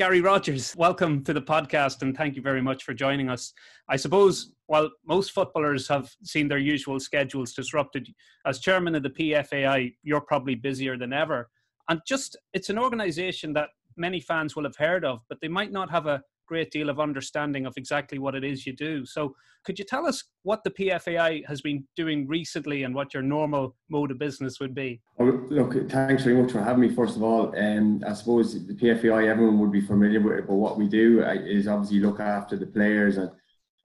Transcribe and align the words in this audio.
Gary 0.00 0.22
Rogers, 0.22 0.74
welcome 0.78 1.22
to 1.24 1.34
the 1.34 1.42
podcast 1.42 2.00
and 2.00 2.16
thank 2.16 2.34
you 2.34 2.40
very 2.40 2.62
much 2.62 2.84
for 2.84 2.94
joining 2.94 3.28
us. 3.28 3.52
I 3.86 3.96
suppose 3.96 4.50
while 4.66 4.88
most 5.06 5.32
footballers 5.32 5.86
have 5.88 6.10
seen 6.24 6.48
their 6.48 6.56
usual 6.56 6.98
schedules 6.98 7.52
disrupted, 7.52 8.08
as 8.46 8.60
chairman 8.60 8.94
of 8.94 9.02
the 9.02 9.10
PFAI, 9.10 9.92
you're 10.02 10.22
probably 10.22 10.54
busier 10.54 10.96
than 10.96 11.12
ever. 11.12 11.50
And 11.90 12.00
just, 12.08 12.34
it's 12.54 12.70
an 12.70 12.78
organization 12.78 13.52
that 13.52 13.68
many 13.98 14.20
fans 14.20 14.56
will 14.56 14.64
have 14.64 14.76
heard 14.76 15.04
of, 15.04 15.20
but 15.28 15.36
they 15.42 15.48
might 15.48 15.70
not 15.70 15.90
have 15.90 16.06
a 16.06 16.22
great 16.50 16.72
deal 16.72 16.90
of 16.90 16.98
understanding 16.98 17.64
of 17.64 17.74
exactly 17.76 18.18
what 18.18 18.34
it 18.34 18.42
is 18.42 18.66
you 18.66 18.74
do. 18.74 19.06
So, 19.06 19.36
could 19.64 19.78
you 19.78 19.84
tell 19.84 20.04
us 20.04 20.24
what 20.42 20.64
the 20.64 20.70
PFAI 20.78 21.46
has 21.46 21.60
been 21.60 21.84
doing 21.94 22.26
recently 22.26 22.82
and 22.82 22.92
what 22.92 23.14
your 23.14 23.22
normal 23.22 23.76
mode 23.88 24.10
of 24.10 24.18
business 24.18 24.58
would 24.58 24.74
be? 24.74 25.00
Well, 25.16 25.28
look, 25.48 25.72
thanks 25.88 26.24
very 26.24 26.42
much 26.42 26.50
for 26.50 26.62
having 26.62 26.80
me, 26.80 26.88
first 26.88 27.16
of 27.16 27.22
all. 27.22 27.52
And 27.52 28.02
um, 28.04 28.10
I 28.10 28.14
suppose 28.14 28.66
the 28.66 28.74
PFAI, 28.74 29.28
everyone 29.28 29.60
would 29.60 29.70
be 29.70 29.80
familiar 29.92 30.20
with 30.20 30.38
it, 30.38 30.48
but 30.48 30.56
what 30.64 30.76
we 30.76 30.88
do 30.88 31.22
uh, 31.22 31.34
is 31.34 31.68
obviously 31.68 32.00
look 32.00 32.18
after 32.18 32.56
the 32.56 32.66
players 32.66 33.16
and 33.16 33.30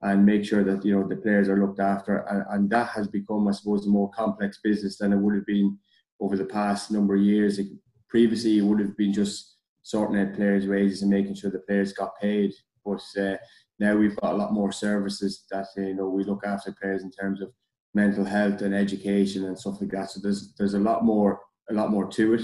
and 0.02 0.26
make 0.26 0.44
sure 0.44 0.64
that 0.64 0.84
you 0.86 0.94
know 0.94 1.08
the 1.08 1.16
players 1.16 1.48
are 1.50 1.62
looked 1.64 1.80
after 1.80 2.18
and, 2.30 2.44
and 2.54 2.70
that 2.70 2.90
has 2.90 3.08
become 3.08 3.48
i 3.48 3.52
suppose 3.52 3.86
a 3.86 3.90
more 3.90 4.12
complex 4.12 4.60
business 4.62 4.98
than 4.98 5.14
it 5.14 5.18
would 5.18 5.34
have 5.34 5.46
been 5.46 5.78
over 6.20 6.36
the 6.38 6.52
past 6.60 6.92
number 6.92 7.16
of 7.16 7.22
years 7.22 7.60
previously 8.10 8.58
it 8.58 8.66
would 8.68 8.82
have 8.82 8.96
been 8.98 9.14
just 9.14 9.55
sorting 9.86 10.20
out 10.20 10.34
players' 10.34 10.66
wages 10.66 11.04
and 11.04 11.12
making 11.12 11.36
sure 11.36 11.52
the 11.52 11.60
players 11.60 11.94
got 11.94 12.20
paid. 12.20 12.52
But 12.84 13.04
uh, 13.20 13.38
now 13.80 13.96
we've 13.96 14.16
got 14.16 14.34
a 14.34 14.36
lot 14.36 14.52
more 14.52 14.72
services 14.72 15.46
that 15.52 15.68
you 15.78 15.94
know 15.94 16.10
we 16.10 16.24
look 16.24 16.44
after 16.44 16.72
players 16.72 17.04
in 17.04 17.12
terms 17.12 17.40
of 17.40 17.52
mental 17.94 18.26
health 18.26 18.62
and 18.64 18.74
education 18.74 19.46
and 19.46 19.58
stuff 19.58 19.80
like 19.80 19.92
that. 19.92 20.10
So 20.10 20.20
there's 20.22 20.54
there's 20.58 20.74
a 20.74 20.80
lot 20.80 21.06
more 21.06 21.40
a 21.70 21.74
lot 21.74 21.92
more 21.92 22.08
to 22.08 22.34
it. 22.34 22.42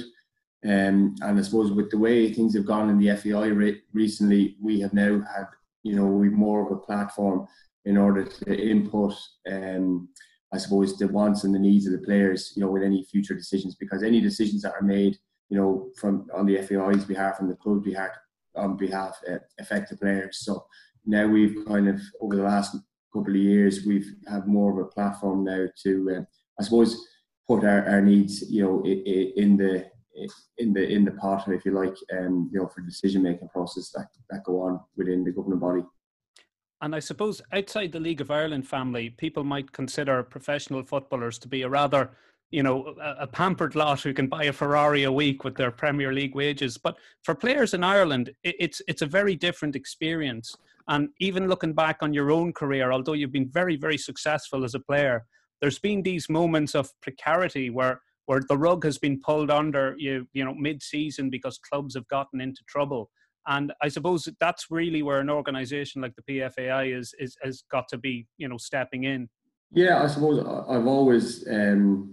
Um, 0.64 1.16
and 1.22 1.40
I 1.40 1.42
suppose 1.42 1.72
with 1.72 1.90
the 1.90 1.98
way 1.98 2.32
things 2.32 2.56
have 2.56 2.66
gone 2.68 2.90
in 2.90 3.00
the 3.00 3.16
FAI 3.16 3.48
re- 3.48 3.82
recently, 3.92 4.56
we 4.62 4.80
have 4.82 4.94
now 4.94 5.20
had 5.22 5.48
you 5.82 5.96
know 5.96 6.06
we've 6.06 6.32
more 6.32 6.64
of 6.64 6.72
a 6.72 6.80
platform 6.80 7.48
in 7.86 7.98
order 7.98 8.24
to 8.24 8.56
input 8.56 9.16
um, 9.52 10.10
I 10.54 10.60
suppose 10.60 10.96
the 10.96 11.08
wants 11.08 11.44
and 11.44 11.56
the 11.56 11.60
needs 11.60 11.88
of 11.88 11.94
the 11.94 12.06
players, 12.06 12.54
you 12.56 12.62
know, 12.62 12.70
with 12.70 12.84
any 12.84 13.04
future 13.06 13.34
decisions 13.34 13.76
because 13.76 14.04
any 14.04 14.22
decisions 14.22 14.62
that 14.62 14.74
are 14.74 14.84
made 14.84 15.18
you 15.52 15.58
know, 15.58 15.90
from 15.98 16.28
on 16.34 16.46
the 16.46 16.62
FAI's 16.62 17.04
behalf 17.04 17.42
and 17.42 17.50
the 17.50 17.56
club's 17.56 17.84
behalf, 17.84 18.12
on 18.56 18.78
behalf 18.78 19.20
uh, 19.30 19.38
affect 19.60 19.90
the 19.90 19.98
players. 19.98 20.40
So 20.40 20.66
now 21.06 21.28
we've 21.28 21.66
kind 21.68 21.90
of 21.90 22.00
over 22.22 22.38
the 22.38 22.44
last 22.44 22.78
couple 23.14 23.36
of 23.36 23.42
years 23.42 23.86
we've 23.86 24.10
had 24.28 24.48
more 24.48 24.72
of 24.72 24.78
a 24.78 24.90
platform 24.90 25.44
now 25.44 25.66
to, 25.84 26.16
uh, 26.18 26.22
I 26.58 26.64
suppose, 26.64 27.06
put 27.48 27.66
our, 27.66 27.86
our 27.86 28.02
needs, 28.02 28.50
you 28.50 28.64
know, 28.64 28.84
in 28.86 29.58
the 29.58 29.86
in 30.58 30.72
the 30.72 30.88
in 30.88 31.04
the 31.04 31.12
pot, 31.12 31.48
if 31.50 31.66
you 31.66 31.74
like, 31.74 31.96
um, 32.18 32.50
you 32.54 32.60
know, 32.60 32.68
for 32.68 32.80
decision 32.82 33.22
making 33.22 33.50
process 33.50 33.92
that 33.92 34.08
that 34.30 34.46
go 34.46 34.62
on 34.62 34.80
within 34.96 35.26
the 35.26 35.32
governing 35.32 35.60
body. 35.60 35.84
And 36.82 36.96
I 36.96 37.00
suppose 37.00 37.42
outside 37.52 37.92
the 37.92 38.00
League 38.00 38.22
of 38.22 38.32
Ireland 38.32 38.68
family, 38.68 39.10
people 39.10 39.44
might 39.44 39.74
consider 39.74 40.24
professional 40.24 40.84
footballers 40.84 41.38
to 41.40 41.50
be 41.50 41.62
a 41.62 41.70
rather 41.70 42.12
you 42.52 42.64
know, 42.64 42.96
a, 43.02 43.24
a, 43.24 43.28
pampered 43.28 43.76
lot 43.76 44.02
who 44.02 44.14
can 44.14 44.28
buy 44.28 44.44
a 44.44 44.54
Ferrari 44.54 45.04
a 45.04 45.12
week 45.12 45.46
with 45.46 45.56
their 45.56 45.72
Premier 45.72 46.12
League 46.12 46.36
wages. 46.36 46.78
But 46.78 46.98
for 47.24 47.34
players 47.34 47.74
in 47.74 47.84
Ireland, 47.84 48.32
it, 48.44 48.56
it's 48.60 48.82
it's 48.88 49.02
a 49.02 49.06
very 49.06 49.36
different 49.36 49.76
experience. 49.76 50.56
And 50.88 51.10
even 51.20 51.48
looking 51.48 51.74
back 51.74 51.98
on 52.02 52.14
your 52.14 52.30
own 52.30 52.52
career, 52.52 52.92
although 52.92 53.14
you've 53.14 53.32
been 53.32 53.50
very 53.50 53.78
very 53.78 53.98
successful 53.98 54.66
as 54.66 54.76
a 54.76 54.80
player, 54.80 55.26
there's 55.62 55.80
been 55.80 56.04
these 56.04 56.30
moments 56.30 56.76
of 56.76 56.92
precarity 57.02 57.70
where 57.70 58.02
where 58.26 58.42
the 58.48 58.58
rug 58.58 58.84
has 58.84 58.98
been 58.98 59.20
pulled 59.20 59.50
under 59.50 59.96
you 59.98 60.28
you 60.34 60.44
know 60.44 60.54
mid 60.54 60.84
season 60.84 61.30
because 61.30 61.58
clubs 61.58 61.96
have 61.96 62.08
gotten 62.10 62.42
into 62.42 62.62
trouble. 62.68 63.10
And 63.48 63.74
I 63.82 63.88
suppose 63.88 64.28
that's 64.40 64.68
really 64.70 65.02
where 65.02 65.20
an 65.20 65.30
organisation 65.30 66.02
like 66.02 66.14
the 66.16 66.22
PFAI 66.22 66.96
is, 66.96 67.16
is 67.18 67.36
has 67.42 67.64
got 67.72 67.88
to 67.88 67.98
be, 67.98 68.28
you 68.38 68.48
know, 68.48 68.58
stepping 68.58 69.06
in. 69.06 69.30
Yeah, 69.72 70.04
I 70.04 70.08
suppose 70.08 70.46
I've 70.70 70.86
always 70.86 71.48
um, 71.48 72.12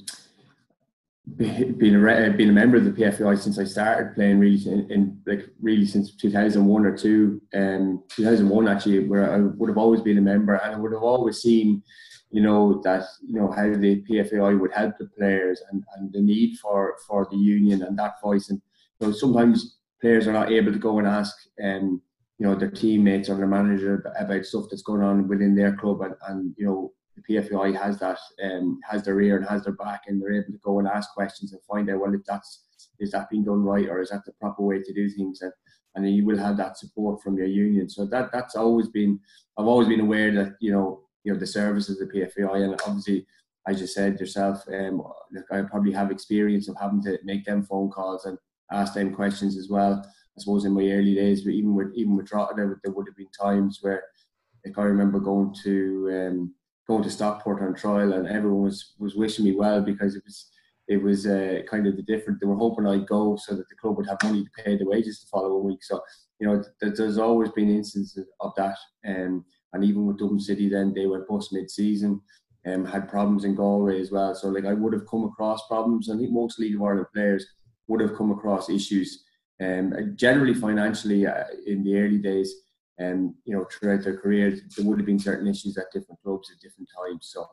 been 1.36 1.94
a 1.94 2.30
been 2.30 2.48
a 2.48 2.52
member 2.52 2.76
of 2.76 2.84
the 2.84 2.90
PFAI 2.90 3.38
since 3.38 3.58
I 3.58 3.64
started 3.64 4.14
playing 4.14 4.38
really 4.38 4.66
in, 4.66 4.90
in 4.90 5.20
like 5.26 5.48
really 5.60 5.86
since 5.86 6.14
2001 6.16 6.86
or 6.86 6.96
two 6.96 7.40
um 7.54 8.02
2001 8.08 8.68
actually 8.68 9.06
where 9.06 9.32
I 9.32 9.38
would 9.40 9.68
have 9.68 9.78
always 9.78 10.00
been 10.00 10.18
a 10.18 10.22
member 10.22 10.54
and 10.54 10.74
I 10.74 10.78
would 10.78 10.92
have 10.92 11.02
always 11.02 11.38
seen 11.38 11.82
you 12.30 12.42
know 12.42 12.80
that 12.84 13.04
you 13.26 13.34
know 13.34 13.50
how 13.50 13.64
the 13.64 14.02
PFAI 14.08 14.58
would 14.58 14.72
help 14.72 14.96
the 14.98 15.06
players 15.06 15.62
and, 15.70 15.84
and 15.96 16.12
the 16.12 16.20
need 16.20 16.58
for 16.58 16.96
for 17.06 17.26
the 17.30 17.36
union 17.36 17.82
and 17.82 17.98
that 17.98 18.20
voice. 18.22 18.50
And 18.50 18.60
you 19.00 19.06
know 19.06 19.12
sometimes 19.12 19.78
players 20.00 20.26
are 20.26 20.32
not 20.32 20.52
able 20.52 20.72
to 20.72 20.78
go 20.78 20.98
and 20.98 21.06
ask 21.06 21.34
um 21.62 22.00
you 22.38 22.46
know 22.46 22.54
their 22.54 22.70
teammates 22.70 23.28
or 23.28 23.36
their 23.36 23.46
manager 23.46 24.04
about 24.18 24.44
stuff 24.44 24.66
that's 24.70 24.82
going 24.82 25.02
on 25.02 25.28
within 25.28 25.54
their 25.54 25.74
club 25.76 26.00
and, 26.02 26.14
and 26.28 26.54
you 26.56 26.66
know 26.66 26.92
the 27.26 27.34
PFAI 27.34 27.76
has 27.80 27.98
that 28.00 28.18
um, 28.42 28.80
has 28.88 29.02
their 29.02 29.20
ear 29.20 29.36
and 29.36 29.46
has 29.46 29.64
their 29.64 29.74
back, 29.74 30.02
and 30.06 30.20
they're 30.20 30.32
able 30.32 30.52
to 30.52 30.58
go 30.64 30.78
and 30.78 30.88
ask 30.88 31.12
questions 31.12 31.52
and 31.52 31.62
find 31.62 31.90
out 31.90 32.00
well 32.00 32.14
if 32.14 32.24
that's 32.26 32.64
is 33.00 33.12
that 33.12 33.30
being 33.30 33.44
done 33.44 33.62
right 33.62 33.88
or 33.88 34.00
is 34.00 34.10
that 34.10 34.24
the 34.24 34.32
proper 34.32 34.62
way 34.62 34.82
to 34.82 34.92
do 34.92 35.08
things, 35.08 35.42
and 35.42 35.52
and 35.94 36.14
you 36.14 36.24
will 36.24 36.38
have 36.38 36.56
that 36.56 36.78
support 36.78 37.22
from 37.22 37.36
your 37.36 37.46
union. 37.46 37.88
So 37.88 38.06
that 38.06 38.30
that's 38.32 38.56
always 38.56 38.88
been 38.88 39.20
I've 39.56 39.66
always 39.66 39.88
been 39.88 40.00
aware 40.00 40.32
that 40.32 40.56
you 40.60 40.72
know 40.72 41.02
you 41.24 41.32
know 41.32 41.38
the 41.38 41.46
services 41.46 42.00
of 42.00 42.08
the 42.08 42.20
PFAI, 42.20 42.64
and 42.64 42.80
obviously 42.86 43.26
as 43.68 43.80
you 43.80 43.86
said 43.86 44.18
yourself, 44.18 44.64
um, 44.68 45.02
I 45.52 45.60
probably 45.62 45.92
have 45.92 46.10
experience 46.10 46.68
of 46.68 46.76
having 46.80 47.02
to 47.02 47.18
make 47.22 47.44
them 47.44 47.62
phone 47.62 47.90
calls 47.90 48.24
and 48.24 48.38
ask 48.72 48.94
them 48.94 49.14
questions 49.14 49.58
as 49.58 49.68
well. 49.68 50.02
I 50.04 50.40
suppose 50.40 50.64
in 50.64 50.72
my 50.72 50.88
early 50.90 51.14
days, 51.14 51.42
but 51.42 51.52
even 51.52 51.74
with 51.74 51.92
even 51.94 52.16
with 52.16 52.30
there, 52.30 52.80
there 52.82 52.92
would 52.92 53.08
have 53.08 53.16
been 53.16 53.30
times 53.38 53.78
where, 53.82 54.04
like 54.64 54.78
I 54.78 54.82
remember 54.82 55.18
going 55.18 55.54
to 55.64 56.08
um, 56.12 56.54
going 56.88 57.02
to 57.02 57.10
Stockport 57.10 57.62
on 57.62 57.74
trial, 57.74 58.14
and 58.14 58.26
everyone 58.26 58.62
was 58.62 58.94
was 58.98 59.14
wishing 59.14 59.44
me 59.44 59.54
well 59.54 59.80
because 59.80 60.16
it 60.16 60.24
was 60.24 60.50
it 60.88 61.02
was 61.02 61.26
uh, 61.26 61.60
kind 61.70 61.86
of 61.86 61.96
the 61.96 62.02
different. 62.02 62.40
They 62.40 62.46
were 62.46 62.56
hoping 62.56 62.86
I'd 62.86 63.06
go 63.06 63.36
so 63.36 63.54
that 63.54 63.68
the 63.68 63.76
club 63.76 63.96
would 63.98 64.08
have 64.08 64.22
money 64.24 64.42
to 64.42 64.62
pay 64.62 64.76
the 64.76 64.86
wages 64.86 65.20
the 65.20 65.26
following 65.30 65.64
week. 65.64 65.84
So 65.84 66.00
you 66.40 66.46
know, 66.46 66.64
th- 66.80 66.94
there's 66.96 67.18
always 67.18 67.50
been 67.50 67.68
instances 67.68 68.26
of 68.40 68.52
that, 68.56 68.78
um, 69.06 69.44
and 69.72 69.84
even 69.84 70.06
with 70.06 70.18
Dublin 70.18 70.40
City, 70.40 70.68
then 70.68 70.94
they 70.94 71.06
went 71.06 71.28
bust 71.28 71.52
mid-season. 71.52 72.20
Um, 72.66 72.84
had 72.84 73.08
problems 73.08 73.44
in 73.44 73.54
Galway 73.54 74.00
as 74.00 74.10
well. 74.10 74.34
So 74.34 74.48
like 74.48 74.66
I 74.66 74.74
would 74.74 74.92
have 74.92 75.06
come 75.06 75.24
across 75.24 75.66
problems. 75.68 76.10
I 76.10 76.16
think 76.16 76.32
most 76.32 76.58
League 76.58 76.74
of 76.74 76.82
Ireland 76.82 77.06
players 77.14 77.46
would 77.86 78.00
have 78.00 78.16
come 78.16 78.30
across 78.30 78.68
issues. 78.68 79.24
Um, 79.60 80.12
generally 80.16 80.54
financially 80.54 81.26
uh, 81.26 81.44
in 81.66 81.82
the 81.82 81.96
early 81.96 82.18
days, 82.18 82.52
um, 83.00 83.34
you 83.44 83.56
know, 83.56 83.66
throughout 83.70 84.02
their 84.02 84.16
careers, 84.16 84.60
there 84.76 84.84
would 84.84 84.98
have 84.98 85.06
been 85.06 85.18
certain 85.18 85.46
issues 85.46 85.76
at 85.78 85.92
different 85.92 86.20
clubs 86.22 86.50
at 86.50 86.60
different 86.60 86.88
times. 86.96 87.30
So, 87.32 87.46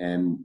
um, 0.00 0.44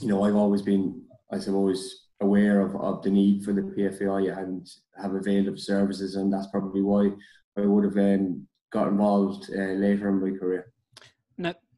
you 0.00 0.08
know, 0.08 0.24
I've 0.24 0.36
always 0.36 0.62
been, 0.62 1.02
I 1.32 1.38
suppose, 1.38 2.06
aware 2.20 2.60
of, 2.60 2.74
of 2.76 3.02
the 3.02 3.10
need 3.10 3.44
for 3.44 3.52
the 3.52 3.62
PFAI 3.62 4.36
and 4.38 4.68
have 5.00 5.14
availed 5.14 5.48
of 5.48 5.60
services, 5.60 6.16
and 6.16 6.32
that's 6.32 6.48
probably 6.48 6.82
why 6.82 7.10
I 7.56 7.62
would 7.62 7.84
have 7.84 7.96
um, 7.96 8.46
got 8.72 8.88
involved 8.88 9.50
uh, 9.50 9.74
later 9.74 10.08
in 10.08 10.20
my 10.20 10.36
career. 10.38 10.72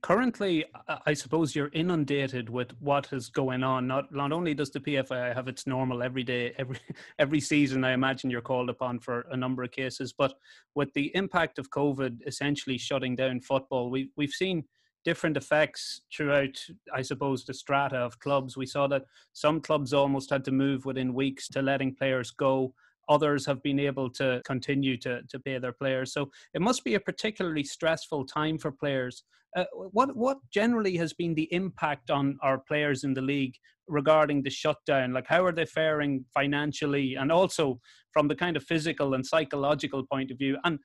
Currently, 0.01 0.65
I 1.07 1.13
suppose 1.13 1.57
you're 1.57 1.71
inundated 1.73 2.49
with 2.49 2.71
what 2.81 3.13
is 3.13 3.29
going 3.29 3.65
on. 3.65 3.89
Not 3.89 4.13
not 4.13 4.31
only 4.33 4.55
does 4.55 4.71
the 4.71 4.81
PFAI 4.81 5.35
have 5.35 5.49
its 5.49 5.67
normal 5.67 6.03
every 6.03 6.23
day, 6.23 6.55
every 6.59 6.79
every 7.19 7.41
season, 7.41 7.85
I 7.85 7.93
imagine 7.93 8.31
you're 8.31 8.41
called 8.41 8.71
upon 8.71 9.01
for 9.01 9.27
a 9.31 9.37
number 9.37 9.63
of 9.65 9.73
cases, 9.73 10.13
but 10.13 10.35
with 10.75 10.93
the 10.95 11.11
impact 11.17 11.59
of 11.59 11.71
COVID 11.71 12.21
essentially 12.27 12.79
shutting 12.79 13.17
down 13.17 13.41
football, 13.41 13.91
we 13.91 14.11
we've 14.17 14.31
seen 14.31 14.65
different 15.05 15.37
effects 15.37 16.03
throughout, 16.15 16.59
I 16.93 17.03
suppose, 17.03 17.45
the 17.45 17.55
strata 17.55 17.97
of 17.97 18.19
clubs. 18.21 18.57
We 18.57 18.67
saw 18.67 18.87
that 18.89 19.05
some 19.33 19.61
clubs 19.61 19.93
almost 19.93 20.31
had 20.31 20.45
to 20.45 20.53
move 20.53 20.85
within 20.85 21.15
weeks 21.15 21.49
to 21.49 21.63
letting 21.63 21.95
players 21.95 22.31
go 22.31 22.75
others 23.09 23.47
have 23.47 23.63
been 23.63 23.79
able 23.79 24.11
to 24.11 24.41
continue 24.45 24.97
to, 24.99 25.23
to 25.29 25.39
pay 25.39 25.59
their 25.59 25.73
players. 25.73 26.13
So 26.13 26.31
it 26.55 26.61
must 26.61 26.85
be 26.85 26.95
a 26.95 27.01
particularly 27.01 27.65
stressful 27.65 28.27
time 28.27 28.59
for 28.59 28.71
players. 28.71 29.25
Uh, 29.57 29.65
what 29.73 30.15
what 30.15 30.39
generally 30.51 30.97
has 30.99 31.15
been 31.15 31.35
the 31.35 31.53
impact 31.53 32.11
on 32.11 32.39
our 32.43 32.59
players 32.59 33.05
in 33.05 33.15
the 33.15 33.23
league 33.23 33.55
regarding 33.87 34.43
the 34.43 34.51
shutdown? 34.51 35.13
Like 35.13 35.27
how 35.27 35.45
are 35.45 35.53
they 35.53 35.65
faring 35.65 36.25
financially, 36.35 37.15
and 37.15 37.33
also 37.33 37.81
from 38.13 38.29
the 38.29 38.37
kind 38.37 38.57
of 38.57 38.65
physical 38.65 39.15
and 39.15 39.25
psychological 39.25 40.05
point 40.05 40.31
of 40.31 40.39
view? 40.39 40.59
And 40.65 40.79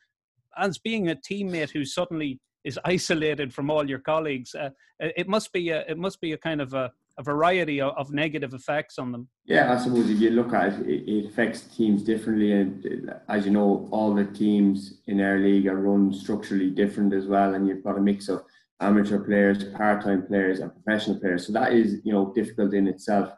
as 0.58 0.78
being 0.78 1.10
a 1.10 1.16
teammate 1.16 1.72
who 1.72 1.84
suddenly 1.84 2.40
is 2.64 2.80
isolated 2.86 3.54
from 3.54 3.70
all 3.70 3.88
your 3.88 4.00
colleagues, 4.00 4.56
uh, 4.56 4.70
it 5.00 5.28
must 5.28 5.52
be 5.52 5.70
a 5.70 5.82
it 5.82 5.98
must 5.98 6.22
be 6.22 6.32
a 6.32 6.38
kind 6.38 6.62
of 6.62 6.74
a 6.74 6.92
a 7.18 7.24
variety 7.24 7.80
of, 7.80 7.94
of, 7.96 8.12
negative 8.12 8.54
effects 8.54 8.98
on 8.98 9.12
them. 9.12 9.28
Yeah, 9.46 9.72
I 9.72 9.78
suppose 9.78 10.10
if 10.10 10.20
you 10.20 10.32
look 10.32 10.54
at 10.54 10.74
it, 10.74 11.08
it, 11.08 11.26
affects 11.28 11.62
teams 11.62 12.04
differently. 12.04 12.52
And 12.54 13.14
as 13.30 13.46
you 13.46 13.52
know, 13.52 13.88
all 13.92 14.14
the 14.14 14.26
teams 14.26 15.02
in 15.08 15.22
our 15.22 15.38
league 15.38 15.68
are 15.68 15.76
run 15.76 16.14
structurally 16.14 16.72
different 16.72 17.14
as 17.14 17.28
well. 17.28 17.54
And 17.54 17.68
you've 17.68 17.84
got 17.84 17.98
a 17.98 18.02
mix 18.02 18.30
of 18.30 18.44
amateur 18.80 19.20
players, 19.20 19.64
part 19.64 20.04
time 20.04 20.26
players, 20.26 20.60
and 20.60 20.72
professional 20.74 21.20
players. 21.20 21.46
So 21.46 21.54
that 21.54 21.74
is, 21.74 22.02
you 22.04 22.14
know, 22.14 22.34
difficult 22.34 22.74
in 22.74 22.88
itself. 22.88 23.30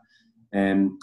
Um, 0.54 0.98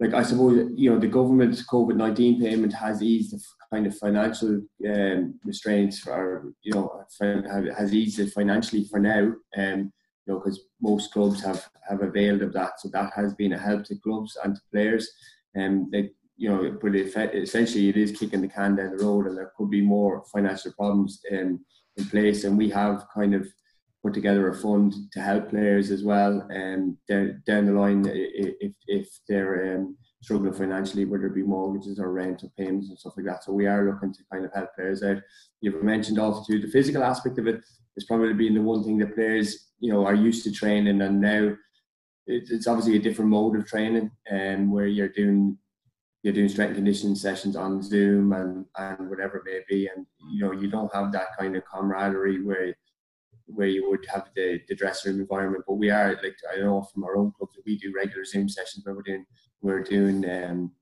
like 0.00 0.14
I 0.14 0.22
suppose 0.22 0.70
you 0.74 0.90
know 0.90 0.98
the 0.98 1.06
government's 1.06 1.66
COVID 1.66 1.96
nineteen 1.96 2.40
payment 2.40 2.72
has 2.72 3.02
eased 3.02 3.32
the 3.32 3.40
kind 3.72 3.86
of 3.86 3.96
financial 3.96 4.60
um, 4.92 5.38
restraints 5.44 6.00
for 6.00 6.52
you 6.62 6.72
know 6.72 7.04
has 7.76 7.94
eased 7.94 8.18
it 8.18 8.32
financially 8.32 8.84
for 8.90 8.98
now. 8.98 9.32
Um, 9.56 9.92
you 10.26 10.32
know 10.32 10.40
because 10.40 10.60
most 10.80 11.12
clubs 11.12 11.42
have 11.42 11.68
have 11.88 12.02
availed 12.02 12.42
of 12.42 12.52
that, 12.52 12.80
so 12.80 12.88
that 12.88 13.12
has 13.14 13.34
been 13.34 13.52
a 13.52 13.58
help 13.58 13.84
to 13.84 13.96
clubs 13.96 14.36
and 14.42 14.54
to 14.54 14.60
players. 14.72 15.10
And 15.54 15.84
um, 15.84 15.88
they 15.92 16.10
you 16.36 16.48
know, 16.48 16.76
but 16.82 16.96
essentially 16.96 17.88
it 17.88 17.96
is 17.96 18.10
kicking 18.18 18.40
the 18.40 18.48
can 18.48 18.74
down 18.74 18.96
the 18.96 19.04
road, 19.04 19.26
and 19.26 19.36
there 19.36 19.52
could 19.56 19.70
be 19.70 19.80
more 19.80 20.24
financial 20.32 20.72
problems 20.72 21.20
in 21.30 21.60
in 21.96 22.04
place. 22.06 22.44
And 22.44 22.58
we 22.58 22.68
have 22.70 23.06
kind 23.14 23.34
of 23.34 23.46
put 24.02 24.14
together 24.14 24.48
a 24.48 24.54
fund 24.54 24.94
to 25.12 25.20
help 25.20 25.50
players 25.50 25.90
as 25.90 26.02
well. 26.02 26.46
And 26.50 26.96
down, 27.08 27.42
down 27.46 27.66
the 27.66 27.72
line, 27.72 28.04
if 28.08 28.74
if 28.86 29.08
they're 29.28 29.76
um, 29.76 29.96
struggling 30.22 30.52
financially, 30.52 31.04
whether 31.04 31.26
it 31.26 31.34
be 31.34 31.42
mortgages 31.42 31.98
or 31.98 32.12
rent 32.12 32.42
or 32.42 32.50
payments 32.58 32.88
and 32.88 32.98
stuff 32.98 33.14
like 33.16 33.26
that. 33.26 33.44
So 33.44 33.52
we 33.52 33.66
are 33.66 33.84
looking 33.84 34.12
to 34.12 34.20
kind 34.32 34.44
of 34.44 34.52
help 34.52 34.74
players 34.74 35.02
out. 35.02 35.18
You've 35.60 35.82
mentioned 35.82 36.18
also 36.18 36.42
too 36.44 36.60
the 36.60 36.68
physical 36.70 37.04
aspect 37.04 37.38
of 37.38 37.46
it 37.46 37.60
is 37.96 38.04
probably 38.04 38.34
being 38.34 38.54
the 38.54 38.60
one 38.62 38.82
thing 38.82 38.98
that 38.98 39.14
players 39.14 39.70
you 39.80 39.92
know 39.92 40.04
are 40.04 40.14
used 40.14 40.44
to 40.44 40.52
training, 40.52 41.00
and 41.00 41.20
now 41.20 41.54
it's 42.26 42.66
obviously 42.66 42.96
a 42.96 43.02
different 43.02 43.30
mode 43.30 43.56
of 43.56 43.66
training, 43.66 44.10
and 44.26 44.62
um, 44.62 44.70
where 44.72 44.86
you're 44.86 45.08
doing 45.08 45.58
you're 46.22 46.32
doing 46.32 46.48
strength 46.48 46.70
and 46.70 46.78
conditioning 46.78 47.14
sessions 47.14 47.54
on 47.54 47.82
Zoom 47.82 48.32
and, 48.32 48.64
and 48.78 49.10
whatever 49.10 49.36
it 49.36 49.44
may 49.44 49.60
be, 49.68 49.88
and 49.94 50.06
you 50.32 50.40
know 50.40 50.52
you 50.52 50.68
don't 50.68 50.94
have 50.94 51.12
that 51.12 51.36
kind 51.38 51.56
of 51.56 51.64
camaraderie 51.66 52.42
where 52.42 52.74
where 53.46 53.68
you 53.68 53.90
would 53.90 54.06
have 54.06 54.30
the, 54.34 54.58
the 54.68 54.74
dressing 54.74 55.12
room 55.12 55.20
environment. 55.20 55.64
But 55.66 55.74
we 55.74 55.90
are 55.90 56.18
like 56.22 56.36
I 56.52 56.60
know 56.60 56.82
from 56.82 57.04
our 57.04 57.16
own 57.16 57.32
clubs 57.36 57.54
that 57.54 57.66
we 57.66 57.76
do 57.78 57.92
regular 57.94 58.24
Zoom 58.24 58.48
sessions 58.48 58.84
where 58.84 58.94
we're 58.94 59.02
doing 59.02 59.26
we're 59.60 59.82
doing 59.82 60.28
um, 60.30 60.72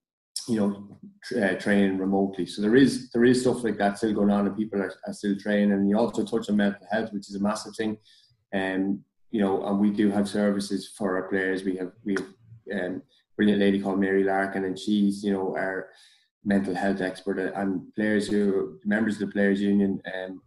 you 0.49 0.57
know 0.57 0.99
uh, 1.41 1.55
training 1.55 1.99
remotely. 1.99 2.47
So 2.47 2.63
there 2.63 2.77
is 2.77 3.11
there 3.11 3.25
is 3.25 3.43
stuff 3.43 3.63
like 3.65 3.79
that 3.79 3.99
still 3.99 4.13
going 4.13 4.31
on, 4.31 4.47
and 4.47 4.57
people 4.57 4.81
are, 4.81 4.93
are 5.07 5.13
still 5.13 5.37
training. 5.37 5.73
And 5.73 5.89
you 5.89 5.99
also 5.99 6.25
touch 6.25 6.49
on 6.49 6.57
mental 6.57 6.87
health, 6.91 7.13
which 7.13 7.29
is 7.29 7.37
a 7.37 7.41
massive 7.41 7.77
thing. 7.77 7.97
And 8.53 8.85
um, 8.85 9.05
you 9.31 9.41
know, 9.41 9.65
and 9.67 9.79
we 9.79 9.91
do 9.91 10.11
have 10.11 10.29
services 10.29 10.93
for 10.97 11.17
our 11.17 11.29
players. 11.29 11.65
We 11.65 11.77
have 11.77 11.93
we 12.05 12.15
have 12.15 12.85
um, 12.85 13.03
brilliant 13.37 13.61
lady 13.61 13.81
called 13.81 14.01
Mary 14.01 14.25
Larkin, 14.25 14.65
and 14.65 14.79
she's 14.79 15.23
you 15.23 15.33
know 15.33 15.57
our 15.57 15.89
mental 16.45 16.75
health 16.75 17.01
expert 17.01 17.39
and 17.39 17.95
players 17.95 18.27
who 18.27 18.79
members 18.85 19.15
of 19.15 19.21
the 19.21 19.33
players 19.33 19.61
union 19.61 20.03
um, 20.13 20.43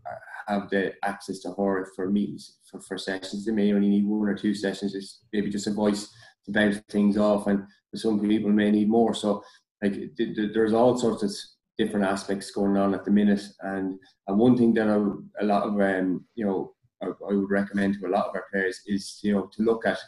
have 0.47 0.69
the 0.69 0.93
access 1.05 1.39
to 1.39 1.53
her 1.53 1.87
for 1.95 2.09
meetings 2.09 2.57
for, 2.69 2.81
for 2.81 2.97
sessions. 2.97 3.45
They 3.45 3.53
may 3.53 3.73
only 3.73 3.89
need 3.89 4.05
one 4.05 4.27
or 4.27 4.35
two 4.35 4.53
sessions, 4.53 4.91
just 4.91 5.21
maybe 5.31 5.49
just 5.49 5.67
a 5.67 5.71
voice 5.71 6.09
to 6.45 6.51
bounce 6.51 6.77
things 6.89 7.17
off, 7.17 7.47
and 7.47 7.63
some 7.95 8.19
people 8.19 8.51
may 8.51 8.71
need 8.71 8.89
more. 8.89 9.13
So 9.13 9.43
like 9.81 9.93
th- 9.93 10.35
th- 10.35 10.53
there's 10.53 10.73
all 10.73 10.97
sorts 10.97 11.23
of 11.23 11.31
different 11.77 12.05
aspects 12.05 12.51
going 12.51 12.77
on 12.77 12.93
at 12.93 13.05
the 13.05 13.11
minute, 13.11 13.43
and 13.61 13.99
and 14.27 14.37
one 14.37 14.57
thing 14.57 14.73
that 14.75 14.87
I, 14.87 15.43
a 15.43 15.45
lot 15.45 15.63
of 15.63 15.79
um, 15.79 16.25
you 16.35 16.45
know 16.45 16.73
I, 17.01 17.07
I 17.07 17.33
would 17.33 17.49
recommend 17.49 17.95
to 17.95 18.07
a 18.07 18.09
lot 18.15 18.27
of 18.27 18.35
our 18.35 18.45
players 18.51 18.81
is 18.85 19.19
you 19.23 19.33
know 19.33 19.49
to 19.53 19.63
look 19.63 19.85
at 19.85 19.99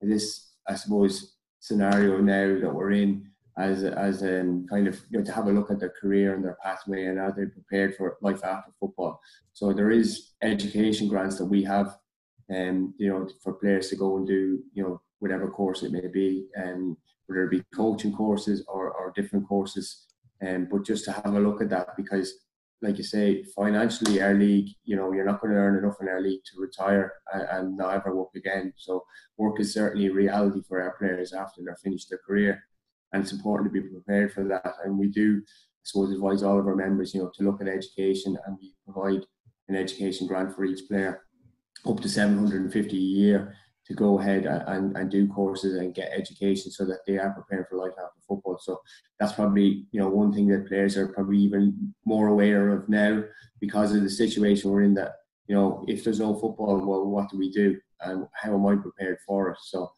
this 0.00 0.54
I 0.68 0.74
suppose 0.74 1.36
scenario 1.58 2.18
now 2.18 2.58
that 2.60 2.74
we're 2.74 2.92
in 2.92 3.30
as 3.58 3.84
as 3.84 4.22
um, 4.22 4.66
kind 4.68 4.88
of 4.88 5.00
you 5.10 5.18
know 5.18 5.24
to 5.24 5.32
have 5.32 5.46
a 5.46 5.52
look 5.52 5.70
at 5.70 5.78
their 5.78 5.94
career 6.00 6.34
and 6.34 6.44
their 6.44 6.56
pathway 6.62 7.06
and 7.06 7.18
how 7.18 7.30
they're 7.30 7.48
prepared 7.48 7.94
for 7.94 8.16
life 8.22 8.44
after 8.44 8.72
football. 8.80 9.20
So 9.52 9.72
there 9.72 9.90
is 9.90 10.30
education 10.42 11.08
grants 11.08 11.36
that 11.38 11.44
we 11.44 11.62
have, 11.64 11.96
and 12.48 12.68
um, 12.68 12.94
you 12.98 13.08
know 13.10 13.28
for 13.42 13.54
players 13.54 13.88
to 13.90 13.96
go 13.96 14.16
and 14.16 14.26
do 14.26 14.60
you 14.72 14.82
know 14.82 15.00
whatever 15.18 15.50
course 15.50 15.82
it 15.82 15.92
may 15.92 16.06
be, 16.06 16.46
and 16.54 16.74
um, 16.74 16.96
whether 17.30 17.44
it 17.44 17.50
be 17.50 17.62
coaching 17.74 18.12
courses 18.12 18.64
or, 18.68 18.90
or 18.90 19.12
different 19.14 19.46
courses, 19.46 20.06
um, 20.46 20.66
but 20.70 20.84
just 20.84 21.04
to 21.04 21.12
have 21.12 21.34
a 21.34 21.40
look 21.40 21.62
at 21.62 21.70
that 21.70 21.96
because 21.96 22.34
like 22.82 22.96
you 22.96 23.04
say, 23.04 23.42
financially, 23.54 24.22
our 24.22 24.32
league, 24.32 24.70
you 24.84 24.96
know, 24.96 25.12
you're 25.12 25.26
not 25.26 25.38
going 25.42 25.52
to 25.52 25.58
earn 25.58 25.76
enough 25.76 25.96
in 26.00 26.08
our 26.08 26.20
league 26.20 26.40
to 26.46 26.58
retire 26.58 27.12
and, 27.30 27.42
and 27.50 27.76
not 27.76 27.94
ever 27.94 28.16
work 28.16 28.30
again. 28.34 28.72
So 28.76 29.04
work 29.36 29.60
is 29.60 29.74
certainly 29.74 30.06
a 30.06 30.12
reality 30.12 30.62
for 30.66 30.80
our 30.82 30.96
players 30.96 31.34
after 31.34 31.60
they're 31.62 31.76
finished 31.76 32.08
their 32.08 32.20
career 32.26 32.64
and 33.12 33.22
it's 33.22 33.32
important 33.32 33.72
to 33.72 33.80
be 33.80 33.88
prepared 33.88 34.32
for 34.32 34.44
that. 34.44 34.74
And 34.84 34.98
we 34.98 35.08
do, 35.08 35.42
I 35.44 35.82
suppose, 35.84 36.12
advise 36.12 36.42
all 36.42 36.58
of 36.58 36.66
our 36.66 36.76
members, 36.76 37.14
you 37.14 37.22
know, 37.22 37.30
to 37.34 37.44
look 37.44 37.60
at 37.60 37.68
education, 37.68 38.38
and 38.46 38.56
we 38.60 38.74
provide 38.84 39.24
an 39.68 39.76
education 39.76 40.26
grant 40.26 40.54
for 40.54 40.64
each 40.64 40.88
player, 40.88 41.22
up 41.86 42.00
to 42.00 42.08
750 42.08 42.96
a 42.96 43.00
year, 43.00 43.56
to 43.90 43.96
go 43.96 44.20
ahead 44.20 44.46
and, 44.46 44.96
and 44.96 45.10
do 45.10 45.26
courses 45.26 45.74
and 45.74 45.96
get 45.96 46.12
education 46.12 46.70
so 46.70 46.84
that 46.84 47.00
they 47.08 47.18
are 47.18 47.30
prepared 47.30 47.66
for 47.68 47.76
life 47.76 47.92
after 47.98 48.20
football. 48.26 48.56
So 48.62 48.80
that's 49.18 49.32
probably 49.32 49.84
you 49.90 49.98
know 49.98 50.08
one 50.08 50.32
thing 50.32 50.46
that 50.48 50.68
players 50.68 50.96
are 50.96 51.08
probably 51.08 51.38
even 51.38 51.92
more 52.04 52.28
aware 52.28 52.68
of 52.68 52.88
now 52.88 53.24
because 53.60 53.92
of 53.92 54.04
the 54.04 54.10
situation 54.10 54.70
we're 54.70 54.82
in. 54.82 54.94
That 54.94 55.14
you 55.48 55.56
know, 55.56 55.84
if 55.88 56.04
there's 56.04 56.20
no 56.20 56.34
football, 56.34 56.78
well, 56.78 57.04
what 57.04 57.30
do 57.30 57.36
we 57.36 57.50
do, 57.50 57.80
and 58.02 58.28
how 58.32 58.54
am 58.54 58.64
I 58.64 58.76
prepared 58.76 59.18
for 59.26 59.50
it? 59.50 59.58
So 59.60 59.90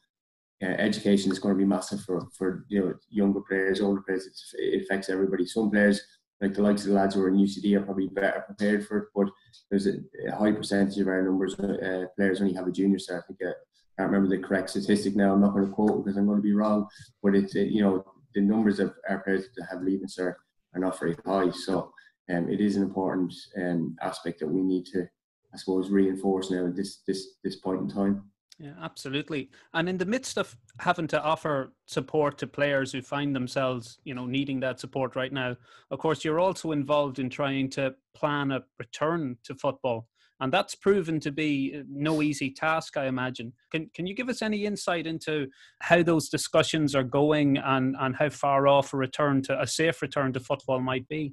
uh, 0.62 0.68
education 0.68 1.30
is 1.30 1.38
going 1.38 1.54
to 1.54 1.58
be 1.58 1.66
massive 1.66 2.00
for, 2.00 2.26
for 2.38 2.64
you 2.68 2.80
know 2.80 2.94
younger 3.10 3.42
players, 3.42 3.82
older 3.82 4.00
players. 4.00 4.26
It's, 4.26 4.54
it 4.56 4.84
affects 4.84 5.10
everybody. 5.10 5.44
Some 5.44 5.70
players, 5.70 6.00
like 6.40 6.54
the 6.54 6.62
likes 6.62 6.84
of 6.84 6.88
the 6.88 6.94
lads 6.94 7.14
who 7.14 7.20
are 7.24 7.28
in 7.28 7.36
UCD, 7.36 7.76
are 7.76 7.84
probably 7.84 8.08
better 8.08 8.42
prepared 8.46 8.86
for 8.86 8.96
it. 8.96 9.08
But 9.14 9.28
there's 9.70 9.86
a, 9.86 9.96
high 10.34 10.52
percentage 10.52 10.96
of 10.96 11.08
our 11.08 11.22
numbers 11.22 11.60
uh, 11.60 12.06
players 12.16 12.40
only 12.40 12.54
have 12.54 12.66
a 12.66 12.72
junior 12.72 12.96
cert. 12.96 13.18
I 13.18 13.26
think 13.26 13.40
uh, 13.46 13.52
can't 13.98 14.10
remember 14.10 14.34
the 14.34 14.42
correct 14.42 14.70
statistic 14.70 15.16
now. 15.16 15.32
I'm 15.32 15.40
not 15.40 15.52
going 15.52 15.66
to 15.66 15.72
quote 15.72 16.04
because 16.04 16.16
I'm 16.16 16.26
going 16.26 16.38
to 16.38 16.42
be 16.42 16.54
wrong. 16.54 16.86
But 17.22 17.34
it's 17.34 17.54
it, 17.54 17.68
you 17.68 17.82
know 17.82 18.04
the 18.34 18.40
numbers 18.40 18.80
of 18.80 18.94
our 19.08 19.20
players 19.20 19.46
that 19.56 19.66
have 19.70 19.82
leaving 19.82 20.06
cert 20.06 20.34
are 20.74 20.80
not 20.80 20.98
very 20.98 21.16
high. 21.26 21.50
So 21.50 21.92
um, 22.30 22.48
it 22.48 22.60
is 22.60 22.76
an 22.76 22.82
important 22.82 23.34
um, 23.56 23.96
aspect 24.00 24.40
that 24.40 24.48
we 24.48 24.62
need 24.62 24.86
to, 24.86 25.06
I 25.52 25.56
suppose, 25.56 25.90
reinforce 25.90 26.50
now 26.50 26.66
at 26.66 26.76
this 26.76 27.02
this 27.06 27.36
this 27.44 27.56
point 27.56 27.80
in 27.80 27.88
time. 27.88 28.24
Yeah, 28.58 28.74
absolutely. 28.80 29.50
And 29.74 29.88
in 29.88 29.98
the 29.98 30.04
midst 30.04 30.38
of 30.38 30.56
having 30.78 31.08
to 31.08 31.22
offer 31.22 31.72
support 31.86 32.38
to 32.38 32.46
players 32.46 32.92
who 32.92 33.02
find 33.02 33.34
themselves, 33.34 33.98
you 34.04 34.14
know, 34.14 34.26
needing 34.26 34.60
that 34.60 34.78
support 34.78 35.16
right 35.16 35.32
now, 35.32 35.56
of 35.90 35.98
course, 35.98 36.24
you're 36.24 36.38
also 36.38 36.70
involved 36.70 37.18
in 37.18 37.28
trying 37.28 37.70
to 37.70 37.94
plan 38.14 38.52
a 38.52 38.62
return 38.78 39.36
to 39.44 39.54
football. 39.56 40.06
And 40.42 40.52
that's 40.52 40.74
proven 40.74 41.20
to 41.20 41.30
be 41.30 41.72
uh, 41.78 41.84
no 41.88 42.20
easy 42.20 42.50
task, 42.50 42.96
I 42.96 43.06
imagine. 43.06 43.52
Can, 43.70 43.88
can 43.94 44.08
you 44.08 44.14
give 44.14 44.28
us 44.28 44.42
any 44.42 44.64
insight 44.66 45.06
into 45.06 45.46
how 45.78 46.02
those 46.02 46.28
discussions 46.28 46.96
are 46.96 47.04
going 47.04 47.58
and, 47.58 47.94
and 48.00 48.16
how 48.16 48.28
far 48.28 48.66
off 48.66 48.92
a 48.92 48.96
return 48.96 49.42
to 49.42 49.60
a 49.60 49.68
safe 49.68 50.02
return 50.02 50.32
to 50.32 50.40
football 50.40 50.80
might 50.80 51.06
be? 51.06 51.32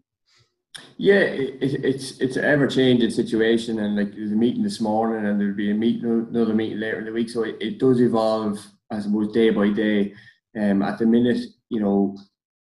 Yeah, 0.98 1.22
it, 1.22 1.58
it's 1.62 2.20
it's 2.20 2.36
an 2.36 2.46
ever 2.46 2.68
changing 2.68 3.10
situation, 3.10 3.80
and 3.80 3.96
like 3.96 4.14
there's 4.14 4.32
a 4.32 4.36
meeting 4.36 4.62
this 4.62 4.80
morning, 4.80 5.26
and 5.26 5.42
there'll 5.42 5.56
be 5.56 5.72
a 5.72 5.74
meeting, 5.74 6.28
another 6.30 6.54
meeting 6.54 6.80
later 6.80 7.00
in 7.00 7.06
the 7.06 7.12
week. 7.12 7.32
So 7.32 7.42
it, 7.42 7.58
it 7.60 7.80
does 7.80 8.00
evolve, 8.00 8.60
I 8.92 9.00
suppose, 9.00 9.34
day 9.34 9.50
by 9.50 9.70
day. 9.70 10.14
Um, 10.56 10.84
at 10.84 11.00
the 11.00 11.08
minute, 11.08 11.44
you 11.70 11.80
know, 11.80 12.16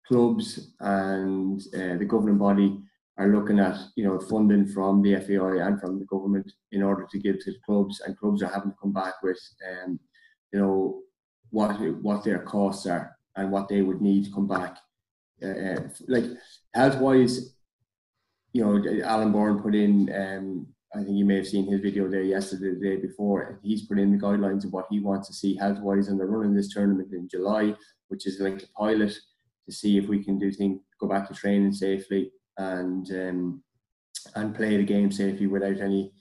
clubs 0.08 0.72
and 0.80 1.60
uh, 1.76 1.98
the 1.98 2.06
governing 2.08 2.38
body 2.38 2.80
are 3.20 3.28
looking 3.28 3.60
at 3.60 3.78
you 3.96 4.06
know 4.06 4.20
funding 4.20 4.66
from 4.66 5.02
the 5.02 5.16
FAI 5.18 5.68
and 5.68 5.80
from 5.80 6.00
the 6.00 6.06
government 6.06 6.52
in 6.72 6.82
order 6.82 7.06
to 7.12 7.20
give 7.20 7.40
to 7.40 7.52
the 7.52 7.60
clubs, 7.66 8.02
and 8.02 8.18
clubs 8.18 8.42
are 8.42 8.52
having 8.52 8.72
to 8.72 8.78
come 8.82 8.94
back 8.94 9.22
with, 9.22 9.40
um, 9.70 10.00
you 10.52 10.60
know, 10.60 11.02
what 11.52 11.74
what 12.02 12.24
their 12.24 12.40
costs 12.40 12.88
are 12.88 13.16
and 13.36 13.52
what 13.52 13.68
they 13.68 13.82
would 13.82 14.02
need 14.02 14.26
to 14.26 14.32
come 14.32 14.48
back. 14.48 14.78
Uh, 15.44 15.48
uh 15.48 15.90
like 16.08 16.26
health 16.74 16.98
wise 16.98 17.56
you 18.54 18.64
know, 18.64 19.04
Alan 19.04 19.32
Byrne 19.32 19.62
put 19.62 19.76
in, 19.76 20.12
um, 20.14 20.68
I 20.96 21.04
think 21.04 21.18
you 21.18 21.26
may 21.26 21.36
have 21.36 21.48
seen 21.48 21.68
his 21.72 21.82
video 21.82 22.10
there 22.10 22.24
yesterday, 22.24 22.74
the 22.74 22.80
day 22.80 22.96
before. 22.96 23.60
He's 23.62 23.86
put 23.86 24.00
in 24.00 24.12
the 24.12 24.18
guidelines 24.18 24.66
of 24.66 24.74
what 24.74 24.88
he 24.90 25.00
wants 25.00 25.28
to 25.28 25.34
see 25.34 25.56
health 25.56 25.80
wise, 25.80 26.08
and 26.08 26.20
they're 26.20 26.28
running 26.28 26.56
this 26.56 26.74
tournament 26.74 27.14
in 27.14 27.30
July, 27.30 27.76
which 28.08 28.26
is 28.26 28.40
like 28.40 28.64
a 28.64 28.68
pilot 28.70 29.14
to 29.66 29.72
see 29.72 29.98
if 29.98 30.08
we 30.08 30.24
can 30.24 30.40
do 30.40 30.52
things, 30.52 30.80
go 31.00 31.08
back 31.08 31.28
to 31.28 31.36
training 31.36 31.72
safely 31.72 32.32
and 32.60 33.10
um, 33.12 33.64
and 34.36 34.56
play 34.56 34.78
the 34.78 34.84
game 34.84 35.12
safely 35.12 35.48
without 35.48 35.80
any, 35.80 36.12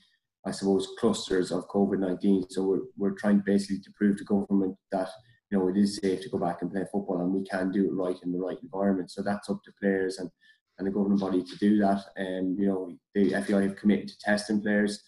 I 0.47 0.53
suppose, 0.53 0.89
clusters 0.99 1.51
of 1.51 1.69
COVID 1.69 1.99
nineteen. 1.99 2.45
So 2.49 2.63
we're 2.63 2.81
we're 2.97 3.19
trying 3.19 3.43
basically 3.45 3.81
to 3.81 3.91
prove 3.97 4.17
to 4.19 4.25
government 4.25 4.77
that 4.93 5.11
you 5.51 5.59
know 5.59 5.69
it 5.69 5.77
is 5.77 5.99
safe 6.03 6.23
to 6.23 6.31
go 6.31 6.39
back 6.39 6.63
and 6.63 6.71
play 6.71 6.85
football, 6.91 7.21
and 7.21 7.33
we 7.33 7.45
can 7.45 7.71
do 7.71 7.87
it 7.87 7.93
right 7.93 8.17
in 8.23 8.33
the 8.33 8.39
right 8.39 8.59
environment. 8.63 9.11
So 9.11 9.23
that's 9.23 9.51
up 9.51 9.63
to 9.65 9.73
players 9.81 10.19
and 10.19 10.31
and 10.79 10.87
the 10.87 10.93
governing 10.93 11.19
body 11.19 11.43
to 11.43 11.57
do 11.57 11.79
that. 11.79 12.05
And 12.17 12.57
you 12.57 12.69
know, 12.69 12.97
the 13.15 13.31
FAI 13.43 13.63
have 13.63 13.77
committed 13.77 14.09
to 14.09 14.19
testing 14.19 14.63
players, 14.63 15.03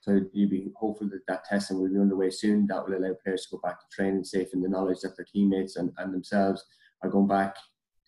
so 0.00 0.20
you'd 0.32 0.50
be 0.50 0.72
hopeful 0.76 1.08
that 1.10 1.26
that 1.28 1.44
testing 1.44 1.78
will 1.78 1.90
be 1.90 1.98
underway 1.98 2.30
soon. 2.30 2.66
That 2.66 2.88
will 2.88 2.96
allow 2.96 3.14
players 3.22 3.46
to 3.46 3.56
go 3.56 3.60
back 3.62 3.80
to 3.80 3.86
training 3.94 4.24
safe 4.24 4.48
in 4.54 4.62
the 4.62 4.68
knowledge 4.68 5.00
that 5.02 5.16
their 5.16 5.26
teammates 5.30 5.76
and, 5.76 5.92
and 5.98 6.12
themselves 6.12 6.64
are 7.02 7.10
going 7.10 7.28
back 7.28 7.54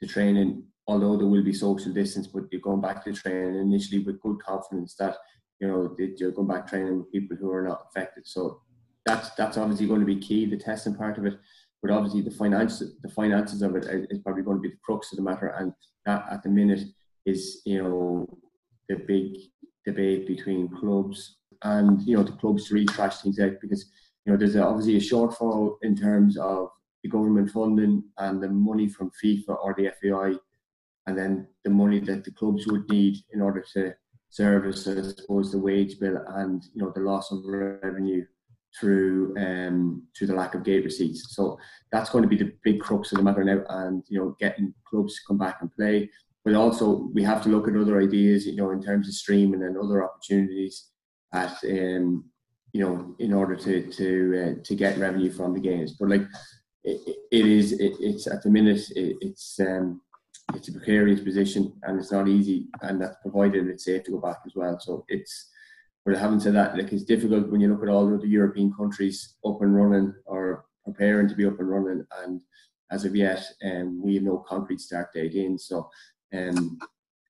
to 0.00 0.06
training. 0.06 0.64
Although 0.88 1.16
there 1.16 1.26
will 1.26 1.42
be 1.42 1.52
social 1.52 1.92
distance, 1.92 2.28
but 2.28 2.44
you're 2.50 2.60
going 2.60 2.80
back 2.80 3.04
to 3.04 3.12
training 3.12 3.60
initially 3.60 4.04
with 4.04 4.20
good 4.20 4.38
confidence 4.40 4.94
that 4.96 5.16
you 5.60 5.66
know 5.66 5.94
that 5.96 6.16
you're 6.18 6.30
going 6.30 6.48
back 6.48 6.68
training 6.68 6.98
with 6.98 7.12
people 7.12 7.36
who 7.36 7.50
are 7.50 7.62
not 7.62 7.86
affected. 7.88 8.26
So 8.26 8.60
that's 9.04 9.30
that's 9.30 9.56
obviously 9.56 9.86
going 9.86 10.00
to 10.00 10.06
be 10.06 10.20
key, 10.20 10.46
the 10.46 10.56
testing 10.56 10.94
part 10.94 11.18
of 11.18 11.26
it. 11.26 11.38
but 11.82 11.90
obviously 11.90 12.22
the 12.22 12.30
finance 12.30 12.82
the 13.02 13.08
finances 13.08 13.62
of 13.62 13.76
it 13.76 13.86
is 14.10 14.18
probably 14.20 14.42
going 14.42 14.58
to 14.58 14.62
be 14.62 14.70
the 14.70 14.82
crux 14.84 15.12
of 15.12 15.16
the 15.16 15.22
matter, 15.22 15.48
and 15.58 15.72
that 16.04 16.24
at 16.30 16.42
the 16.42 16.48
minute 16.48 16.84
is 17.24 17.62
you 17.64 17.82
know 17.82 18.26
the 18.88 18.96
big 18.96 19.34
debate 19.84 20.26
between 20.26 20.68
clubs 20.68 21.38
and 21.62 22.02
you 22.02 22.16
know 22.16 22.22
the 22.22 22.32
clubs 22.32 22.68
to 22.68 22.74
really 22.74 22.86
trash 22.86 23.18
things 23.18 23.38
out 23.38 23.52
because 23.60 23.90
you 24.24 24.32
know 24.32 24.38
there's 24.38 24.56
obviously 24.56 24.96
a 24.96 25.00
shortfall 25.00 25.76
in 25.82 25.96
terms 25.96 26.36
of 26.36 26.68
the 27.02 27.08
government 27.08 27.50
funding 27.50 28.02
and 28.18 28.42
the 28.42 28.48
money 28.48 28.88
from 28.88 29.10
FIFA 29.22 29.56
or 29.62 29.74
the 29.76 29.92
FAI, 30.00 30.34
and 31.06 31.16
then 31.16 31.46
the 31.64 31.70
money 31.70 32.00
that 32.00 32.24
the 32.24 32.32
clubs 32.32 32.66
would 32.66 32.88
need 32.90 33.16
in 33.32 33.40
order 33.40 33.64
to 33.74 33.94
service, 34.28 34.86
I 34.86 35.02
suppose, 35.02 35.52
the 35.52 35.58
wage 35.58 35.98
bill 35.98 36.18
and 36.28 36.62
you 36.74 36.82
know 36.82 36.92
the 36.94 37.00
loss 37.00 37.30
of 37.32 37.44
revenue 37.44 38.24
through 38.78 39.34
um, 39.38 40.02
through 40.16 40.26
the 40.26 40.34
lack 40.34 40.54
of 40.54 40.64
gate 40.64 40.84
receipts. 40.84 41.34
So 41.34 41.58
that's 41.92 42.10
going 42.10 42.22
to 42.22 42.28
be 42.28 42.36
the 42.36 42.52
big 42.64 42.80
crux 42.80 43.12
of 43.12 43.18
the 43.18 43.24
matter 43.24 43.44
now, 43.44 43.62
and 43.68 44.02
you 44.08 44.18
know 44.18 44.36
getting 44.40 44.74
clubs 44.88 45.14
to 45.14 45.20
come 45.26 45.38
back 45.38 45.58
and 45.60 45.72
play. 45.72 46.10
But 46.44 46.54
also 46.54 47.10
we 47.14 47.22
have 47.22 47.42
to 47.42 47.48
look 47.48 47.66
at 47.68 47.76
other 47.76 48.00
ideas, 48.00 48.46
you 48.46 48.56
know, 48.56 48.70
in 48.70 48.82
terms 48.82 49.08
of 49.08 49.14
streaming 49.14 49.62
and 49.62 49.76
other 49.76 50.04
opportunities 50.04 50.90
at 51.32 51.56
um, 51.64 52.24
you 52.72 52.80
know 52.80 53.14
in 53.18 53.32
order 53.32 53.56
to 53.56 53.90
to 53.90 54.42
uh, 54.42 54.62
to 54.64 54.74
get 54.74 54.98
revenue 54.98 55.30
from 55.30 55.54
the 55.54 55.60
games. 55.60 55.96
But 55.98 56.10
like 56.10 56.26
it, 56.84 57.16
it 57.32 57.46
is, 57.46 57.72
it, 57.72 57.94
it's 57.98 58.26
at 58.26 58.42
the 58.42 58.50
minute 58.50 58.82
it, 58.94 59.16
it's 59.20 59.58
um, 59.60 60.00
it's 60.54 60.68
a 60.68 60.72
precarious 60.72 61.20
position 61.20 61.72
and 61.82 61.98
it's 61.98 62.12
not 62.12 62.28
easy, 62.28 62.68
and 62.82 63.00
that's 63.00 63.16
provided 63.22 63.66
it's 63.66 63.84
safe 63.84 64.04
to 64.04 64.12
go 64.12 64.18
back 64.18 64.38
as 64.46 64.54
well. 64.54 64.78
So 64.80 65.04
it's 65.08 65.50
but 66.04 66.16
having 66.16 66.38
said 66.38 66.54
that, 66.54 66.76
like 66.76 66.92
it's 66.92 67.02
difficult 67.02 67.50
when 67.50 67.60
you 67.60 67.68
look 67.68 67.82
at 67.82 67.88
all 67.88 68.06
the 68.06 68.14
other 68.14 68.26
European 68.26 68.72
countries 68.72 69.34
up 69.44 69.60
and 69.60 69.74
running 69.74 70.14
or 70.24 70.66
preparing 70.84 71.28
to 71.28 71.34
be 71.34 71.46
up 71.46 71.58
and 71.58 71.68
running, 71.68 72.04
and 72.22 72.40
as 72.92 73.04
of 73.04 73.16
yet, 73.16 73.44
um, 73.64 74.00
we 74.02 74.14
have 74.14 74.22
no 74.22 74.38
concrete 74.38 74.80
start 74.80 75.12
date 75.12 75.34
in. 75.34 75.58
So, 75.58 75.90
um, 76.32 76.78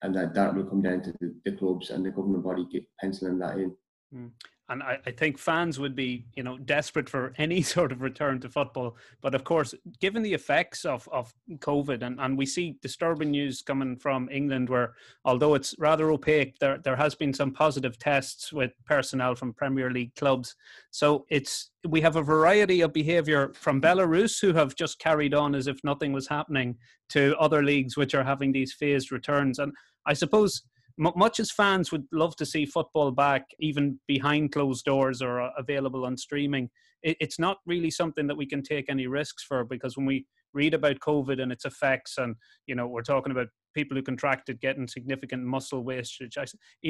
and 0.03 0.15
that 0.15 0.35
that 0.35 0.55
will 0.55 0.65
come 0.67 0.83
down 0.83 1.03
to 1.03 1.13
the, 1.21 1.35
the 1.45 1.53
clubs 1.53 1.91
and 1.91 2.05
the 2.05 2.11
government 2.11 2.45
body 2.45 2.87
penciling 3.01 3.39
that 3.39 3.57
in. 3.57 3.75
Mm 4.15 4.31
and 4.69 4.83
I, 4.83 4.99
I, 5.07 5.11
think 5.13 5.39
fans 5.39 5.79
would 5.79 5.95
be, 5.95 6.27
you 6.35 6.43
know, 6.43 6.59
desperate 6.59 7.09
for 7.09 7.33
any 7.39 7.63
sort 7.63 7.93
of 7.93 8.03
return 8.03 8.41
to 8.41 8.49
football. 8.49 8.97
But 9.23 9.35
of 9.35 9.45
course, 9.45 9.75
given 10.01 10.23
the 10.23 10.35
effects 10.35 10.85
of, 10.85 11.09
of 11.13 11.33
COVID, 11.59 12.03
and, 12.03 12.19
and 12.21 12.37
we 12.37 12.47
see 12.47 12.77
disturbing 12.83 13.31
news 13.31 13.63
coming 13.63 13.97
from 13.97 14.29
England, 14.31 14.69
where 14.69 14.95
although 15.25 15.55
it's 15.55 15.75
rather 15.79 16.11
opaque, 16.11 16.59
there 16.59 16.79
there 16.79 16.97
has 16.97 17.15
been 17.15 17.33
some 17.33 17.53
positive 17.53 17.99
tests 17.99 18.53
with 18.53 18.73
personnel 18.85 19.35
from 19.35 19.55
Premier 19.55 19.91
League 19.91 20.15
clubs. 20.17 20.57
So 20.91 21.27
it's 21.31 21.71
we 21.89 22.01
have 22.01 22.17
a 22.17 22.23
variety 22.23 22.81
of 22.81 22.93
behaviour 22.93 23.53
from 23.55 23.81
Belarus, 23.81 24.41
who 24.41 24.53
have 24.53 24.75
just 24.75 24.99
carried 24.99 25.35
on 25.35 25.55
as 25.55 25.69
if 25.69 25.79
nothing 25.85 26.13
was 26.13 26.27
happening, 26.27 26.77
to 27.11 27.37
other 27.39 27.63
leagues 27.63 27.97
which 27.97 28.15
are 28.15 28.25
having 28.25 28.53
these 28.53 28.73
phased 28.73 29.13
returns. 29.13 29.59
And 29.59 29.73
I 30.07 30.13
suppose 30.13 30.63
much 30.99 31.41
as 31.41 31.51
fans 31.51 31.93
would 31.93 32.07
love 32.13 32.37
to 32.37 32.47
see 32.47 32.65
football 32.67 33.11
back, 33.11 33.47
even 33.59 34.01
behind 34.07 34.53
closed 34.53 34.85
doors 34.85 35.21
or 35.21 35.41
uh, 35.41 35.51
available 35.59 36.05
on 36.07 36.17
streaming, 36.17 36.71
it's 37.03 37.39
not 37.39 37.59
really 37.67 37.91
something 37.91 38.27
that 38.27 38.37
we 38.37 38.47
can 38.47 38.63
take 38.63 38.87
any 38.89 39.07
risks 39.07 39.45
for 39.45 39.65
because 39.65 39.97
when 39.97 40.07
we 40.07 40.27
read 40.55 40.75
about 40.75 40.99
COVID 41.01 41.41
and 41.41 41.53
its 41.53 41.65
effects, 41.65 42.19
and 42.19 42.35
you 42.67 42.75
know, 42.75 42.89
we're 42.89 43.03
talking 43.03 43.31
about 43.31 43.49
people 43.75 43.97
who 43.97 44.03
contracted 44.03 44.61
getting 44.61 44.89
significant 44.89 45.45
muscle 45.45 45.85
wastage. 45.85 46.37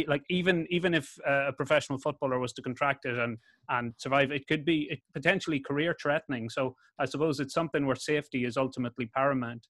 Like 0.06 0.22
even 0.30 0.66
even 0.70 0.94
if 0.94 1.12
uh, 1.28 1.48
a 1.48 1.52
professional 1.52 1.98
footballer 1.98 2.38
was 2.38 2.52
to 2.54 2.62
contract 2.62 3.04
it 3.04 3.18
and 3.18 3.38
and 3.68 3.92
survive, 3.98 4.30
it 4.30 4.46
could 4.46 4.64
be 4.64 5.02
potentially 5.12 5.60
career 5.60 5.94
threatening. 6.00 6.48
So 6.48 6.76
I 6.98 7.04
suppose 7.06 7.40
it's 7.40 7.54
something 7.54 7.84
where 7.84 7.96
safety 7.96 8.44
is 8.44 8.56
ultimately 8.56 9.06
paramount. 9.06 9.66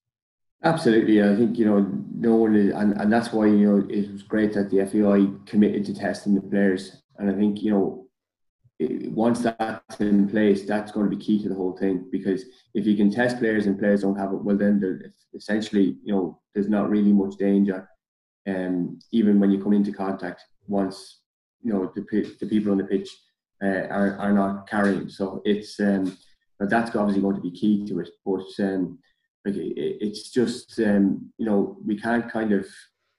Absolutely, 0.63 1.21
I 1.21 1.35
think 1.35 1.57
you 1.59 1.65
know 1.65 1.87
no 2.15 2.35
one 2.35 2.55
is, 2.55 2.73
and, 2.73 2.99
and 2.99 3.13
that's 3.13 3.31
why 3.31 3.45
you 3.45 3.67
know 3.67 3.87
it 3.89 4.11
was 4.11 4.23
great 4.23 4.53
that 4.53 4.71
the 4.71 4.83
FAI 4.85 5.27
committed 5.45 5.85
to 5.85 5.93
testing 5.93 6.33
the 6.33 6.41
players, 6.41 7.03
and 7.17 7.29
I 7.29 7.33
think 7.33 7.61
you 7.61 7.71
know 7.71 8.07
once 9.11 9.41
that's 9.41 9.99
in 9.99 10.27
place, 10.27 10.65
that's 10.65 10.91
going 10.91 11.07
to 11.07 11.15
be 11.15 11.23
key 11.23 11.41
to 11.43 11.49
the 11.49 11.55
whole 11.55 11.77
thing 11.77 12.07
because 12.11 12.45
if 12.73 12.85
you 12.87 12.95
can 12.95 13.11
test 13.11 13.37
players 13.37 13.67
and 13.67 13.77
players 13.77 14.01
don't 14.01 14.17
have 14.17 14.33
it, 14.33 14.43
well 14.43 14.57
then 14.57 14.81
essentially 15.35 15.97
you 16.03 16.13
know 16.13 16.41
there's 16.55 16.69
not 16.69 16.89
really 16.89 17.13
much 17.13 17.35
danger, 17.37 17.87
um, 18.47 18.97
even 19.11 19.39
when 19.39 19.51
you 19.51 19.61
come 19.61 19.73
into 19.73 19.91
contact 19.93 20.41
once 20.67 21.21
you 21.61 21.71
know 21.71 21.91
the 21.95 22.01
the 22.39 22.47
people 22.47 22.71
on 22.71 22.79
the 22.79 22.83
pitch 22.83 23.09
uh, 23.63 23.85
are 23.91 24.17
are 24.17 24.33
not 24.33 24.67
carrying, 24.67 25.07
so 25.07 25.39
it's 25.45 25.79
um, 25.79 26.17
that's 26.59 26.95
obviously 26.95 27.21
going 27.21 27.35
to 27.35 27.41
be 27.41 27.51
key 27.51 27.85
to 27.85 27.99
it, 27.99 28.09
but. 28.25 28.43
Um, 28.59 28.97
like 29.47 29.73
it's 29.75 30.29
just 30.29 30.79
um, 30.79 31.31
you 31.37 31.45
know 31.45 31.77
we 31.85 31.99
can't 31.99 32.31
kind 32.31 32.51
of 32.51 32.65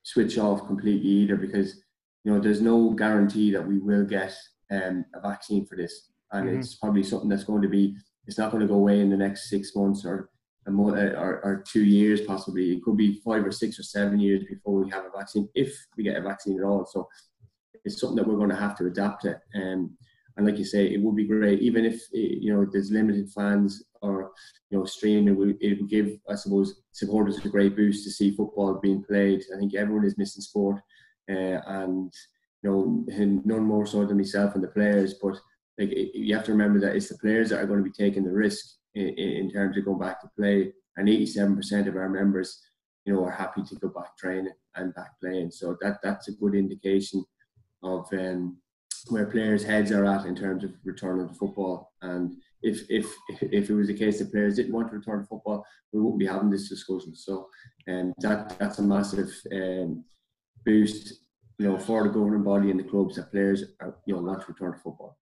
switch 0.02 0.38
off 0.38 0.66
completely 0.66 1.08
either 1.08 1.36
because 1.36 1.82
you 2.24 2.32
know 2.32 2.40
there's 2.40 2.60
no 2.60 2.90
guarantee 2.90 3.50
that 3.50 3.66
we 3.66 3.78
will 3.78 4.04
get 4.04 4.34
um, 4.70 5.04
a 5.14 5.20
vaccine 5.20 5.66
for 5.66 5.76
this, 5.76 6.10
and 6.32 6.48
mm-hmm. 6.48 6.58
it's 6.58 6.74
probably 6.74 7.02
something 7.02 7.28
that's 7.28 7.44
going 7.44 7.62
to 7.62 7.68
be 7.68 7.96
it's 8.26 8.38
not 8.38 8.50
going 8.50 8.60
to 8.60 8.68
go 8.68 8.74
away 8.74 9.00
in 9.00 9.10
the 9.10 9.16
next 9.16 9.48
six 9.48 9.74
months 9.74 10.04
or 10.04 10.28
a 10.66 10.70
month 10.70 10.96
uh, 10.96 11.18
or, 11.18 11.40
or 11.44 11.64
two 11.66 11.84
years 11.84 12.20
possibly. 12.20 12.72
It 12.72 12.82
could 12.82 12.96
be 12.96 13.20
five 13.24 13.44
or 13.44 13.50
six 13.50 13.78
or 13.78 13.82
seven 13.82 14.20
years 14.20 14.44
before 14.44 14.82
we 14.82 14.90
have 14.90 15.04
a 15.06 15.18
vaccine 15.18 15.48
if 15.54 15.74
we 15.96 16.04
get 16.04 16.16
a 16.16 16.20
vaccine 16.20 16.58
at 16.58 16.64
all. 16.64 16.86
So 16.86 17.08
it's 17.84 18.00
something 18.00 18.16
that 18.16 18.28
we're 18.28 18.36
going 18.36 18.50
to 18.50 18.56
have 18.56 18.76
to 18.78 18.86
adapt 18.86 19.22
to. 19.22 19.40
Um, 19.54 19.96
and 20.36 20.46
like 20.46 20.58
you 20.58 20.64
say, 20.64 20.86
it 20.86 21.00
would 21.00 21.16
be 21.16 21.26
great, 21.26 21.60
even 21.60 21.84
if 21.84 22.00
you 22.12 22.54
know 22.54 22.64
there's 22.70 22.92
limited 22.92 23.28
fans 23.32 23.82
or 24.02 24.32
you 24.70 24.78
know 24.78 24.84
streaming. 24.84 25.28
It 25.28 25.36
would, 25.36 25.56
it 25.60 25.80
would 25.80 25.90
give, 25.90 26.12
I 26.28 26.34
suppose, 26.34 26.82
supporters 26.92 27.38
a 27.38 27.48
great 27.48 27.76
boost 27.76 28.04
to 28.04 28.10
see 28.10 28.34
football 28.34 28.74
being 28.74 29.02
played. 29.04 29.42
I 29.54 29.58
think 29.58 29.74
everyone 29.74 30.04
is 30.04 30.18
missing 30.18 30.42
sport, 30.42 30.80
uh, 31.30 31.60
and 31.66 32.12
you 32.62 32.70
know, 32.70 33.40
none 33.44 33.64
more 33.64 33.86
so 33.86 34.04
than 34.04 34.16
myself 34.16 34.54
and 34.54 34.64
the 34.64 34.68
players. 34.68 35.14
But 35.22 35.38
like 35.78 35.92
you 36.14 36.34
have 36.34 36.44
to 36.44 36.52
remember 36.52 36.80
that 36.80 36.96
it's 36.96 37.08
the 37.08 37.18
players 37.18 37.50
that 37.50 37.60
are 37.60 37.66
going 37.66 37.82
to 37.82 37.90
be 37.90 38.04
taking 38.04 38.24
the 38.24 38.32
risk 38.32 38.64
in, 38.94 39.08
in 39.08 39.50
terms 39.50 39.76
of 39.76 39.84
going 39.84 39.98
back 39.98 40.20
to 40.20 40.30
play. 40.36 40.72
And 40.96 41.08
87% 41.08 41.86
of 41.86 41.94
our 41.94 42.08
members, 42.08 42.60
you 43.04 43.12
know, 43.12 43.24
are 43.24 43.30
happy 43.30 43.62
to 43.62 43.74
go 43.76 43.88
back 43.88 44.16
training 44.18 44.52
and 44.74 44.94
back 44.94 45.10
playing. 45.20 45.52
So 45.52 45.76
that 45.80 45.98
that's 46.02 46.28
a 46.28 46.32
good 46.32 46.56
indication 46.56 47.24
of 47.84 48.08
um, 48.12 48.58
where 49.08 49.26
players' 49.26 49.62
heads 49.62 49.92
are 49.92 50.04
at 50.04 50.26
in 50.26 50.34
terms 50.34 50.64
of 50.64 50.72
returning 50.84 51.28
to 51.28 51.34
football. 51.34 51.92
And 52.02 52.36
if 52.62 52.82
if 52.90 53.14
if 53.40 53.70
it 53.70 53.74
was 53.74 53.88
the 53.88 53.94
case 53.94 54.18
that 54.18 54.32
players 54.32 54.56
didn't 54.56 54.72
want 54.72 54.88
to 54.88 54.96
return 54.96 55.20
to 55.20 55.26
football, 55.26 55.64
we 55.92 56.00
wouldn't 56.00 56.18
be 56.18 56.26
having 56.26 56.50
this 56.50 56.68
discussion. 56.68 57.14
So, 57.14 57.48
um, 57.88 58.12
that 58.18 58.58
that's 58.58 58.78
a 58.78 58.82
massive 58.82 59.30
um, 59.52 60.04
boost, 60.64 61.24
you 61.58 61.68
know, 61.68 61.78
for 61.78 62.04
the 62.04 62.10
governing 62.10 62.42
body 62.42 62.70
and 62.70 62.80
the 62.80 62.84
clubs 62.84 63.16
that 63.16 63.30
players 63.30 63.64
are, 63.80 63.96
you 64.06 64.14
know 64.14 64.22
want 64.22 64.40
to 64.42 64.52
return 64.52 64.72
to 64.72 64.78
football. 64.78 65.18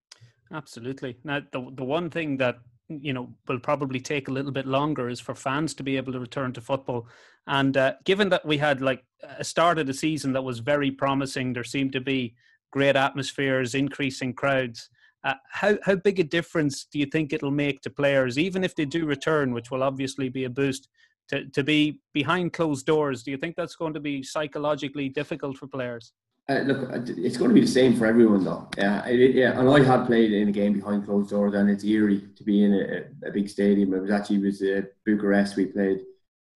Absolutely. 0.53 1.19
Now, 1.25 1.41
the 1.53 1.71
the 1.75 1.85
one 1.85 2.11
thing 2.11 2.37
that 2.39 2.59
you 2.89 3.13
know 3.13 3.35
will 3.49 3.61
probably 3.61 4.01
take 4.01 4.29
a 4.29 4.33
little 4.33 4.53
bit 4.53 4.67
longer 4.67 5.09
is 5.09 5.21
for 5.21 5.35
fans 5.35 5.75
to 5.75 5.83
be 5.83 5.97
able 5.97 6.13
to 6.13 6.21
return 6.21 6.53
to 6.53 6.61
football 6.61 7.09
and 7.49 7.77
uh, 7.77 7.95
given 8.05 8.29
that 8.29 8.47
we 8.47 8.59
had 8.59 8.81
like 8.81 9.05
a 9.39 9.43
start 9.43 9.81
of 9.81 9.89
the 9.89 9.93
season 9.93 10.33
that 10.33 10.43
was 10.43 10.61
very 10.61 10.93
promising 10.93 11.53
there 11.53 11.65
seemed 11.65 11.93
to 11.93 12.01
be 12.01 12.37
great 12.77 12.97
atmospheres, 12.97 13.75
increasing 13.75 14.35
crowds. 14.35 14.91
Uh, 15.25 15.35
how 15.51 15.77
how 15.83 15.95
big 15.97 16.21
a 16.21 16.25
difference 16.25 16.85
do 16.85 16.99
you 16.99 17.07
think 17.07 17.33
it'll 17.33 17.51
make 17.51 17.81
to 17.83 17.91
players, 17.91 18.39
even 18.39 18.63
if 18.63 18.75
they 18.75 18.85
do 18.85 19.07
return, 19.07 19.53
which 19.53 19.71
will 19.71 19.83
obviously 19.83 20.29
be 20.29 20.45
a 20.45 20.51
boost, 20.51 20.89
to, 21.29 21.47
to 21.47 21.65
be 21.65 22.01
behind 22.13 22.53
closed 22.53 22.87
doors? 22.87 23.23
Do 23.23 23.31
you 23.31 23.37
think 23.37 23.57
that's 23.57 23.77
going 23.77 23.95
to 23.95 24.01
be 24.01 24.23
psychologically 24.23 25.09
difficult 25.09 25.57
for 25.57 25.67
players? 25.67 26.13
Uh, 26.49 26.61
look, 26.61 26.91
uh, 26.93 27.01
it's 27.17 27.37
going 27.37 27.51
to 27.51 27.55
be 27.55 27.61
the 27.61 27.67
same 27.67 27.97
for 27.97 28.07
everyone, 28.07 28.45
though. 28.45 28.69
Yeah, 28.79 29.05
it, 29.07 29.35
yeah. 29.35 29.59
And 29.59 29.69
I 29.69 29.83
had 29.83 30.07
played 30.07 30.33
in 30.33 30.49
a 30.49 30.53
game 30.53 30.75
behind 30.75 31.05
closed 31.05 31.31
doors, 31.31 31.55
and 31.55 31.69
it's 31.69 31.83
eerie 31.83 32.23
to 32.37 32.45
be 32.45 32.63
in 32.63 32.73
a, 32.73 33.29
a 33.29 33.33
big 33.33 33.49
stadium. 33.49 33.93
It 33.95 34.03
was 34.03 34.13
actually 34.13 34.37
it 34.37 34.43
was 34.43 34.63
uh, 34.63 34.83
Bucharest 35.05 35.57
we 35.57 35.67
played 35.67 36.03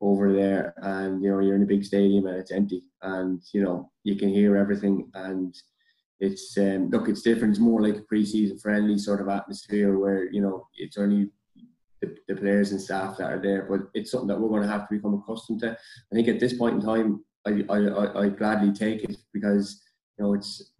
over 0.01 0.33
there, 0.33 0.75
and 0.77 1.21
you 1.23 1.31
know 1.31 1.41
you're 1.41 1.57
in 1.57 1.65
a 1.65 1.67
big 1.67 1.85
stadium 1.85 2.27
and 2.27 2.37
it's 2.37 2.53
empty, 2.53 2.85
and 3.03 3.43
you 3.53 3.63
know 3.63 3.91
you 4.05 4.15
can 4.15 4.29
hear 4.29 4.57
everything, 4.57 5.11
and 5.15 5.57
it's 6.21 6.57
um, 6.59 6.91
look, 6.91 7.09
it's 7.09 7.23
different. 7.23 7.53
It's 7.53 7.61
more 7.61 7.83
like 7.83 7.97
a 7.97 8.03
pre-season 8.03 8.59
friendly 8.59 8.99
sort 8.99 9.23
of 9.23 9.29
atmosphere 9.29 9.99
where 9.99 10.31
you 10.31 10.43
know 10.43 10.69
it's 10.77 10.99
only 10.99 11.31
the, 12.03 12.15
the, 12.29 12.37
players 12.37 12.73
and 12.73 12.81
staff 12.81 13.17
that 13.19 13.31
are 13.31 13.41
there, 13.41 13.67
but 13.69 13.81
it's 13.95 14.11
something 14.11 14.29
that 14.29 14.39
we're 14.39 14.49
going 14.49 14.63
to 14.63 14.69
have 14.69 14.89
to 14.89 14.95
become 14.95 15.15
accustomed 15.15 15.61
to. 15.61 15.71
I 15.73 16.15
think 16.15 16.29
at 16.29 16.39
this 16.39 16.53
point 16.53 16.77
in 16.77 16.81
time, 16.83 17.25
I 17.47 17.65
I, 17.71 17.79
I, 17.79 18.23
I 18.25 18.29
gladly 18.29 18.73
take 18.73 19.03
it 19.05 19.17
because 19.33 19.83
you 20.19 20.25
know 20.25 20.35
it's 20.35 20.73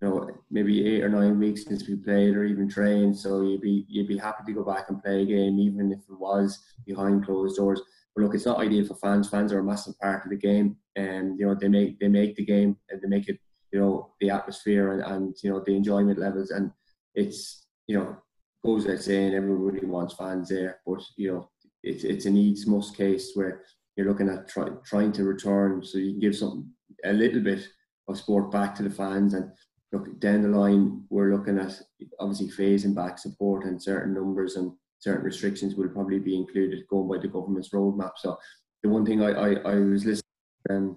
you 0.00 0.08
know 0.08 0.30
maybe 0.50 0.86
eight 0.86 1.04
or 1.04 1.10
nine 1.10 1.38
weeks 1.38 1.64
since 1.64 1.86
we 1.86 1.96
played 1.96 2.34
or 2.34 2.44
even 2.44 2.68
trained, 2.68 3.18
so 3.18 3.42
you'd 3.42 3.60
be 3.60 3.84
you'd 3.88 4.08
be 4.08 4.16
happy 4.16 4.44
to 4.46 4.52
go 4.52 4.64
back 4.64 4.86
and 4.88 5.02
play 5.02 5.22
a 5.22 5.26
game 5.26 5.58
even 5.58 5.92
if 5.92 5.98
it 5.98 6.18
was 6.18 6.58
behind 6.86 7.26
closed 7.26 7.56
doors. 7.56 7.82
But 8.14 8.22
look, 8.22 8.34
it's 8.34 8.46
not 8.46 8.60
ideal 8.60 8.86
for 8.86 8.94
fans. 8.94 9.28
Fans 9.28 9.52
are 9.52 9.58
a 9.58 9.64
massive 9.64 9.98
part 9.98 10.24
of 10.24 10.30
the 10.30 10.36
game, 10.36 10.76
and 10.96 11.38
you 11.38 11.46
know 11.46 11.54
they 11.54 11.68
make 11.68 12.00
they 12.00 12.08
make 12.08 12.34
the 12.36 12.46
game 12.46 12.78
and 12.88 13.02
they 13.02 13.08
make 13.08 13.28
it 13.28 13.38
you 13.76 13.82
know 13.82 14.14
the 14.20 14.30
atmosphere 14.30 14.92
and, 14.92 15.02
and 15.02 15.34
you 15.42 15.50
know 15.50 15.60
the 15.60 15.76
enjoyment 15.76 16.18
levels. 16.18 16.50
And 16.50 16.70
it's 17.14 17.66
you 17.86 17.98
know 17.98 18.16
goes 18.64 18.86
without 18.86 19.02
saying 19.02 19.34
everybody 19.34 19.84
wants 19.84 20.14
fans 20.14 20.48
there. 20.48 20.80
But 20.86 21.02
you 21.16 21.32
know 21.32 21.50
it's 21.82 22.04
it's 22.04 22.24
a 22.24 22.30
needs 22.30 22.66
must 22.66 22.96
case 22.96 23.32
where 23.34 23.64
you're 23.94 24.08
looking 24.08 24.30
at 24.30 24.48
try, 24.48 24.68
trying 24.86 25.12
to 25.12 25.24
return. 25.24 25.84
So 25.84 25.98
you 25.98 26.12
can 26.12 26.20
give 26.20 26.36
something 26.36 26.70
a 27.04 27.12
little 27.12 27.42
bit 27.42 27.68
of 28.08 28.16
sport 28.16 28.50
back 28.50 28.74
to 28.76 28.82
the 28.82 28.90
fans. 28.90 29.34
And 29.34 29.50
look 29.92 30.18
down 30.20 30.40
the 30.42 30.48
line 30.48 31.04
we're 31.10 31.34
looking 31.36 31.58
at 31.58 31.78
obviously 32.18 32.48
phasing 32.48 32.94
back 32.94 33.18
support 33.18 33.66
and 33.66 33.80
certain 33.80 34.14
numbers 34.14 34.56
and 34.56 34.72
certain 35.00 35.24
restrictions 35.24 35.74
will 35.74 35.88
probably 35.88 36.18
be 36.18 36.34
included 36.34 36.88
going 36.88 37.08
by 37.08 37.18
the 37.18 37.28
government's 37.28 37.70
roadmap. 37.74 38.12
So 38.16 38.38
the 38.82 38.88
one 38.88 39.04
thing 39.04 39.22
I, 39.22 39.32
I, 39.32 39.48
I 39.72 39.74
was 39.76 40.06
listening 40.06 40.22
um, 40.70 40.96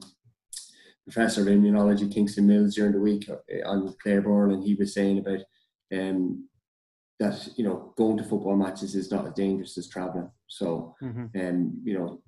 professor 1.11 1.41
of 1.41 1.47
immunology 1.47 2.11
Kingston 2.11 2.47
Mills 2.47 2.75
during 2.75 2.93
the 2.93 2.99
week 2.99 3.29
uh, 3.29 3.67
on 3.67 3.93
Claire 4.01 4.21
Byrne 4.21 4.51
and 4.51 4.63
he 4.63 4.75
was 4.75 4.93
saying 4.93 5.19
about 5.19 5.39
um, 5.93 6.47
that 7.19 7.47
you 7.55 7.63
know 7.63 7.93
going 7.97 8.17
to 8.17 8.23
football 8.23 8.55
matches 8.55 8.95
is 8.95 9.11
not 9.11 9.27
as 9.27 9.33
dangerous 9.33 9.77
as 9.77 9.89
traveling 9.89 10.29
so 10.47 10.95
mm-hmm. 11.01 11.25
um, 11.39 11.81
you 11.83 11.97
know 11.97 12.21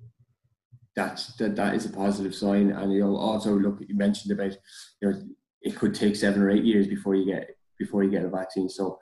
that, 0.96 1.24
that 1.38 1.56
that 1.56 1.74
is 1.74 1.86
a 1.86 1.90
positive 1.90 2.34
sign. 2.34 2.70
And 2.70 2.92
you 2.92 3.00
know, 3.00 3.16
also 3.16 3.56
look, 3.56 3.78
you 3.80 3.94
mentioned 3.94 4.32
about 4.32 4.56
you 5.00 5.10
know 5.10 5.22
it 5.62 5.76
could 5.76 5.94
take 5.94 6.16
seven 6.16 6.42
or 6.42 6.50
eight 6.50 6.64
years 6.64 6.86
before 6.86 7.14
you 7.14 7.26
get 7.26 7.56
before 7.78 8.04
you 8.04 8.10
get 8.10 8.24
a 8.24 8.28
vaccine. 8.28 8.68
So 8.68 8.98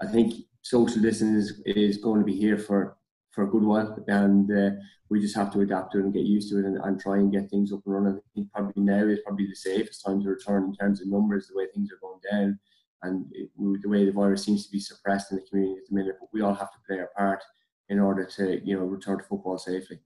I 0.00 0.06
think 0.06 0.34
social 0.62 1.00
distancing 1.00 1.36
is, 1.36 1.62
is 1.66 1.98
going 1.98 2.20
to 2.20 2.26
be 2.26 2.36
here 2.36 2.58
for 2.58 2.96
for 3.36 3.44
a 3.44 3.50
good 3.50 3.62
while, 3.62 4.02
and 4.08 4.50
uh, 4.50 4.70
we 5.10 5.20
just 5.20 5.36
have 5.36 5.52
to 5.52 5.60
adapt 5.60 5.92
to 5.92 5.98
it 5.98 6.04
and 6.04 6.14
get 6.14 6.24
used 6.24 6.48
to 6.50 6.58
it 6.58 6.64
and, 6.64 6.78
and 6.78 6.98
try 6.98 7.16
and 7.16 7.30
get 7.30 7.50
things 7.50 7.70
up 7.70 7.80
and 7.84 7.94
running. 7.94 8.16
I 8.16 8.28
think 8.34 8.50
probably 8.50 8.82
now 8.82 9.04
is 9.04 9.20
probably 9.24 9.46
the 9.46 9.54
safest 9.54 10.04
time 10.04 10.22
to 10.22 10.30
return 10.30 10.64
in 10.64 10.74
terms 10.74 11.02
of 11.02 11.08
numbers, 11.08 11.46
the 11.46 11.56
way 11.56 11.66
things 11.72 11.90
are 11.92 12.00
going 12.00 12.20
down, 12.32 12.58
and 13.02 13.26
it, 13.32 13.50
the 13.82 13.88
way 13.88 14.06
the 14.06 14.10
virus 14.10 14.42
seems 14.42 14.64
to 14.64 14.72
be 14.72 14.80
suppressed 14.80 15.30
in 15.30 15.36
the 15.36 15.44
community 15.44 15.78
at 15.78 15.88
the 15.88 15.94
minute. 15.94 16.16
But 16.18 16.30
we 16.32 16.40
all 16.40 16.54
have 16.54 16.72
to 16.72 16.78
play 16.88 16.98
our 16.98 17.10
part 17.14 17.44
in 17.90 18.00
order 18.00 18.24
to 18.24 18.66
you 18.66 18.74
know 18.74 18.86
return 18.86 19.18
to 19.18 19.24
football 19.24 19.58
safely. 19.58 20.00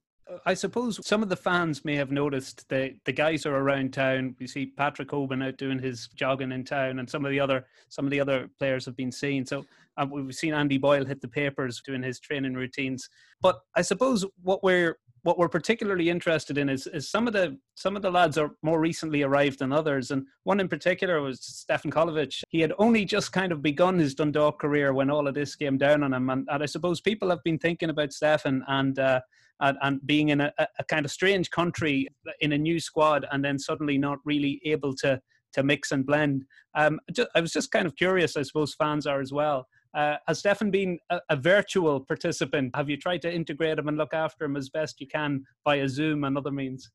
I 0.47 0.55
suppose 0.55 1.05
some 1.07 1.23
of 1.23 1.29
the 1.29 1.37
fans 1.37 1.85
may 1.85 1.97
have 1.97 2.11
noticed 2.11 2.69
that 2.69 2.93
the 3.05 3.13
guys 3.13 3.47
are 3.47 3.57
around 3.57 3.93
town. 3.93 4.37
We 4.39 4.47
see 4.47 4.67
Patrick 4.67 5.09
Hoban 5.09 5.47
out 5.47 5.57
doing 5.57 5.79
his 5.79 6.09
jogging 6.09 6.53
in 6.53 6.65
town, 6.65 6.99
and 6.99 7.09
some 7.09 7.25
of 7.25 7.31
the 7.31 7.41
other 7.41 7.67
some 7.89 8.05
of 8.05 8.11
the 8.11 8.21
other 8.21 8.49
players 8.59 8.85
have 8.87 8.97
been 8.97 9.13
seen. 9.13 9.45
So 9.45 9.65
um, 9.97 10.11
we've 10.11 10.35
seen 10.35 10.55
Andy 10.55 10.79
Boyle 10.79 11.05
hit 11.05 11.21
the 11.21 11.29
papers 11.29 11.83
doing 11.85 12.03
his 12.03 12.21
training 12.21 12.55
routines. 12.55 13.09
But 13.41 13.61
I 13.77 13.83
suppose 13.83 14.25
what 14.43 14.63
we're 14.63 14.99
what 15.23 15.39
we're 15.39 15.49
particularly 15.49 16.11
interested 16.11 16.59
in 16.59 16.69
is, 16.69 16.87
is 16.89 17.09
some 17.09 17.27
of 17.27 17.33
the 17.33 17.59
some 17.75 17.97
of 17.97 18.03
the 18.03 18.11
lads 18.11 18.39
are 18.39 18.50
more 18.62 18.81
recently 18.81 19.23
arrived 19.23 19.59
than 19.59 19.73
others, 19.73 20.11
and 20.11 20.27
one 20.45 20.61
in 20.61 20.69
particular 20.69 21.21
was 21.21 21.41
Stefan 21.45 21.91
Colovic. 21.91 22.43
He 22.49 22.61
had 22.61 22.73
only 22.79 23.05
just 23.05 23.33
kind 23.33 23.53
of 23.53 23.62
begun 23.62 23.99
his 23.99 24.15
Dundalk 24.15 24.59
career 24.59 24.93
when 24.93 25.11
all 25.11 25.29
of 25.29 25.35
this 25.35 25.57
came 25.57 25.79
down 25.79 26.03
on 26.03 26.12
him, 26.12 26.31
and, 26.31 26.47
and 26.50 26.62
I 26.62 26.67
suppose 26.67 27.00
people 27.00 27.31
have 27.31 27.43
been 27.45 27.59
thinking 27.59 27.91
about 27.91 28.12
Stefan 28.12 28.65
and. 28.69 28.99
Uh, 28.99 29.21
and, 29.62 29.77
and, 29.83 30.07
being 30.07 30.31
in 30.31 30.41
a, 30.41 30.50
a, 30.59 30.85
kind 30.85 31.05
of 31.05 31.12
strange 31.12 31.50
country 31.50 32.09
in 32.41 32.53
a 32.53 32.57
new 32.57 32.81
squad 32.81 33.27
and 33.31 33.45
then 33.45 33.59
suddenly 33.59 33.99
not 33.99 34.17
really 34.25 34.59
able 34.65 34.95
to 34.95 35.21
to 35.53 35.62
mix 35.62 35.93
and 35.93 36.07
blend. 36.07 36.45
Um, 36.75 37.00
I 37.35 37.41
was 37.41 37.53
just 37.53 37.71
kind 37.71 37.87
of 37.87 37.97
curious, 37.97 38.37
I 38.37 38.43
suppose 38.43 38.75
fans 38.75 39.07
are 39.07 39.21
as 39.21 39.33
well. 39.33 39.67
Uh, 39.93 40.17
has 40.29 40.39
Stefan 40.39 40.71
been 40.71 40.99
a, 41.11 41.21
a, 41.31 41.37
virtual 41.37 42.01
participant? 42.01 42.75
Have 42.77 42.89
you 42.89 42.97
tried 42.97 43.23
to 43.23 43.33
integrate 43.33 43.79
him 43.79 43.89
and 43.89 43.97
look 43.97 44.15
after 44.15 44.45
him 44.45 44.57
as 44.57 44.69
best 44.69 45.01
you 45.01 45.09
can 45.09 45.45
via 45.65 45.89
Zoom 45.89 46.23
and 46.25 46.39
other 46.39 46.53
means? 46.53 46.91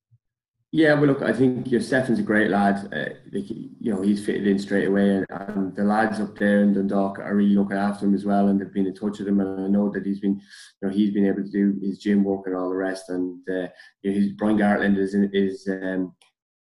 Yeah, 0.72 0.94
well, 0.96 1.06
look, 1.06 1.22
I 1.22 1.32
think 1.32 1.72
yeah, 1.72 1.80
Stefan's 1.80 2.20
a 2.20 2.24
great 2.24 2.50
lad. 2.50 2.94
Uh, 2.94 3.14
you 3.32 3.94
know, 3.94 4.02
he's 4.02 4.26
fitted 4.26 4.46
in 4.46 4.60
straight 4.60 4.90
away, 4.90 5.10
and, 5.10 5.26
and, 5.30 5.76
the 5.76 5.86
lads 5.86 6.20
up 6.20 6.38
there 6.38 6.62
in 6.62 6.74
Dundalk 6.74 7.18
are 7.20 7.34
really 7.34 7.56
looking 7.56 7.78
after 7.78 8.06
him 8.06 8.14
as 8.14 8.26
well, 8.26 8.50
and 8.50 8.60
they've 8.60 8.74
been 8.74 8.88
in 8.88 8.94
touch 8.94 9.20
with 9.20 9.28
him. 9.28 9.40
And 9.40 9.66
I 9.66 9.68
know 9.70 9.90
that 9.92 10.06
he's 10.06 10.20
been, 10.20 10.34
you 10.34 10.88
know, 10.88 10.94
he's 10.94 11.14
been 11.14 11.28
able 11.28 11.44
to 11.44 11.50
do 11.50 11.80
his 11.82 12.00
gym 12.00 12.26
work 12.26 12.42
and 12.46 12.58
all 12.58 12.70
the 12.70 12.76
rest. 12.76 13.10
And 13.10 13.40
uh, 13.50 13.70
you 14.02 14.12
know, 14.12 14.20
his, 14.20 14.34
Brian 14.34 14.58
Gartland 14.58 14.98
is 14.98 15.14
is 15.14 15.66
um, 15.70 16.14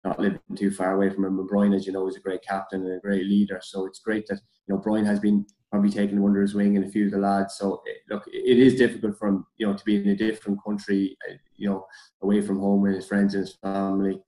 not 0.05 0.19
living 0.19 0.41
too 0.57 0.71
far 0.71 0.95
away 0.95 1.11
from 1.11 1.27
him. 1.27 1.39
And 1.39 1.49
Brian, 1.49 1.75
as 1.75 1.87
you 1.87 1.93
know, 1.93 2.09
is 2.09 2.17
a 2.17 2.21
great 2.21 2.43
captain 2.43 2.87
and 2.87 2.97
a 2.97 3.01
great 3.01 3.27
leader. 3.27 3.61
So 3.63 3.85
it's 3.85 3.99
great 3.99 4.27
that 4.29 4.41
you 4.67 4.75
know 4.75 4.81
Brian 4.81 5.05
has 5.05 5.21
been 5.21 5.45
probably 5.71 5.91
taking 5.91 6.17
him 6.17 6.25
under 6.25 6.41
his 6.41 6.55
wing 6.55 6.77
and 6.77 6.87
a 6.87 6.91
few 6.91 7.07
of 7.07 7.13
the 7.13 7.19
lads. 7.19 7.57
So 7.57 7.83
it, 7.85 7.99
look, 8.09 8.25
it 8.27 8.59
is 8.59 8.77
difficult 8.77 9.19
for 9.19 9.29
him, 9.29 9.47
you 9.59 9.67
know, 9.67 9.75
to 9.75 9.85
be 9.85 9.97
in 9.97 10.09
a 10.09 10.17
different 10.17 10.59
country, 10.65 11.17
uh, 11.29 11.35
you 11.57 11.69
know, 11.69 11.87
away 12.23 12.41
from 12.41 12.59
home 12.59 12.83
with 12.83 12.95
his 12.95 13.07
friends 13.07 13.35
and 13.35 13.43
his 13.43 13.57
family. 13.57 14.21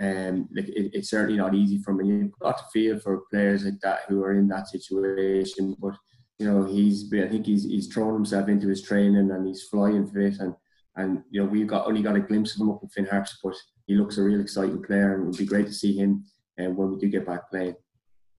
And 0.00 0.42
um, 0.42 0.48
like 0.54 0.68
it, 0.68 0.90
it's 0.92 1.10
certainly 1.10 1.36
not 1.36 1.54
easy 1.54 1.78
for 1.78 1.92
him. 1.92 2.00
And 2.00 2.08
you've 2.08 2.38
got 2.40 2.58
to 2.58 2.64
feel 2.72 2.98
for 2.98 3.22
players 3.30 3.64
like 3.64 3.80
that 3.82 4.00
who 4.08 4.22
are 4.22 4.32
in 4.32 4.48
that 4.48 4.68
situation. 4.68 5.76
But 5.80 5.94
you 6.38 6.50
know, 6.50 6.64
he's 6.64 7.12
I 7.12 7.28
think 7.28 7.46
he's 7.46 7.64
he's 7.64 7.86
thrown 7.88 8.14
himself 8.14 8.48
into 8.48 8.68
his 8.68 8.82
training 8.82 9.30
and 9.30 9.46
he's 9.46 9.64
flying 9.64 10.06
fit 10.06 10.40
and 10.40 10.54
and 10.96 11.22
you 11.30 11.40
know 11.40 11.48
we've 11.48 11.66
got 11.66 11.86
only 11.86 12.02
got 12.02 12.16
a 12.16 12.20
glimpse 12.20 12.54
of 12.54 12.60
him 12.60 12.70
up 12.70 12.82
in 12.82 12.88
Finn 12.88 13.06
Harps, 13.06 13.38
but 13.42 13.54
he 13.86 13.94
looks 13.94 14.18
a 14.18 14.22
real 14.22 14.40
exciting 14.40 14.82
player 14.82 15.14
and 15.14 15.22
it 15.22 15.26
would 15.26 15.38
be 15.38 15.46
great 15.46 15.66
to 15.66 15.72
see 15.72 15.96
him 15.96 16.24
and 16.56 16.68
um, 16.68 16.76
when 16.76 16.90
we 16.90 16.98
do 16.98 17.08
get 17.08 17.26
back 17.26 17.50
playing. 17.50 17.74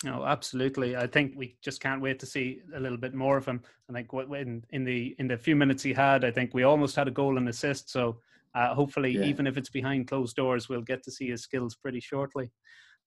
No, 0.03 0.25
absolutely. 0.25 0.95
I 0.95 1.08
think 1.08 1.34
we 1.36 1.58
just 1.62 1.81
can't 1.81 2.01
wait 2.01 2.19
to 2.19 2.25
see 2.25 2.60
a 2.75 2.79
little 2.79 2.97
bit 2.97 3.13
more 3.13 3.38
of 3.38 3.45
him. 3.45 3.62
I 3.89 3.93
think 3.93 4.10
in, 4.13 4.63
in 4.71 4.84
the 4.84 5.15
in 5.19 5.27
the 5.27 5.38
few 5.38 5.55
minutes 5.55 5.84
he 5.84 5.93
had, 5.93 6.25
I 6.25 6.31
think 6.31 6.53
we 6.53 6.63
almost 6.63 6.95
had 6.95 7.08
a 7.08 7.12
goal 7.12 7.38
and 7.38 7.47
assist. 7.47 7.89
So 7.89 8.19
uh, 8.55 8.73
hopefully, 8.73 9.12
yeah. 9.12 9.23
even 9.23 9.47
if 9.47 9.58
it's 9.58 9.69
behind 9.69 10.08
closed 10.08 10.36
doors, 10.36 10.67
we'll 10.67 10.81
get 10.81 11.03
to 11.03 11.12
see 11.12 11.29
his 11.29 11.43
skills 11.43 11.75
pretty 11.75 11.99
shortly. 11.99 12.51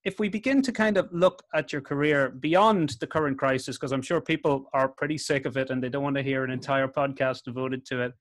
If 0.04 0.18
we 0.18 0.28
begin 0.28 0.62
to 0.62 0.72
kind 0.72 0.96
of 0.96 1.08
look 1.12 1.42
at 1.54 1.72
your 1.72 1.82
career 1.82 2.30
beyond 2.30 2.90
the 3.00 3.06
current 3.06 3.36
crisis, 3.36 3.76
because 3.76 3.92
I'm 3.92 4.02
sure 4.02 4.20
people 4.20 4.70
are 4.72 4.88
pretty 4.88 5.18
sick 5.18 5.44
of 5.44 5.56
it 5.56 5.70
and 5.70 5.82
they 5.82 5.88
don't 5.88 6.04
want 6.04 6.16
to 6.16 6.22
hear 6.22 6.44
an 6.44 6.50
entire 6.50 6.86
podcast 6.86 7.42
devoted 7.42 7.84
to 7.86 8.02
it 8.02 8.12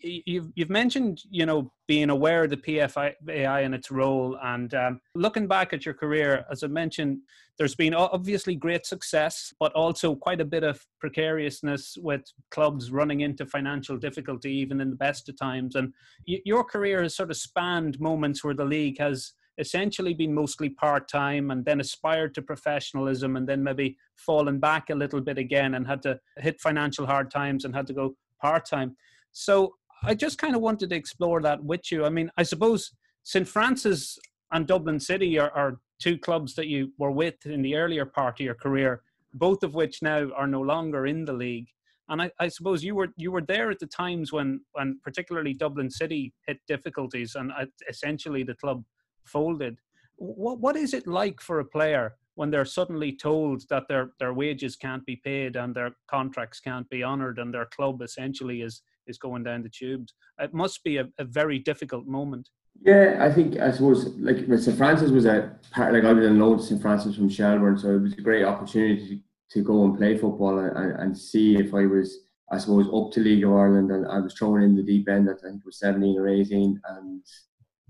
you've 0.00 0.50
you've 0.54 0.70
mentioned 0.70 1.22
you 1.30 1.46
know 1.46 1.72
being 1.86 2.10
aware 2.10 2.44
of 2.44 2.50
the 2.50 2.56
PFAI 2.56 3.64
and 3.64 3.74
its 3.74 3.90
role, 3.90 4.38
and 4.42 4.72
um, 4.74 5.00
looking 5.14 5.46
back 5.46 5.72
at 5.72 5.84
your 5.84 5.94
career, 5.94 6.44
as 6.50 6.62
I 6.62 6.66
mentioned, 6.66 7.18
there's 7.56 7.74
been 7.74 7.94
obviously 7.94 8.54
great 8.54 8.86
success, 8.86 9.52
but 9.58 9.72
also 9.72 10.14
quite 10.14 10.40
a 10.40 10.44
bit 10.44 10.64
of 10.64 10.84
precariousness 11.00 11.96
with 12.00 12.22
clubs 12.50 12.90
running 12.90 13.20
into 13.20 13.46
financial 13.46 13.96
difficulty, 13.96 14.52
even 14.52 14.80
in 14.80 14.90
the 14.90 14.96
best 14.96 15.28
of 15.28 15.38
times. 15.38 15.74
And 15.74 15.92
y- 16.26 16.40
your 16.44 16.62
career 16.62 17.02
has 17.02 17.16
sort 17.16 17.30
of 17.30 17.36
spanned 17.36 17.98
moments 18.00 18.44
where 18.44 18.54
the 18.54 18.64
league 18.64 18.98
has 18.98 19.32
essentially 19.58 20.14
been 20.14 20.32
mostly 20.32 20.68
part 20.68 21.08
time 21.08 21.50
and 21.50 21.64
then 21.64 21.80
aspired 21.80 22.34
to 22.34 22.42
professionalism 22.42 23.36
and 23.36 23.48
then 23.48 23.62
maybe 23.62 23.96
fallen 24.14 24.58
back 24.60 24.90
a 24.90 24.94
little 24.94 25.20
bit 25.20 25.36
again 25.36 25.74
and 25.74 25.86
had 25.86 26.00
to 26.02 26.18
hit 26.36 26.60
financial 26.60 27.06
hard 27.06 27.30
times 27.30 27.64
and 27.64 27.74
had 27.74 27.86
to 27.86 27.92
go 27.92 28.14
part 28.40 28.64
time. 28.64 28.96
So 29.32 29.74
I 30.02 30.14
just 30.14 30.38
kind 30.38 30.54
of 30.54 30.62
wanted 30.62 30.90
to 30.90 30.96
explore 30.96 31.40
that 31.42 31.62
with 31.62 31.90
you. 31.90 32.04
I 32.04 32.10
mean, 32.10 32.30
I 32.36 32.42
suppose 32.42 32.92
St. 33.24 33.46
Francis 33.46 34.18
and 34.52 34.66
Dublin 34.66 35.00
City 35.00 35.38
are, 35.38 35.50
are 35.50 35.80
two 36.00 36.18
clubs 36.18 36.54
that 36.54 36.68
you 36.68 36.92
were 36.98 37.10
with 37.10 37.44
in 37.44 37.62
the 37.62 37.76
earlier 37.76 38.06
part 38.06 38.40
of 38.40 38.44
your 38.44 38.54
career, 38.54 39.02
both 39.34 39.62
of 39.62 39.74
which 39.74 40.02
now 40.02 40.30
are 40.36 40.46
no 40.46 40.60
longer 40.60 41.06
in 41.06 41.24
the 41.24 41.32
league. 41.32 41.68
And 42.08 42.22
I, 42.22 42.30
I, 42.40 42.48
suppose 42.48 42.82
you 42.82 42.94
were 42.94 43.08
you 43.18 43.30
were 43.30 43.42
there 43.42 43.70
at 43.70 43.80
the 43.80 43.86
times 43.86 44.32
when 44.32 44.60
when 44.72 44.98
particularly 45.04 45.52
Dublin 45.52 45.90
City 45.90 46.32
hit 46.46 46.58
difficulties 46.66 47.34
and 47.34 47.52
uh, 47.52 47.66
essentially 47.88 48.42
the 48.42 48.54
club 48.54 48.82
folded. 49.26 49.76
What 50.16 50.58
what 50.58 50.76
is 50.76 50.94
it 50.94 51.06
like 51.06 51.40
for 51.42 51.60
a 51.60 51.66
player 51.66 52.14
when 52.36 52.50
they're 52.50 52.64
suddenly 52.64 53.14
told 53.14 53.68
that 53.68 53.88
their 53.88 54.12
their 54.18 54.32
wages 54.32 54.74
can't 54.74 55.04
be 55.04 55.16
paid 55.16 55.56
and 55.56 55.74
their 55.74 55.90
contracts 56.10 56.60
can't 56.60 56.88
be 56.88 57.04
honoured 57.04 57.38
and 57.38 57.52
their 57.52 57.66
club 57.66 58.00
essentially 58.00 58.62
is 58.62 58.80
is 59.08 59.18
going 59.18 59.42
down 59.42 59.62
the 59.62 59.68
tubes. 59.68 60.14
It 60.38 60.54
must 60.54 60.84
be 60.84 60.98
a, 60.98 61.08
a 61.18 61.24
very 61.24 61.58
difficult 61.58 62.06
moment. 62.06 62.48
Yeah, 62.82 63.18
I 63.20 63.32
think 63.32 63.58
I 63.58 63.72
suppose 63.72 64.06
like 64.18 64.38
St 64.60 64.76
Francis 64.76 65.10
was 65.10 65.26
a 65.26 65.56
part 65.72 65.92
like 65.92 66.04
I 66.04 66.12
was 66.12 66.26
to 66.26 66.68
St 66.68 66.80
Francis 66.80 67.16
from 67.16 67.28
Shelbourne, 67.28 67.78
so 67.78 67.90
it 67.90 68.02
was 68.02 68.12
a 68.12 68.20
great 68.20 68.44
opportunity 68.44 69.22
to, 69.50 69.62
go 69.62 69.84
and 69.84 69.96
play 69.96 70.16
football 70.16 70.58
and, 70.58 70.76
and, 70.76 70.92
and, 71.00 71.18
see 71.18 71.56
if 71.56 71.74
I 71.74 71.86
was 71.86 72.20
I 72.52 72.58
suppose 72.58 72.86
up 72.94 73.12
to 73.12 73.20
League 73.20 73.44
of 73.44 73.52
Ireland 73.52 73.90
and 73.90 74.06
I 74.06 74.20
was 74.20 74.34
thrown 74.34 74.62
in 74.62 74.76
the 74.76 74.82
deep 74.82 75.08
end 75.08 75.28
at 75.28 75.38
I 75.38 75.48
think 75.48 75.62
it 75.62 75.66
was 75.66 75.80
seventeen 75.80 76.18
or 76.18 76.28
eighteen 76.28 76.80
and 76.88 77.22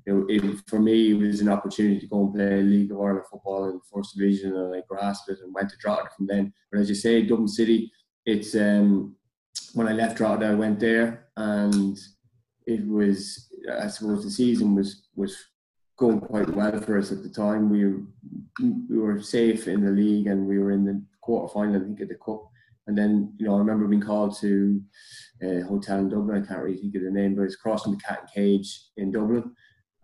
it, 0.06 0.42
it, 0.42 0.60
for 0.66 0.80
me 0.80 1.10
it 1.10 1.18
was 1.18 1.40
an 1.42 1.50
opportunity 1.50 2.00
to 2.00 2.06
go 2.06 2.22
and 2.22 2.34
play 2.34 2.62
League 2.62 2.90
of 2.90 3.00
Ireland 3.00 3.26
football 3.30 3.68
in 3.68 3.74
the 3.74 3.80
first 3.92 4.16
division 4.16 4.56
and 4.56 4.74
I 4.74 4.82
grasped 4.88 5.28
it 5.28 5.40
and 5.42 5.54
went 5.54 5.68
to 5.68 5.76
Drogheda 5.76 6.08
from 6.16 6.26
then. 6.26 6.52
But 6.72 6.80
as 6.80 6.88
you 6.88 6.94
say, 6.94 7.22
Dublin 7.22 7.48
City, 7.48 7.92
it's 8.24 8.54
um 8.54 9.16
when 9.74 9.88
I 9.88 9.92
left 9.92 10.16
Drogheda, 10.16 10.52
I 10.52 10.54
went 10.54 10.80
there, 10.80 11.28
and 11.36 11.98
it 12.66 12.86
was 12.86 13.48
I 13.80 13.88
suppose 13.88 14.24
the 14.24 14.30
season 14.30 14.74
was 14.74 15.08
was 15.14 15.36
going 15.98 16.20
quite 16.20 16.48
well 16.50 16.80
for 16.80 16.96
us 16.96 17.12
at 17.12 17.22
the 17.22 17.28
time. 17.28 17.68
We 17.68 17.84
were, 17.84 18.02
we 18.88 18.98
were 18.98 19.20
safe 19.20 19.66
in 19.68 19.84
the 19.84 19.90
league, 19.90 20.28
and 20.28 20.46
we 20.46 20.58
were 20.58 20.70
in 20.70 20.84
the 20.84 21.02
quarter 21.20 21.52
final, 21.52 21.76
I 21.76 21.84
think, 21.84 22.00
of 22.00 22.08
the 22.08 22.14
cup. 22.14 22.48
And 22.86 22.96
then, 22.96 23.34
you 23.38 23.46
know, 23.46 23.56
I 23.56 23.58
remember 23.58 23.86
being 23.86 24.00
called 24.00 24.38
to 24.40 24.80
a 25.42 25.60
hotel 25.60 25.98
in 25.98 26.08
Dublin. 26.08 26.42
I 26.42 26.46
can't 26.46 26.62
really 26.62 26.78
think 26.78 26.94
of 26.94 27.02
the 27.02 27.10
name, 27.10 27.34
but 27.34 27.42
it's 27.42 27.56
crossing 27.56 27.92
the 27.92 27.98
Cat 27.98 28.20
and 28.20 28.30
Cage 28.32 28.80
in 28.96 29.12
Dublin. 29.12 29.52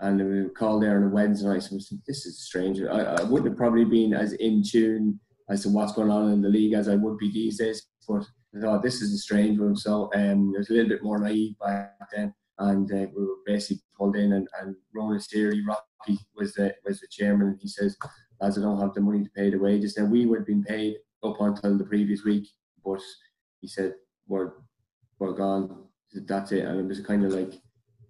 And 0.01 0.19
we 0.19 0.43
were 0.43 0.51
called 0.51 0.83
there 0.83 0.97
on 0.99 1.05
a 1.05 1.09
Wednesday 1.09 1.49
night. 1.49 1.63
So 1.63 1.71
I 1.73 1.75
was 1.77 1.89
thinking, 1.89 2.03
this 2.07 2.27
is 2.27 2.45
strange. 2.45 2.83
I, 2.83 3.01
I 3.01 3.23
wouldn't 3.23 3.49
have 3.49 3.57
probably 3.57 3.87
been 3.87 4.13
as 4.13 4.35
in 4.35 4.63
tune 4.63 5.19
as 5.49 5.63
to 5.63 5.71
what's 5.71 5.93
going 5.93 6.11
on 6.11 6.33
in 6.33 6.43
the 6.43 6.49
league 6.49 6.75
as 6.75 6.89
I 6.89 6.97
would 6.97 7.17
be 7.17 7.31
these 7.33 7.59
days. 7.59 7.87
But 8.07 8.27
thought 8.61 8.83
this 8.83 9.03
is 9.03 9.13
a 9.13 9.19
strange 9.19 9.59
one. 9.59 9.77
So 9.77 10.11
um, 10.15 10.53
it 10.55 10.59
was 10.59 10.71
a 10.71 10.75
little 10.75 10.89
bit 10.89 11.03
more 11.03 11.19
naive 11.19 11.59
back 11.59 11.93
then, 12.15 12.33
and 12.59 12.91
uh, 12.93 13.07
we 13.17 13.25
were 13.25 13.37
basically 13.47 13.83
pulled 13.97 14.17
in. 14.17 14.33
And, 14.33 14.49
and 14.61 14.77
Ronan 14.95 15.19
Steary, 15.19 15.63
Rocky 15.67 16.19
was 16.37 16.55
the 16.55 16.75
was 16.85 17.01
the 17.01 17.09
chairman, 17.11 17.49
and 17.49 17.59
he 17.61 17.69
says, 17.69 17.97
"As 18.41 18.59
I 18.59 18.63
don't 18.63 18.81
have 18.81 18.95
the 18.95 19.01
money 19.01 19.25
to 19.25 19.31
pay 19.31 19.51
the 19.51 19.59
wages." 19.59 19.97
Now 19.97 20.05
we 20.05 20.27
would 20.27 20.41
have 20.41 20.47
been 20.47 20.65
paid 20.65 20.97
up 21.25 21.41
until 21.41 21.77
the 21.77 21.85
previous 21.85 22.25
week, 22.25 22.49
but 22.85 23.01
he 23.61 23.69
said, 23.69 23.95
"We're 24.29 24.53
we're 25.19 25.33
gone. 25.33 25.85
That's 26.15 26.53
it." 26.53 26.65
And 26.65 26.81
it 26.81 26.87
was 26.87 27.01
kind 27.01 27.25
of 27.25 27.33
like. 27.33 27.55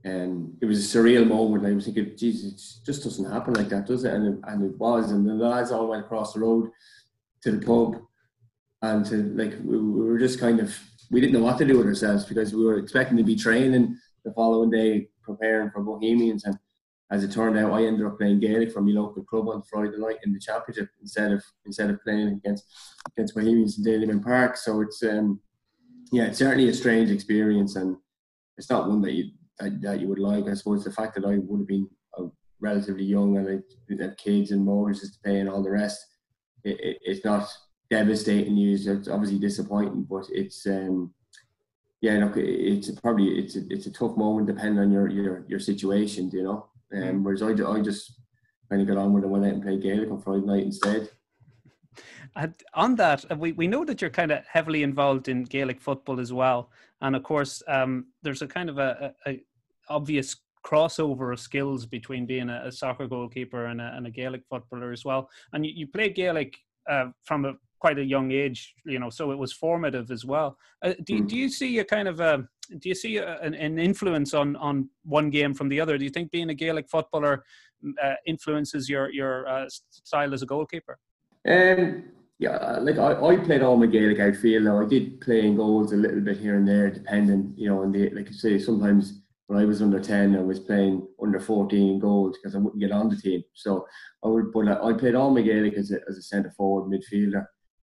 Um, 0.06 0.58
it 0.60 0.66
was 0.66 0.94
a 0.94 0.98
surreal 0.98 1.26
moment. 1.26 1.64
I 1.64 1.72
was 1.72 1.86
thinking, 1.86 2.14
Jesus, 2.14 2.78
it 2.82 2.84
just 2.84 3.04
doesn't 3.04 3.32
happen 3.32 3.54
like 3.54 3.70
that, 3.70 3.86
does 3.86 4.04
it? 4.04 4.12
And 4.12 4.34
it, 4.34 4.40
and 4.46 4.62
it 4.62 4.76
was. 4.76 5.10
And 5.10 5.26
the 5.26 5.32
lads 5.32 5.72
all 5.72 5.88
went 5.88 6.04
across 6.04 6.34
the 6.34 6.40
road 6.40 6.68
to 7.40 7.52
the 7.52 7.64
pub 7.64 8.02
and 8.84 9.06
to 9.06 9.16
like 9.34 9.54
we, 9.64 9.78
we 9.78 10.04
were 10.04 10.18
just 10.18 10.38
kind 10.38 10.60
of 10.60 10.78
we 11.10 11.20
didn't 11.20 11.32
know 11.32 11.42
what 11.42 11.58
to 11.58 11.64
do 11.64 11.78
with 11.78 11.86
ourselves 11.86 12.24
because 12.24 12.54
we 12.54 12.64
were 12.64 12.78
expecting 12.78 13.16
to 13.16 13.22
be 13.22 13.36
training 13.36 13.96
the 14.24 14.32
following 14.32 14.70
day 14.70 15.08
preparing 15.22 15.70
for 15.70 15.82
Bohemians. 15.82 16.44
And 16.44 16.58
as 17.10 17.24
it 17.24 17.32
turned 17.32 17.56
out 17.58 17.72
I 17.72 17.84
ended 17.84 18.06
up 18.06 18.18
playing 18.18 18.40
Gaelic 18.40 18.72
for 18.72 18.82
my 18.82 18.92
local 18.92 19.24
club 19.24 19.48
on 19.48 19.62
Friday 19.62 19.96
night 19.96 20.18
in 20.24 20.32
the 20.32 20.40
championship 20.40 20.88
instead 21.00 21.32
of 21.32 21.42
instead 21.64 21.90
of 21.90 22.02
playing 22.02 22.28
against 22.28 22.64
against 23.12 23.34
Bohemians 23.34 23.78
in 23.78 23.84
Dalymount 23.84 24.24
Park. 24.24 24.56
So 24.56 24.80
it's 24.82 25.02
um 25.02 25.40
yeah 26.12 26.24
it's 26.24 26.38
certainly 26.38 26.68
a 26.68 26.74
strange 26.74 27.10
experience 27.10 27.76
and 27.76 27.96
it's 28.58 28.70
not 28.70 28.88
one 28.88 29.00
that 29.02 29.12
you 29.12 29.30
that, 29.58 29.80
that 29.82 30.00
you 30.00 30.08
would 30.08 30.18
like. 30.18 30.46
I 30.46 30.54
suppose 30.54 30.84
the 30.84 30.92
fact 30.92 31.14
that 31.14 31.24
I 31.24 31.38
would 31.38 31.60
have 31.60 31.68
been 31.68 31.88
relatively 32.60 33.04
young 33.04 33.36
and 33.36 33.46
I 33.48 34.02
had 34.02 34.16
kids 34.16 34.50
and 34.50 34.64
mortgages 34.64 35.12
to 35.12 35.18
pay 35.20 35.40
and 35.40 35.50
all 35.50 35.62
the 35.62 35.70
rest 35.70 36.02
it, 36.64 36.80
it, 36.80 36.98
it's 37.02 37.24
not 37.24 37.46
devastating 37.94 38.54
news. 38.54 38.86
It's 38.86 39.08
obviously 39.08 39.38
disappointing, 39.38 40.02
but 40.02 40.26
it's 40.30 40.66
um, 40.66 41.14
yeah, 42.00 42.18
look, 42.18 42.36
it's 42.36 42.90
probably 42.90 43.28
it's 43.38 43.56
a, 43.56 43.60
it's 43.70 43.86
a 43.86 43.92
tough 43.92 44.16
moment 44.16 44.48
depending 44.48 44.80
on 44.80 44.90
your 44.90 45.08
your 45.08 45.44
your 45.48 45.60
situation, 45.60 46.30
you 46.32 46.42
know. 46.42 46.66
Um, 46.92 47.22
whereas 47.22 47.42
I, 47.42 47.50
I 47.50 47.80
just 47.80 48.20
kind 48.68 48.82
of 48.82 48.88
got 48.88 48.98
on 48.98 49.12
with 49.12 49.24
it, 49.24 49.28
went 49.28 49.44
out 49.46 49.52
and 49.54 49.62
played 49.62 49.82
Gaelic 49.82 50.10
on 50.10 50.20
Friday 50.20 50.46
night 50.46 50.64
instead. 50.64 51.10
And 52.36 52.54
on 52.74 52.96
that, 52.96 53.24
uh, 53.30 53.36
we, 53.36 53.52
we 53.52 53.68
know 53.68 53.84
that 53.84 54.00
you're 54.00 54.10
kind 54.10 54.32
of 54.32 54.44
heavily 54.46 54.82
involved 54.82 55.28
in 55.28 55.44
Gaelic 55.44 55.80
football 55.80 56.18
as 56.18 56.32
well, 56.32 56.70
and 57.00 57.14
of 57.14 57.22
course, 57.22 57.62
um, 57.68 58.06
there's 58.22 58.42
a 58.42 58.48
kind 58.48 58.68
of 58.68 58.78
a, 58.78 59.14
a, 59.26 59.30
a, 59.30 59.44
obvious 59.88 60.36
crossover 60.66 61.32
of 61.32 61.38
skills 61.38 61.86
between 61.86 62.26
being 62.26 62.50
a, 62.50 62.62
a 62.64 62.72
soccer 62.72 63.06
goalkeeper 63.06 63.66
and 63.66 63.80
a, 63.80 63.92
and 63.96 64.06
a, 64.06 64.10
Gaelic 64.10 64.42
footballer 64.50 64.90
as 64.90 65.04
well. 65.04 65.28
And 65.52 65.64
you, 65.64 65.72
you 65.74 65.86
played 65.86 66.14
Gaelic 66.14 66.56
uh, 66.88 67.08
from 67.22 67.44
a 67.44 67.54
quite 67.78 67.98
a 67.98 68.04
young 68.04 68.32
age, 68.32 68.74
you 68.84 68.98
know, 68.98 69.10
so 69.10 69.30
it 69.30 69.38
was 69.38 69.52
formative 69.52 70.10
as 70.10 70.24
well. 70.24 70.58
Uh, 70.82 70.94
do, 71.04 71.20
mm. 71.20 71.28
do 71.28 71.36
you 71.36 71.48
see 71.48 71.78
a 71.78 71.84
kind 71.84 72.08
of 72.08 72.20
a, 72.20 72.34
um, 72.34 72.48
do 72.78 72.88
you 72.88 72.94
see 72.94 73.18
a, 73.18 73.38
an, 73.40 73.54
an, 73.54 73.78
influence 73.78 74.32
on, 74.32 74.56
on 74.56 74.88
one 75.04 75.28
game 75.28 75.52
from 75.52 75.68
the 75.68 75.80
other? 75.80 75.98
Do 75.98 76.04
you 76.04 76.10
think 76.10 76.30
being 76.30 76.48
a 76.50 76.54
Gaelic 76.54 76.88
footballer 76.88 77.44
uh, 78.02 78.14
influences 78.26 78.88
your, 78.88 79.12
your 79.12 79.46
uh, 79.46 79.66
style 79.90 80.32
as 80.32 80.42
a 80.42 80.46
goalkeeper? 80.46 80.98
Um, 81.46 82.04
yeah, 82.38 82.78
like 82.80 82.98
I, 82.98 83.12
I 83.12 83.36
played 83.36 83.62
all 83.62 83.76
my 83.76 83.86
Gaelic 83.86 84.18
outfield. 84.18 84.64
Now 84.64 84.80
I 84.80 84.86
did 84.86 85.20
play 85.20 85.46
in 85.46 85.56
goals 85.56 85.92
a 85.92 85.96
little 85.96 86.20
bit 86.20 86.38
here 86.38 86.56
and 86.56 86.66
there, 86.66 86.90
depending, 86.90 87.52
you 87.56 87.68
know, 87.68 87.82
and 87.82 87.94
the, 87.94 88.10
like 88.10 88.28
I 88.28 88.32
say, 88.32 88.58
sometimes 88.58 89.20
when 89.46 89.58
I 89.58 89.64
was 89.64 89.82
under 89.82 90.00
10, 90.00 90.36
I 90.36 90.40
was 90.40 90.58
playing 90.58 91.06
under 91.22 91.38
14 91.38 91.98
goals 91.98 92.36
because 92.36 92.54
I 92.54 92.58
wouldn't 92.58 92.80
get 92.80 92.92
on 92.92 93.08
the 93.08 93.16
team. 93.16 93.42
So 93.52 93.86
I 94.24 94.28
would, 94.28 94.52
but 94.52 94.68
I 94.68 94.92
played 94.94 95.14
all 95.14 95.30
my 95.30 95.42
Gaelic 95.42 95.74
as 95.74 95.90
a, 95.90 96.00
as 96.08 96.16
a 96.16 96.22
centre 96.22 96.52
forward 96.56 96.90
midfielder. 96.90 97.46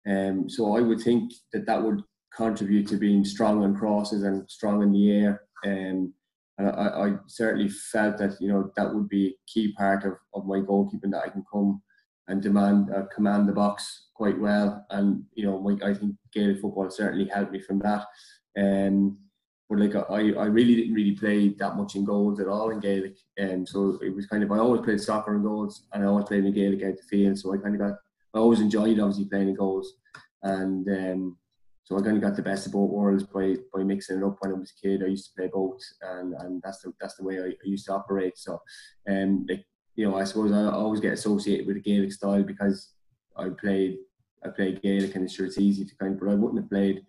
Um, 0.08 0.50
so 0.50 0.76
I 0.76 0.82
would 0.82 1.02
think 1.02 1.34
that 1.54 1.66
that 1.66 1.84
would 1.84 2.02
contribute 2.36 2.88
to 2.88 2.98
being 2.98 3.26
strong 3.26 3.64
on 3.64 3.76
crosses 3.76 4.24
and 4.24 4.50
strong 4.50 4.82
in 4.84 4.92
the 4.92 5.12
air. 5.12 5.42
Um, 5.66 6.14
and 6.60 6.70
I, 6.70 6.72
I, 6.72 7.14
certainly 7.28 7.70
felt 7.70 8.18
that 8.18 8.40
you 8.40 8.48
know 8.48 8.72
that 8.76 8.94
would 8.94 9.10
be 9.10 9.28
a 9.28 9.38
key 9.48 9.74
part 9.74 10.06
of, 10.06 10.14
of 10.34 10.46
my 10.46 10.60
goalkeeping 10.60 11.12
that 11.12 11.24
I 11.26 11.30
can 11.30 11.44
come 11.52 11.82
and 12.28 12.42
demand 12.42 12.90
uh, 12.94 13.04
command 13.14 13.48
the 13.48 13.54
box 13.54 14.08
quite 14.16 14.40
well. 14.40 14.86
And 14.90 15.24
you 15.34 15.46
know, 15.46 15.60
my, 15.60 15.78
I 15.88 15.94
think 15.94 16.16
Gaelic 16.34 16.62
football 16.62 16.90
certainly 16.90 17.26
helped 17.26 17.52
me 17.52 17.60
from 17.60 17.80
that. 17.80 18.06
Um, 18.58 19.18
but 19.70 19.80
like 19.80 19.96
I, 19.96 20.32
I 20.40 20.46
really 20.46 20.76
didn't 20.76 20.94
really 20.94 21.16
play 21.16 21.50
that 21.50 21.76
much 21.76 21.96
in 21.96 22.06
goals 22.06 22.40
at 22.40 22.48
all 22.48 22.70
in 22.70 22.80
Gaelic. 22.80 23.18
And 23.38 23.52
um, 23.52 23.66
so 23.66 24.00
it 24.02 24.16
was 24.16 24.26
kind 24.26 24.44
of 24.44 24.52
I 24.52 24.58
always 24.58 24.82
played 24.82 25.02
soccer 25.02 25.36
in 25.36 25.44
goals 25.44 25.88
and 25.94 26.04
I 26.04 26.08
always 26.08 26.26
played 26.26 26.46
in 26.46 26.54
Gaelic 26.54 26.84
out 26.84 26.96
the 26.98 27.04
field. 27.04 27.38
So 27.38 27.54
I 27.54 27.58
kind 27.58 27.76
of 27.76 27.82
got 27.82 27.98
I 28.34 28.40
always 28.40 28.60
enjoyed 28.60 29.00
obviously 29.00 29.26
playing 29.26 29.48
the 29.48 29.54
goals, 29.54 29.94
and 30.44 30.88
um, 30.88 31.38
so 31.84 31.98
I 31.98 32.02
kind 32.02 32.18
of 32.18 32.24
got 32.24 32.36
the 32.36 32.42
best 32.42 32.66
of 32.66 32.74
both 32.74 32.90
worlds 32.90 33.24
by 33.24 33.56
by 33.74 33.84
mixing 33.84 34.18
it 34.18 34.24
up. 34.24 34.38
When 34.40 34.52
I 34.52 34.56
was 34.56 34.74
a 34.78 34.88
kid, 34.88 35.04
I 35.04 35.08
used 35.08 35.30
to 35.30 35.36
play 35.36 35.50
both, 35.52 35.82
and 36.02 36.34
and 36.34 36.62
that's 36.62 36.82
the 36.82 36.94
that's 37.00 37.16
the 37.16 37.24
way 37.24 37.40
I, 37.40 37.48
I 37.48 37.66
used 37.66 37.86
to 37.86 37.94
operate. 37.94 38.38
So, 38.38 38.62
um, 39.10 39.46
like 39.50 39.66
you 39.96 40.10
know, 40.10 40.18
I 40.18 40.26
suppose 40.26 40.52
I 40.52 40.66
always 40.72 41.00
get 41.00 41.14
associated 41.14 41.66
with 41.66 41.78
the 41.78 41.82
Gaelic 41.82 42.12
style 42.12 42.44
because 42.44 42.94
I 43.38 43.50
played 43.50 43.98
I 44.44 44.50
played 44.50 44.82
Gaelic, 44.82 45.16
and 45.16 45.32
sure 45.32 45.46
it's 45.46 45.58
easy 45.58 45.86
to 45.86 45.96
kind 45.96 46.14
of, 46.14 46.20
but 46.20 46.30
I 46.30 46.36
wouldn't 46.36 46.62
have 46.62 46.70
played 46.70 47.06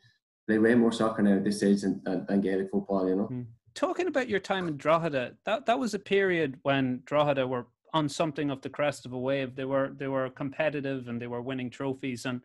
play 0.47 0.59
way 0.59 0.75
more 0.75 0.93
soccer 0.93 1.23
now 1.23 1.37
at 1.37 1.45
this 1.45 1.59
stage 1.59 1.83
than, 1.83 2.01
than, 2.05 2.25
than 2.27 2.41
Gaelic 2.41 2.71
football, 2.71 3.09
you 3.09 3.17
know. 3.17 3.29
Mm. 3.31 3.47
Talking 3.75 4.09
about 4.09 4.29
your 4.29 4.41
time 4.41 4.67
in 4.67 4.77
Drogheda, 4.77 5.35
that 5.45 5.67
that 5.67 5.79
was 5.79 5.95
a 5.95 5.99
period 5.99 6.59
when 6.63 7.03
Drogheda 7.05 7.47
were 7.47 7.67
on 7.95 8.09
something 8.09 8.51
of 8.51 8.61
the 8.63 8.69
crest 8.69 9.07
of 9.07 9.13
a 9.13 9.19
wave. 9.19 9.55
They 9.55 9.65
were 9.65 9.93
they 9.97 10.09
were 10.09 10.31
competitive 10.31 11.09
and 11.09 11.21
they 11.21 11.27
were 11.27 11.43
winning 11.43 11.71
trophies. 11.71 12.25
And 12.25 12.41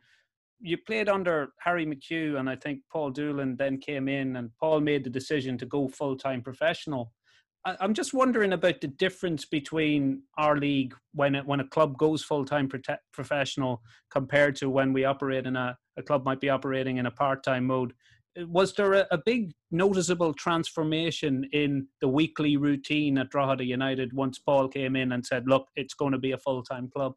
you 0.60 0.78
played 0.78 1.10
under 1.10 1.50
Harry 1.60 1.86
McHugh, 1.86 2.40
and 2.40 2.50
I 2.50 2.56
think 2.56 2.82
Paul 2.92 3.12
Doolin 3.12 3.56
then 3.58 3.78
came 3.78 4.08
in, 4.08 4.38
and 4.38 4.50
Paul 4.60 4.80
made 4.80 5.04
the 5.04 5.10
decision 5.10 5.58
to 5.58 5.66
go 5.66 5.88
full 5.88 6.16
time 6.16 6.42
professional. 6.42 7.12
I, 7.66 7.76
I'm 7.80 7.94
just 7.94 8.14
wondering 8.14 8.54
about 8.54 8.82
the 8.82 8.88
difference 8.88 9.46
between 9.46 10.24
our 10.38 10.56
league 10.58 10.96
when 11.14 11.36
it, 11.36 11.46
when 11.46 11.60
a 11.60 11.68
club 11.68 11.98
goes 11.98 12.24
full 12.24 12.46
time 12.46 12.70
prote- 12.70 12.98
professional 13.12 13.82
compared 14.10 14.56
to 14.58 14.70
when 14.70 14.94
we 14.94 15.06
operate 15.06 15.46
in 15.46 15.56
a 15.56 15.78
a 15.98 16.02
club 16.02 16.26
might 16.26 16.42
be 16.42 16.50
operating 16.50 16.98
in 16.98 17.06
a 17.06 17.12
part 17.12 17.44
time 17.44 17.66
mode 17.66 17.94
was 18.48 18.74
there 18.74 18.93
a, 18.93 19.08
a, 19.12 19.17
big 19.17 19.54
noticeable 19.72 20.34
transformation 20.34 21.48
in 21.54 21.88
the 22.02 22.08
weekly 22.08 22.58
routine 22.58 23.17
at 23.17 23.30
Drogheda 23.30 23.63
United 23.63 24.13
once 24.13 24.39
Paul 24.39 24.67
came 24.67 24.96
in 24.96 25.12
and 25.12 25.26
said, 25.26 25.48
"Look, 25.48 25.67
it's 25.76 25.93
going 25.93 26.13
to 26.13 26.17
be 26.17 26.32
a 26.32 26.38
full 26.38 26.63
time 26.63 26.89
club"? 26.89 27.13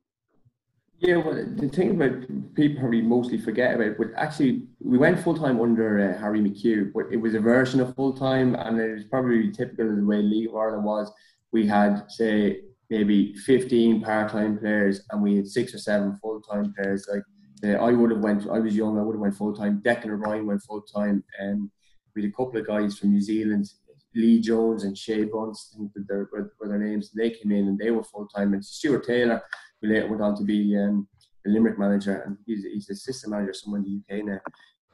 Yeah, 0.98 1.16
well, 1.16 1.34
the 1.34 1.68
thing 1.68 1.90
about 1.90 2.54
people 2.54 2.80
probably 2.80 3.02
mostly 3.02 3.36
forget 3.36 3.74
about, 3.74 3.98
but 3.98 4.08
actually 4.16 4.62
we 4.80 4.96
went 4.96 5.20
full 5.20 5.36
time 5.36 5.60
under 5.60 6.10
uh, 6.10 6.18
Harry 6.18 6.40
McHugh, 6.40 6.92
but 6.92 7.06
it 7.12 7.18
was 7.18 7.34
a 7.34 7.40
version 7.40 7.80
of 7.80 7.94
full 7.94 8.12
time, 8.12 8.54
and 8.54 8.80
it 8.80 8.94
was 8.94 9.04
probably 9.04 9.50
typical 9.50 9.90
of 9.90 9.96
the 9.96 10.04
way 10.04 10.22
League 10.22 10.48
of 10.48 10.56
Ireland 10.56 10.84
was. 10.84 11.12
We 11.52 11.66
had 11.66 12.10
say 12.10 12.60
maybe 12.90 13.34
15 13.34 14.02
part 14.02 14.30
time 14.32 14.58
players, 14.58 15.02
and 15.10 15.22
we 15.22 15.36
had 15.36 15.48
six 15.48 15.74
or 15.74 15.78
seven 15.78 16.16
full 16.16 16.40
time 16.40 16.72
players. 16.74 17.06
Like 17.12 17.22
uh, 17.64 17.72
I 17.82 17.92
would 17.92 18.10
have 18.10 18.20
went. 18.20 18.46
I 18.48 18.58
was 18.58 18.76
young. 18.76 18.98
I 18.98 19.02
would 19.02 19.14
have 19.14 19.20
went 19.20 19.36
full 19.36 19.54
time. 19.54 19.80
Declan 19.84 20.14
O'Brien 20.14 20.46
went 20.46 20.62
full 20.62 20.82
time, 20.82 21.24
and 21.38 21.54
um, 21.54 21.70
we 22.14 22.22
had 22.22 22.30
a 22.30 22.34
couple 22.34 22.60
of 22.60 22.66
guys 22.66 22.98
from 22.98 23.12
New 23.12 23.20
Zealand, 23.20 23.68
Lee 24.16 24.40
Jones 24.40 24.84
and 24.84 24.96
Shay 24.96 25.24
Bunce, 25.24 25.74
I 25.74 25.78
think 25.78 25.92
their, 26.08 26.28
were, 26.32 26.54
were 26.58 26.68
their 26.68 26.78
names. 26.78 27.10
They 27.10 27.30
came 27.30 27.52
in 27.52 27.68
and 27.68 27.78
they 27.78 27.90
were 27.90 28.02
full 28.02 28.26
time. 28.26 28.54
And 28.54 28.64
Stuart 28.64 29.06
Taylor, 29.06 29.42
who 29.80 29.88
later 29.88 30.08
went 30.08 30.22
on 30.22 30.36
to 30.36 30.44
be 30.44 30.76
um, 30.76 31.06
the 31.44 31.52
Limerick 31.52 31.78
manager, 31.78 32.22
and 32.26 32.36
he's, 32.46 32.64
he's 32.64 32.90
assistant 32.90 33.32
manager 33.32 33.52
somewhere 33.52 33.82
in 33.82 34.02
the 34.08 34.16
UK 34.16 34.24
now. 34.24 34.40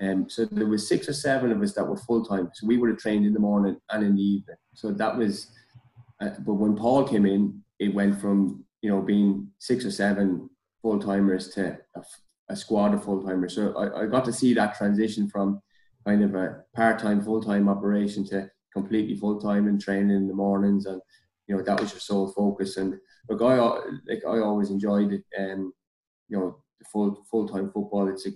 Um, 0.01 0.29
so 0.29 0.45
there 0.45 0.67
was 0.67 0.89
six 0.89 1.09
or 1.09 1.13
seven 1.13 1.53
of 1.53 1.63
us 1.63 1.75
that 1.75 1.87
were 1.87 1.97
full 1.97 2.25
time. 2.25 2.51
So 2.55 2.67
we 2.67 2.77
would 2.77 2.91
have 2.91 2.99
trained 2.99 3.25
in 3.25 3.33
the 3.33 3.41
morning 3.41 3.77
and 3.91 4.05
in 4.05 4.17
the 4.17 4.23
evening. 4.23 4.57
So 4.75 4.91
that 4.91 5.17
was. 5.17 5.53
Uh, 6.21 6.31
but 6.41 6.55
when 6.55 6.77
Paul 6.77 7.07
came 7.07 7.27
in, 7.27 7.63
it 7.79 7.95
went 7.95 8.21
from 8.21 8.65
you 8.81 8.91
know 8.91 9.01
being 9.01 9.49
six 9.59 9.85
or 9.85 9.93
seven 9.93 10.51
full 10.81 10.99
timers 10.99 11.49
to 11.51 11.79
a 11.95 12.03
a 12.53 12.57
squad 12.57 12.95
of 12.95 13.03
full 13.03 13.23
timers. 13.23 13.55
So 13.55 13.75
I, 13.75 14.03
I 14.03 14.07
got 14.07 14.25
to 14.27 14.33
see 14.33 14.55
that 14.55 14.77
transition 14.77 15.29
from 15.29 15.61
kind 16.07 16.23
of 16.23 16.35
a 16.35 16.63
part 16.77 16.99
time, 16.99 17.23
full 17.23 17.43
time 17.43 17.69
operation 17.69 18.25
to 18.27 18.51
completely 18.73 19.17
full 19.17 19.41
time 19.41 19.67
and 19.69 19.81
training 19.81 20.17
in 20.17 20.29
the 20.29 20.35
mornings, 20.35 20.87
and 20.87 21.01
you 21.47 21.57
know 21.57 21.63
that 21.63 21.81
was 21.81 21.93
your 21.93 22.01
sole 22.01 22.33
focus. 22.33 22.77
And 22.77 22.99
look, 23.29 23.43
I 23.43 23.57
like 24.07 24.23
I 24.27 24.39
always 24.41 24.71
enjoyed 24.71 25.13
it. 25.13 25.25
Um, 25.39 25.73
you 26.29 26.39
know, 26.39 26.63
full 26.93 27.25
full 27.31 27.49
time 27.49 27.71
football. 27.73 28.09
It's 28.09 28.27
a 28.27 28.31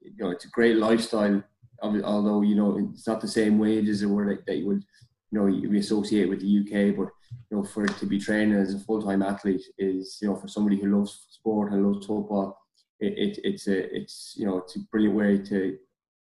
you 0.00 0.24
know 0.24 0.30
it's 0.30 0.46
a 0.46 0.50
great 0.50 0.76
lifestyle. 0.76 1.42
Although 1.80 2.42
you 2.42 2.56
know 2.56 2.90
it's 2.92 3.06
not 3.06 3.20
the 3.20 3.28
same 3.28 3.58
wages 3.58 4.02
or 4.02 4.26
like 4.26 4.44
that 4.46 4.56
you 4.56 4.66
would 4.66 4.82
you 5.30 5.38
know 5.38 5.44
we 5.44 5.78
associate 5.78 6.28
with 6.28 6.40
the 6.40 6.58
UK, 6.60 6.96
but 6.96 7.08
you 7.50 7.56
know 7.56 7.64
for 7.64 7.86
to 7.86 8.06
be 8.06 8.18
training 8.18 8.58
as 8.58 8.74
a 8.74 8.80
full 8.80 9.02
time 9.02 9.22
athlete 9.22 9.62
is 9.78 10.18
you 10.22 10.28
know 10.28 10.36
for 10.36 10.48
somebody 10.48 10.80
who 10.80 10.96
loves 10.96 11.26
sport 11.30 11.72
and 11.72 11.86
loves 11.86 12.06
football 12.06 12.56
it, 13.00 13.18
it, 13.18 13.40
it's 13.44 13.66
a 13.68 13.94
it's 13.94 14.34
you 14.36 14.46
know 14.46 14.58
it's 14.58 14.76
a 14.76 14.80
brilliant 14.90 15.16
way 15.16 15.38
to 15.38 15.76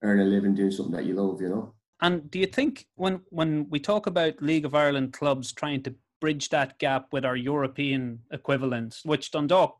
earn 0.03 0.19
a 0.19 0.25
living 0.25 0.55
doing 0.55 0.71
something 0.71 0.95
that 0.95 1.05
you 1.05 1.13
love 1.13 1.41
you 1.41 1.49
know 1.49 1.73
and 2.01 2.29
do 2.31 2.39
you 2.39 2.45
think 2.47 2.87
when 2.95 3.21
when 3.29 3.67
we 3.69 3.79
talk 3.79 4.07
about 4.07 4.41
league 4.41 4.65
of 4.65 4.75
ireland 4.75 5.13
clubs 5.13 5.51
trying 5.51 5.81
to 5.83 5.93
bridge 6.21 6.49
that 6.49 6.77
gap 6.79 7.07
with 7.11 7.25
our 7.25 7.35
european 7.35 8.19
equivalents 8.31 9.01
which 9.05 9.31
dundalk 9.31 9.77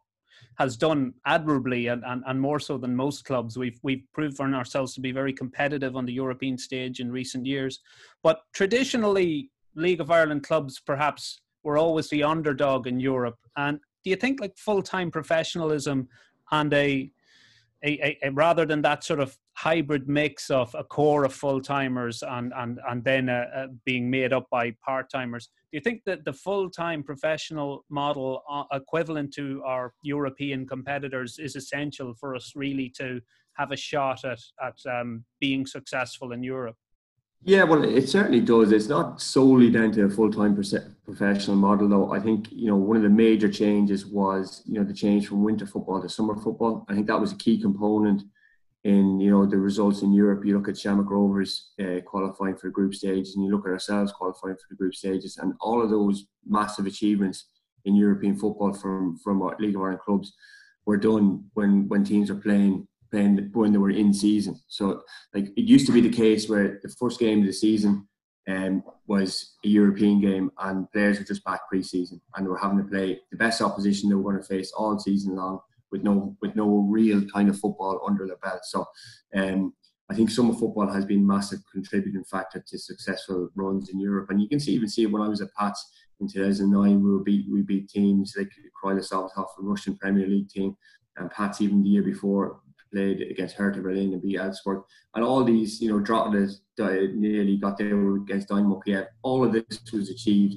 has 0.58 0.76
done 0.76 1.14
admirably 1.26 1.88
and, 1.88 2.04
and, 2.06 2.24
and 2.28 2.40
more 2.40 2.60
so 2.60 2.78
than 2.78 2.96
most 2.96 3.26
clubs. 3.26 3.58
We've 3.58 3.80
we've 3.84 4.04
proven 4.14 4.54
ourselves 4.54 4.94
to 4.96 5.02
be 5.02 5.12
very 5.12 5.34
competitive 5.34 5.96
on 5.96 6.06
the 6.06 6.14
European 6.14 6.58
stage 6.58 7.00
in 7.00 7.12
recent 7.12 7.46
years. 7.46 7.80
But 8.24 8.42
traditionally, 8.54 9.52
League 9.76 10.02
of 10.02 10.12
Ireland 10.12 10.44
clubs 10.44 10.80
perhaps 10.80 11.42
were 11.64 11.78
always 11.78 12.10
the 12.10 12.24
underdog 12.24 12.88
in 12.88 13.00
Europe. 13.00 13.38
And 13.56 13.80
do 14.04 14.10
you 14.10 14.16
think 14.16 14.40
like 14.40 14.58
full 14.58 14.82
time 14.82 15.12
professionalism 15.12 16.08
and 16.52 16.74
a, 16.74 17.12
a, 17.84 17.90
a, 17.90 18.18
a, 18.24 18.32
rather 18.32 18.66
than 18.66 18.82
that 18.82 19.04
sort 19.04 19.20
of 19.20 19.38
hybrid 19.54 20.08
mix 20.08 20.50
of 20.50 20.74
a 20.76 20.84
core 20.84 21.24
of 21.26 21.34
full 21.34 21.62
timers 21.62 22.24
and 22.24 22.54
and 22.56 22.80
and 22.90 23.04
then 23.04 23.30
being 23.86 24.10
made 24.10 24.34
up 24.34 24.48
by 24.50 24.74
part 24.84 25.10
timers, 25.10 25.50
do 25.72 25.78
you 25.78 25.82
think 25.82 26.02
that 26.06 26.26
the 26.26 26.34
full 26.34 26.70
time 26.70 27.04
professional 27.04 27.86
model 27.90 28.42
uh, 28.50 28.64
equivalent 28.74 29.34
to 29.34 29.62
our 29.66 29.94
European 30.04 30.66
competitors 30.66 31.38
is 31.40 31.56
essential 31.56 32.14
for 32.14 32.36
us 32.36 32.54
really 32.56 32.90
to 32.98 33.22
have 33.54 33.72
a 33.72 33.78
shot 33.78 34.26
at 34.26 34.40
at 34.64 34.78
um, 34.90 35.24
being 35.40 35.66
successful 35.66 36.32
in 36.32 36.42
Europe? 36.42 36.78
Yeah, 37.44 37.64
well, 37.64 37.84
it 37.84 38.10
certainly 38.10 38.42
does. 38.42 38.72
It's 38.72 38.88
not 38.90 39.22
solely 39.22 39.70
down 39.72 39.92
to 39.94 40.04
a 40.04 40.10
full-time 40.10 40.56
professional 41.06 41.56
model, 41.56 41.88
though. 41.88 42.12
I 42.12 42.20
think 42.20 42.52
you 42.52 42.68
know 42.68 42.76
one 42.76 42.98
of 42.98 43.04
the 43.04 43.10
major 43.10 43.50
changes 43.50 44.06
was 44.06 44.62
you 44.66 44.74
know 44.74 44.84
the 44.84 44.94
change 44.94 45.28
from 45.28 45.44
winter 45.44 45.66
football 45.66 46.02
to 46.02 46.10
summer 46.10 46.36
football. 46.36 46.86
I 46.90 46.94
think 46.94 47.08
that 47.08 47.20
was 47.20 47.32
a 47.32 47.38
key 47.38 47.60
component 47.62 48.24
in 48.84 49.20
you 49.22 49.32
know 49.32 49.46
the 49.46 49.58
results 49.58 50.02
in 50.02 50.12
Europe. 50.12 50.46
You 50.46 50.58
look 50.58 50.68
at 50.68 50.78
Shamrock 50.78 51.10
Rovers 51.10 51.72
uh, 51.82 52.02
qualifying 52.06 52.58
for 52.58 52.68
the 52.68 52.74
group 52.74 52.94
stages, 52.94 53.36
and 53.36 53.46
you 53.46 53.52
look 53.52 53.66
at 53.66 53.72
ourselves 53.72 54.12
qualifying 54.12 54.56
for 54.56 54.68
the 54.70 54.76
group 54.76 54.94
stages, 54.94 55.38
and 55.38 55.54
all 55.62 55.82
of 55.82 55.90
those 55.90 56.26
massive 56.46 56.88
achievements 56.88 57.46
in 57.86 57.96
European 57.96 58.36
football 58.36 58.74
from 58.74 59.18
from 59.24 59.42
our 59.42 59.56
League 59.60 59.76
of 59.78 59.82
Ireland 59.82 60.02
clubs 60.02 60.34
were 60.86 60.98
done 60.98 61.46
when 61.54 61.88
when 61.88 62.04
teams 62.04 62.30
are 62.30 62.36
playing 62.36 62.86
when 63.12 63.72
they 63.72 63.78
were 63.78 63.90
in 63.90 64.14
season. 64.14 64.60
So 64.68 65.04
like 65.34 65.48
it 65.58 65.64
used 65.64 65.86
to 65.88 65.92
be 65.92 66.02
the 66.02 66.10
case 66.10 66.48
where 66.50 66.80
the 66.84 66.90
first 66.90 67.20
game 67.20 67.40
of 67.40 67.46
the 67.46 67.54
season 67.54 68.08
um, 68.48 68.84
was 69.08 69.56
a 69.66 69.68
European 69.68 70.22
game 70.22 70.52
and 70.60 70.92
players 70.92 71.20
were 71.20 71.26
just 71.26 71.44
back 71.44 71.62
pre-season 71.70 72.22
and 72.36 72.48
were 72.48 72.58
having 72.58 72.78
to 72.78 72.84
play 72.84 73.20
the 73.32 73.38
best 73.38 73.62
opposition 73.62 74.10
they 74.10 74.16
were 74.16 74.32
going 74.32 74.42
to 74.42 74.48
face 74.48 74.72
all 74.72 74.98
season 75.00 75.36
long 75.36 75.60
with 75.92 76.04
no 76.04 76.36
with 76.42 76.56
no 76.56 76.88
real 76.90 77.24
kind 77.34 77.50
of 77.50 77.60
football 77.60 78.02
under 78.08 78.28
their 78.28 78.38
belt. 78.38 78.62
So 78.64 78.86
um, 79.36 79.74
I 80.10 80.16
think 80.16 80.30
summer 80.30 80.54
football 80.54 80.92
has 80.92 81.06
been 81.06 81.26
massive 81.26 81.60
contributing 81.72 82.24
factor 82.24 82.64
to 82.68 82.78
successful 82.78 83.50
runs 83.56 83.90
in 83.90 84.00
Europe. 84.00 84.30
And 84.30 84.42
you 84.42 84.48
can 84.48 84.60
see 84.60 84.74
even 84.74 84.90
see 84.90 85.06
when 85.06 85.22
I 85.22 85.28
was 85.28 85.42
at 85.42 85.54
Pats 85.56 85.92
in 86.20 86.28
2009, 86.28 87.04
we 87.04 87.24
beat 87.24 87.46
we 87.52 87.62
beat 87.62 87.90
teams 87.90 88.34
like 88.38 88.52
Krylia 88.84 89.08
Sovetov, 89.08 89.48
a 89.58 89.62
Russian 89.62 89.96
Premier 89.96 90.28
League 90.28 90.50
team, 90.50 90.76
and 91.18 91.30
Pats 91.32 91.62
even 91.62 91.84
the 91.84 91.90
year 91.90 92.04
before 92.04 92.60
played 92.92 93.22
against 93.22 93.56
Hertha 93.56 93.82
Berlin 93.82 94.14
and 94.14 94.22
beat. 94.22 94.40
And 94.40 95.24
all 95.24 95.44
these, 95.44 95.82
you 95.82 95.92
know, 95.92 96.00
Drogheda 96.00 96.50
nearly 96.78 97.58
got 97.58 97.78
there 97.78 98.16
against 98.16 98.50
Dynamo 98.50 98.80
Kiev. 98.80 99.08
All 99.22 99.44
of 99.44 99.54
this 99.54 99.80
was 99.92 100.10
achieved 100.10 100.56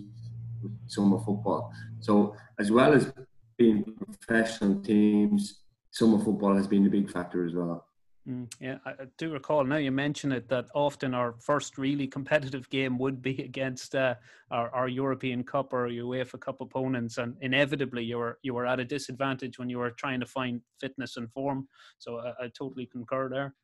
with 0.62 0.72
summer 0.86 1.18
football. 1.18 1.72
So 2.00 2.34
as 2.58 2.70
well 2.70 2.92
as 2.92 3.12
being 3.58 3.84
professional 3.84 4.80
teams, 4.82 5.60
summer 5.90 6.18
football 6.18 6.56
has 6.56 6.66
been 6.66 6.86
a 6.86 6.90
big 6.90 7.10
factor 7.10 7.46
as 7.46 7.54
well. 7.54 7.86
Mm, 8.28 8.52
yeah, 8.60 8.78
I 8.86 8.92
do 9.18 9.32
recall. 9.32 9.64
Now 9.64 9.78
you 9.78 9.90
mention 9.90 10.30
it 10.30 10.48
that 10.48 10.66
often 10.74 11.12
our 11.12 11.34
first 11.40 11.76
really 11.76 12.06
competitive 12.06 12.70
game 12.70 12.96
would 12.98 13.20
be 13.20 13.42
against 13.42 13.96
uh, 13.96 14.14
our, 14.52 14.70
our 14.70 14.88
European 14.88 15.42
Cup 15.42 15.72
or 15.72 15.88
UEFA 15.88 16.38
Cup 16.40 16.60
opponents, 16.60 17.18
and 17.18 17.36
inevitably 17.40 18.04
you 18.04 18.18
were 18.18 18.38
you 18.42 18.54
were 18.54 18.66
at 18.66 18.78
a 18.78 18.84
disadvantage 18.84 19.58
when 19.58 19.68
you 19.68 19.78
were 19.78 19.90
trying 19.90 20.20
to 20.20 20.26
find 20.26 20.60
fitness 20.80 21.16
and 21.16 21.32
form. 21.32 21.66
So 21.98 22.18
I, 22.18 22.44
I 22.44 22.48
totally 22.56 22.86
concur 22.86 23.28
there 23.28 23.54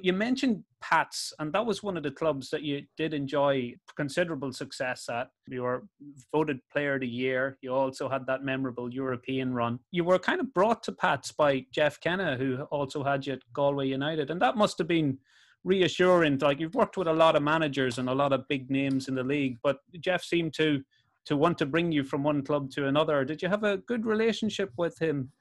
you 0.00 0.12
mentioned 0.12 0.64
Pats, 0.80 1.32
and 1.38 1.52
that 1.52 1.64
was 1.64 1.82
one 1.82 1.96
of 1.96 2.02
the 2.02 2.10
clubs 2.10 2.50
that 2.50 2.62
you 2.62 2.82
did 2.96 3.12
enjoy 3.12 3.74
considerable 3.96 4.52
success 4.52 5.08
at. 5.08 5.28
You 5.46 5.62
were 5.62 5.84
voted 6.32 6.60
Player 6.72 6.94
of 6.94 7.00
the 7.00 7.08
Year. 7.08 7.58
You 7.60 7.74
also 7.74 8.08
had 8.08 8.26
that 8.26 8.44
memorable 8.44 8.92
European 8.92 9.52
run. 9.52 9.78
You 9.90 10.04
were 10.04 10.18
kind 10.18 10.40
of 10.40 10.52
brought 10.54 10.82
to 10.84 10.92
Pats 10.92 11.32
by 11.32 11.66
Jeff 11.70 12.00
Kenna, 12.00 12.36
who 12.36 12.62
also 12.70 13.04
had 13.04 13.26
you 13.26 13.34
at 13.34 13.42
Galway 13.52 13.88
United, 13.88 14.30
and 14.30 14.40
that 14.40 14.56
must 14.56 14.78
have 14.78 14.88
been 14.88 15.18
reassuring. 15.64 16.38
Like 16.38 16.60
you've 16.60 16.74
worked 16.74 16.96
with 16.96 17.08
a 17.08 17.12
lot 17.12 17.36
of 17.36 17.42
managers 17.42 17.98
and 17.98 18.08
a 18.08 18.14
lot 18.14 18.32
of 18.32 18.48
big 18.48 18.70
names 18.70 19.08
in 19.08 19.14
the 19.14 19.24
league, 19.24 19.58
but 19.62 19.78
Jeff 20.00 20.22
seemed 20.22 20.54
to 20.54 20.82
to 21.26 21.36
want 21.36 21.56
to 21.56 21.66
bring 21.66 21.90
you 21.90 22.04
from 22.04 22.22
one 22.22 22.42
club 22.42 22.70
to 22.70 22.86
another. 22.86 23.24
Did 23.24 23.40
you 23.40 23.48
have 23.48 23.64
a 23.64 23.78
good 23.78 24.04
relationship 24.04 24.70
with 24.76 24.98
him? 24.98 25.32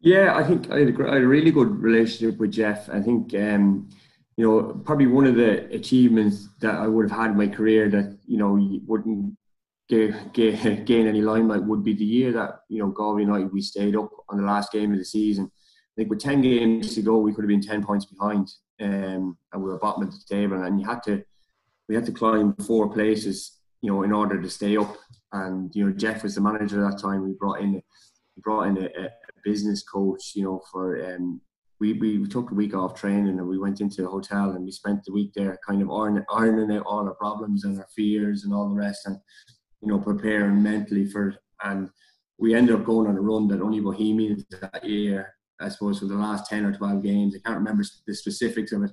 Yeah, 0.00 0.36
I 0.36 0.44
think 0.44 0.70
I 0.70 0.78
had, 0.80 0.88
a, 0.88 1.26
really 1.26 1.50
good 1.50 1.70
relationship 1.82 2.38
with 2.38 2.52
Jeff. 2.52 2.88
I 2.88 3.00
think, 3.00 3.34
um, 3.34 3.88
you 4.36 4.44
know, 4.44 4.80
probably 4.84 5.06
one 5.06 5.26
of 5.26 5.34
the 5.34 5.66
achievements 5.74 6.48
that 6.60 6.76
I 6.76 6.86
would 6.86 7.10
have 7.10 7.18
had 7.18 7.30
in 7.32 7.36
my 7.36 7.48
career 7.48 7.88
that, 7.90 8.16
you 8.26 8.38
know, 8.38 8.56
wouldn't 8.86 9.36
gain, 9.88 10.14
gain 10.32 11.06
any 11.08 11.20
limelight 11.20 11.64
would 11.64 11.82
be 11.82 11.94
the 11.94 12.04
year 12.04 12.32
that, 12.32 12.60
you 12.68 12.78
know, 12.78 12.90
Galway 12.90 13.22
United, 13.22 13.52
we 13.52 13.60
stayed 13.60 13.96
up 13.96 14.10
on 14.28 14.38
the 14.38 14.44
last 14.44 14.70
game 14.70 14.92
of 14.92 14.98
the 14.98 15.04
season. 15.04 15.50
I 15.50 15.94
think 15.96 16.10
with 16.10 16.20
10 16.20 16.42
games 16.42 16.94
to 16.94 17.02
go, 17.02 17.18
we 17.18 17.32
could 17.32 17.42
have 17.42 17.48
been 17.48 17.60
10 17.60 17.84
points 17.84 18.04
behind 18.04 18.48
um, 18.80 19.36
and 19.52 19.62
we 19.62 19.68
were 19.68 19.78
bottom 19.78 20.04
of 20.04 20.12
the 20.12 20.34
table. 20.34 20.62
And 20.62 20.80
you 20.80 20.86
had 20.86 21.02
to, 21.04 21.24
we 21.88 21.96
had 21.96 22.06
to 22.06 22.12
climb 22.12 22.54
four 22.66 22.92
places, 22.92 23.58
you 23.82 23.90
know, 23.90 24.04
in 24.04 24.12
order 24.12 24.40
to 24.40 24.48
stay 24.48 24.76
up. 24.76 24.96
And, 25.32 25.74
you 25.74 25.86
know, 25.86 25.92
Jeff 25.92 26.22
was 26.22 26.36
the 26.36 26.40
manager 26.40 26.84
at 26.84 26.92
that 26.92 27.02
time. 27.02 27.24
We 27.24 27.32
brought 27.32 27.60
in, 27.60 27.72
we 27.72 28.42
brought 28.42 28.68
in 28.68 28.78
a, 28.78 28.86
a 28.86 29.08
business 29.44 29.82
coach, 29.82 30.32
you 30.34 30.44
know, 30.44 30.62
for 30.70 31.14
um, 31.14 31.40
we, 31.80 31.92
we 31.92 32.26
took 32.26 32.50
a 32.50 32.54
week 32.54 32.74
off 32.74 32.98
training 32.98 33.38
and 33.38 33.48
we 33.48 33.58
went 33.58 33.80
into 33.80 34.04
a 34.04 34.10
hotel 34.10 34.50
and 34.50 34.64
we 34.64 34.72
spent 34.72 35.04
the 35.04 35.12
week 35.12 35.32
there 35.34 35.58
kind 35.66 35.80
of 35.80 35.90
ironing, 35.90 36.24
ironing 36.32 36.76
out 36.76 36.86
all 36.86 37.06
our 37.06 37.14
problems 37.14 37.64
and 37.64 37.78
our 37.78 37.86
fears 37.94 38.44
and 38.44 38.52
all 38.52 38.68
the 38.68 38.74
rest 38.74 39.06
and, 39.06 39.16
you 39.80 39.88
know, 39.88 39.98
preparing 39.98 40.62
mentally 40.62 41.06
for. 41.06 41.34
And 41.62 41.88
we 42.38 42.54
ended 42.54 42.74
up 42.74 42.84
going 42.84 43.06
on 43.06 43.16
a 43.16 43.20
run 43.20 43.48
that 43.48 43.60
only 43.60 43.80
Bohemians 43.80 44.44
that 44.60 44.84
year, 44.84 45.34
I 45.60 45.68
suppose, 45.68 46.00
for 46.00 46.06
the 46.06 46.14
last 46.14 46.48
10 46.50 46.64
or 46.64 46.72
12 46.72 47.02
games. 47.02 47.36
I 47.36 47.48
can't 47.48 47.58
remember 47.58 47.84
the 48.06 48.14
specifics 48.14 48.72
of 48.72 48.84
it. 48.84 48.90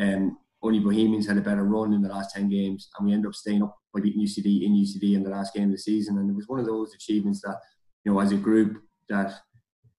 Um, 0.00 0.38
only 0.62 0.78
Bohemians 0.78 1.26
had 1.26 1.38
a 1.38 1.42
better 1.42 1.64
run 1.64 1.92
in 1.94 2.02
the 2.02 2.08
last 2.08 2.34
10 2.34 2.48
games 2.48 2.90
and 2.96 3.06
we 3.06 3.12
ended 3.12 3.28
up 3.28 3.34
staying 3.34 3.62
up 3.62 3.76
by 3.92 4.00
beating 4.00 4.22
UCD 4.22 4.62
in 4.62 4.72
UCD 4.72 5.14
in 5.14 5.22
the 5.22 5.30
last 5.30 5.54
game 5.54 5.64
of 5.64 5.72
the 5.72 5.78
season. 5.78 6.18
And 6.18 6.30
it 6.30 6.36
was 6.36 6.48
one 6.48 6.60
of 6.60 6.66
those 6.66 6.94
achievements 6.94 7.40
that, 7.42 7.56
you 8.04 8.12
know, 8.12 8.20
as 8.20 8.30
a 8.30 8.36
group 8.36 8.82
that 9.08 9.40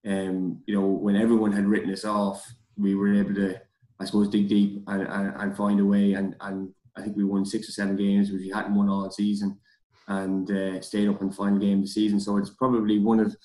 um, 0.06 0.62
you 0.66 0.76
know, 0.76 0.86
when 0.86 1.16
everyone 1.16 1.52
had 1.52 1.66
written 1.66 1.92
us 1.92 2.06
off, 2.06 2.46
we 2.78 2.96
were 2.96 3.14
able 3.14 3.36
to, 3.36 3.60
I 4.00 4.06
suppose, 4.06 4.30
dig 4.30 4.48
deep 4.48 4.84
and, 4.88 5.04
and, 5.04 5.34
and 5.36 5.58
find 5.58 5.80
a 5.80 5.86
way. 5.86 6.14
And, 6.14 6.36
and 6.42 6.74
I 6.96 7.02
think 7.02 7.16
we 7.16 7.24
won 7.24 7.46
six 7.46 7.70
or 7.70 7.72
seven 7.72 7.96
games, 7.96 8.32
which 8.32 8.42
we 8.42 8.50
hadn't 8.50 8.76
won 8.76 8.90
all 8.90 9.10
season, 9.12 9.60
and 10.08 10.50
uh, 10.50 10.82
stayed 10.82 11.08
up 11.08 11.22
in 11.22 11.30
the 11.30 11.36
final 11.36 11.60
game 11.60 11.80
of 11.80 11.84
the 11.84 11.90
season. 11.90 12.20
So 12.20 12.38
it's 12.38 12.50
probably 12.50 13.00
one 13.00 13.20
of 13.20 13.36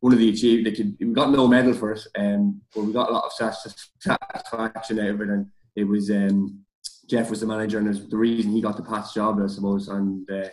one 0.00 0.12
of 0.12 0.18
the 0.18 0.30
achievements. 0.30 0.80
We 1.00 1.06
got 1.12 1.30
no 1.30 1.46
medal 1.46 1.74
for 1.74 1.92
it, 1.92 2.04
um, 2.16 2.60
but 2.74 2.82
we 2.84 2.92
got 2.92 3.08
a 3.08 3.12
lot 3.12 3.24
of 3.24 3.32
satisfaction 3.32 4.98
out 4.98 5.08
of 5.08 5.20
it. 5.20 5.28
And 5.28 5.46
it 5.76 5.84
was 5.84 6.10
um, 6.10 6.60
Jeff 7.08 7.30
was 7.30 7.40
the 7.40 7.46
manager, 7.46 7.78
and 7.78 7.86
it 7.86 7.90
was 7.90 8.08
the 8.08 8.16
reason 8.16 8.52
he 8.52 8.60
got 8.60 8.76
the 8.76 8.82
Pats 8.82 9.14
job, 9.14 9.40
I 9.42 9.46
suppose. 9.46 9.88
And 9.88 10.28
uh, 10.30 10.48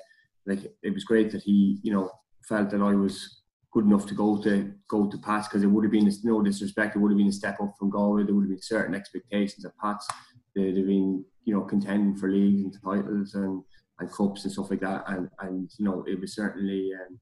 like 0.45 0.72
it 0.84 0.93
was 0.93 1.04
great 1.04 1.32
that 1.32 1.41
he, 1.41 1.80
you 1.84 1.91
know, 1.91 2.12
felt 2.48 2.69
that 2.69 2.82
I 2.82 2.93
was 2.93 3.38
good 3.71 3.86
enough 3.86 4.08
to 4.08 4.13
go 4.13 4.41
to 4.41 4.73
go 4.88 5.08
to 5.08 5.17
Pats 5.17 5.47
because 5.47 5.63
it 5.63 5.67
would 5.67 5.84
have 5.84 5.91
been 5.91 6.12
no 6.23 6.41
disrespect, 6.41 6.95
it 6.95 6.99
would 6.99 7.12
have 7.12 7.17
been 7.17 7.27
a 7.27 7.32
step 7.32 7.60
up 7.62 7.73
from 7.77 7.89
Galway. 7.89 8.23
There 8.23 8.34
would 8.34 8.43
have 8.43 8.49
been 8.49 8.62
certain 8.62 8.95
expectations 8.95 9.65
of 9.65 9.77
Pats. 9.77 10.08
They'd 10.55 10.77
have 10.77 10.88
been 10.88 11.23
you 11.45 11.53
know 11.53 11.62
contending 11.62 12.15
for 12.15 12.29
leagues 12.29 12.62
and 12.62 12.73
titles 12.84 13.36
and, 13.36 13.63
and 13.99 14.12
cups 14.12 14.43
and 14.43 14.53
stuff 14.53 14.71
like 14.71 14.82
that. 14.82 15.03
And 15.08 15.29
and 15.39 15.69
you 15.77 15.86
know 15.86 16.03
it 16.08 16.19
was 16.19 16.36
certainly 16.36 16.91
um, 16.93 17.19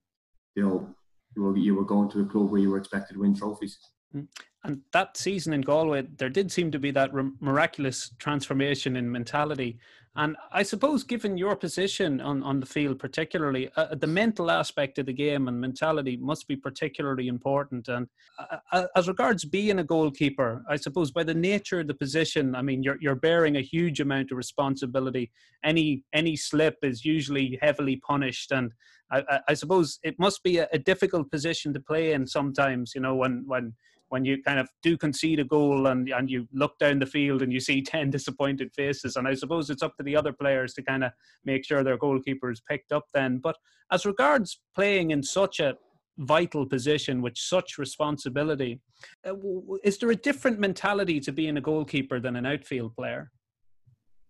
you 0.55 0.63
know 0.63 0.95
you 1.36 1.43
were, 1.43 1.57
you 1.57 1.75
were 1.75 1.86
going 1.86 2.10
to 2.12 2.21
a 2.21 2.25
club 2.25 2.49
where 2.49 2.62
you 2.62 2.71
were 2.71 2.77
expected 2.77 3.13
to 3.13 3.19
win 3.19 3.36
trophies. 3.36 3.77
Mm. 4.15 4.27
And 4.63 4.81
that 4.91 5.15
season 5.15 5.53
in 5.53 5.62
Galway, 5.62 6.07
there 6.17 6.29
did 6.29 6.51
seem 6.51 6.71
to 6.71 6.79
be 6.79 6.91
that 6.91 7.12
miraculous 7.39 8.12
transformation 8.19 8.97
in 8.97 9.10
mentality 9.10 9.79
and 10.17 10.36
I 10.51 10.63
suppose, 10.63 11.03
given 11.03 11.38
your 11.38 11.56
position 11.56 12.19
on, 12.21 12.41
on 12.41 12.60
the 12.60 12.65
field, 12.65 12.97
particularly, 12.97 13.69
uh, 13.75 13.93
the 13.93 14.08
mental 14.08 14.49
aspect 14.49 14.97
of 14.97 15.06
the 15.06 15.13
game 15.13 15.47
and 15.47 15.62
mentality 15.62 16.17
must 16.17 16.47
be 16.47 16.56
particularly 16.56 17.27
important. 17.27 17.88
And 17.88 18.08
uh, 18.39 18.58
uh, 18.71 18.88
as 18.95 19.08
regards 19.08 19.45
being 19.45 19.77
a 19.77 19.84
goalkeeper, 19.84 20.63
I 20.67 20.75
suppose 20.75 21.12
by 21.12 21.23
the 21.23 21.36
nature 21.36 21.82
of 21.82 21.88
the 21.88 21.93
position, 21.93 22.56
I 22.56 22.63
mean, 22.63 22.82
you're, 22.82 22.97
you're 22.99 23.15
bearing 23.15 23.58
a 23.58 23.62
huge 23.62 23.99
amount 23.99 24.32
of 24.32 24.38
responsibility. 24.38 25.32
Any 25.63 26.03
any 26.13 26.36
slip 26.36 26.77
is 26.82 27.06
usually 27.06 27.60
heavily 27.62 27.97
punished. 27.97 28.51
And 28.51 28.73
I, 29.12 29.39
I 29.47 29.53
suppose 29.53 29.99
it 30.03 30.17
must 30.17 30.41
be 30.41 30.58
a, 30.58 30.67
a 30.73 30.80
difficult 30.80 31.30
position 31.30 31.73
to 31.73 31.80
play 31.80 32.13
in 32.13 32.25
sometimes, 32.25 32.93
you 32.95 33.01
know, 33.01 33.15
when, 33.15 33.43
when 33.45 33.73
when 34.10 34.26
you 34.26 34.41
kind 34.41 34.60
of 34.60 34.70
do 34.82 34.98
concede 34.98 35.39
a 35.39 35.43
goal 35.43 35.88
and, 35.88 36.10
and 36.10 36.30
you 36.30 36.48
look 36.54 36.78
down 36.80 37.00
the 37.00 37.06
field 37.06 37.41
and 37.41 37.52
you 37.52 37.60
see 37.60 37.82
10 37.84 38.10
disappointed 38.10 38.72
faces. 38.76 39.15
And 39.15 39.28
I 39.28 39.34
suppose 39.34 39.70
it's 39.70 39.84
up 39.84 39.96
to 39.98 40.04
the 40.04 40.15
other 40.15 40.34
players 40.34 40.74
to 40.76 40.84
kind 40.84 41.04
of 41.04 41.12
make 41.46 41.65
sure 41.65 41.84
their 41.84 41.98
goalkeeper 41.98 42.52
is 42.52 42.62
picked 42.62 42.91
up 42.91 43.06
then. 43.13 43.39
But 43.39 43.58
as 43.91 44.06
regards 44.06 44.60
playing 44.76 45.12
in 45.12 45.24
such 45.24 45.60
a 45.60 45.76
vital 46.17 46.65
position 46.65 47.22
with 47.22 47.38
such 47.38 47.78
responsibility. 47.78 48.80
Uh, 49.26 49.36
is 49.84 49.98
there 49.98 50.12
a 50.12 50.15
different 50.15 50.60
mentality 50.60 51.20
to 51.20 51.32
being 51.32 51.58
a 51.58 51.62
goalkeeper 51.62 52.20
than 52.20 52.36
an 52.36 52.46
outfield 52.46 52.96
player? 52.96 53.32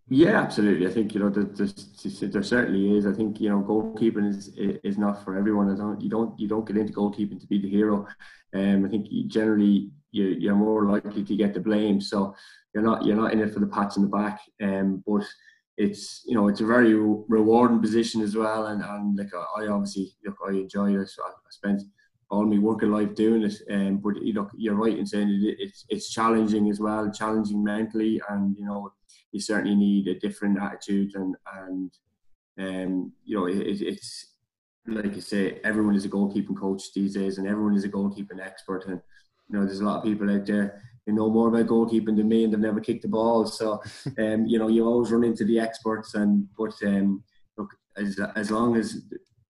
Yeah, 0.09 0.39
absolutely. 0.41 0.87
I 0.87 0.91
think 0.91 1.13
you 1.13 1.19
know 1.19 1.29
there, 1.29 1.43
there 1.43 2.43
certainly 2.43 2.97
is. 2.97 3.05
I 3.05 3.11
think 3.11 3.41
you 3.41 3.49
know 3.49 3.61
goalkeeping 3.61 4.27
is 4.29 4.51
is 4.57 4.97
not 4.97 5.23
for 5.23 5.37
everyone. 5.37 5.69
I 5.69 5.75
don't 5.75 5.99
you 5.99 6.09
don't 6.09 6.39
you 6.39 6.47
don't 6.47 6.65
get 6.65 6.77
into 6.77 6.93
goalkeeping 6.93 7.41
to 7.41 7.47
be 7.47 7.59
the 7.61 7.69
hero. 7.69 8.07
Um, 8.53 8.85
I 8.85 8.89
think 8.89 9.07
generally 9.27 9.91
you, 10.11 10.25
you're 10.39 10.55
more 10.55 10.85
likely 10.85 11.25
to 11.25 11.35
get 11.35 11.53
the 11.53 11.59
blame. 11.59 11.99
So 11.99 12.33
you're 12.73 12.83
not 12.83 13.05
you're 13.05 13.17
not 13.17 13.33
in 13.33 13.41
it 13.41 13.53
for 13.53 13.59
the 13.59 13.67
pats 13.67 13.97
in 13.97 14.03
the 14.03 14.07
back. 14.07 14.39
Um, 14.61 15.03
but 15.05 15.25
it's 15.75 16.23
you 16.25 16.35
know 16.35 16.47
it's 16.47 16.61
a 16.61 16.65
very 16.65 16.93
rewarding 16.93 17.81
position 17.81 18.21
as 18.21 18.33
well. 18.33 18.67
And, 18.67 18.81
and 18.81 19.17
like 19.17 19.33
I 19.57 19.67
obviously 19.67 20.13
look 20.25 20.37
I 20.47 20.51
enjoy 20.51 20.95
it. 20.95 21.09
I, 21.21 21.29
I 21.29 21.49
spent 21.49 21.81
all 22.29 22.45
my 22.45 22.59
working 22.59 22.91
life 22.91 23.13
doing 23.13 23.43
it. 23.43 23.55
Um, 23.69 23.97
but 23.97 24.21
you 24.23 24.33
know 24.33 24.49
you're 24.55 24.75
right 24.75 24.97
in 24.97 25.05
saying 25.05 25.27
it, 25.43 25.57
it's 25.59 25.85
it's 25.89 26.09
challenging 26.09 26.69
as 26.69 26.79
well, 26.79 27.11
challenging 27.11 27.61
mentally, 27.61 28.21
and 28.29 28.55
you 28.57 28.65
know 28.65 28.93
you 29.31 29.39
certainly 29.39 29.75
need 29.75 30.07
a 30.07 30.19
different 30.19 30.59
attitude 30.59 31.15
and 31.15 31.35
and 31.55 31.91
um, 32.59 33.11
you 33.23 33.37
know 33.37 33.45
it, 33.45 33.81
it's 33.81 34.37
like 34.87 35.15
I 35.15 35.19
say, 35.19 35.59
everyone 35.63 35.95
is 35.95 36.05
a 36.05 36.09
goalkeeping 36.09 36.57
coach 36.57 36.93
these 36.93 37.13
days, 37.13 37.37
and 37.37 37.47
everyone 37.47 37.75
is 37.75 37.83
a 37.83 37.89
goalkeeping 37.89 38.39
expert. 38.41 38.85
And 38.87 39.01
you 39.49 39.59
know, 39.59 39.65
there's 39.65 39.81
a 39.81 39.85
lot 39.85 39.97
of 39.97 40.03
people 40.03 40.29
out 40.29 40.45
there 40.45 40.81
who 41.05 41.13
know 41.13 41.29
more 41.29 41.49
about 41.49 41.67
goalkeeping 41.67 42.15
than 42.15 42.27
me, 42.27 42.43
and 42.43 42.53
they've 42.53 42.59
never 42.59 42.79
kicked 42.79 43.01
the 43.01 43.07
ball. 43.07 43.45
So, 43.45 43.81
um, 44.17 44.45
you 44.45 44.57
know, 44.57 44.67
you 44.67 44.85
always 44.85 45.11
run 45.11 45.23
into 45.23 45.45
the 45.45 45.59
experts. 45.59 46.13
And 46.15 46.47
but 46.57 46.73
um, 46.83 47.23
look, 47.57 47.69
as 47.97 48.19
as 48.35 48.49
long 48.49 48.77
as 48.77 49.03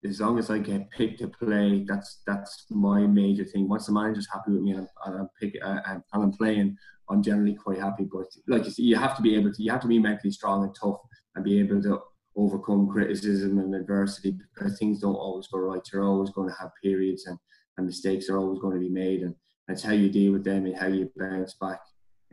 as 0.08 0.20
long 0.22 0.40
as 0.40 0.50
I 0.50 0.60
get 0.60 0.90
picked 0.92 1.20
to 1.20 1.28
play, 1.28 1.86
that's 1.88 2.22
that's 2.26 2.66
my 2.70 3.02
major 3.06 3.46
thing. 3.46 3.68
Once 3.68 3.88
the 3.88 3.92
manager's 3.92 4.28
happy 4.32 4.52
with 4.52 4.62
me 4.62 4.72
and 4.72 4.88
I'm, 5.06 5.30
pick, 5.40 5.56
uh, 5.64 5.80
and 5.86 6.04
I'm 6.14 6.32
playing, 6.32 6.78
I'm 7.10 7.22
generally 7.22 7.56
quite 7.56 7.80
happy. 7.80 8.08
But 8.12 8.28
like 8.48 8.66
you 8.66 8.72
see, 8.72 8.84
you 8.84 8.96
have 8.96 9.16
to 9.18 9.22
be 9.22 9.36
able 9.36 9.54
to, 9.54 9.64
you 9.64 9.72
have 9.72 9.82
to 9.82 9.88
be 9.88 10.00
mentally 10.00 10.32
strong 10.32 10.64
and 10.64 10.76
tough 10.76 11.00
and 11.36 11.44
be 11.44 11.60
able 11.60 11.82
to 11.84 12.00
overcome 12.36 12.88
criticism 12.88 13.58
and 13.58 13.74
adversity 13.76 14.32
because 14.32 14.78
things 14.78 15.00
don't 15.00 15.16
always 15.16 15.48
go 15.48 15.60
right. 15.60 15.82
You're 15.92 16.04
always 16.04 16.30
going 16.30 16.50
to 16.50 16.56
have 16.60 16.72
periods 16.84 17.26
and, 17.26 17.38
and 17.78 17.86
mistakes 17.86 18.30
are 18.30 18.38
always 18.38 18.60
going 18.60 18.74
to 18.74 18.80
be 18.80 18.90
made, 18.90 19.22
and 19.22 19.36
it's 19.68 19.84
how 19.84 19.94
you 19.94 20.10
deal 20.10 20.34
with 20.34 20.44
them 20.44 20.66
and 20.66 20.76
how 20.76 20.88
you 20.88 21.12
bounce 21.16 21.56
back. 21.56 21.80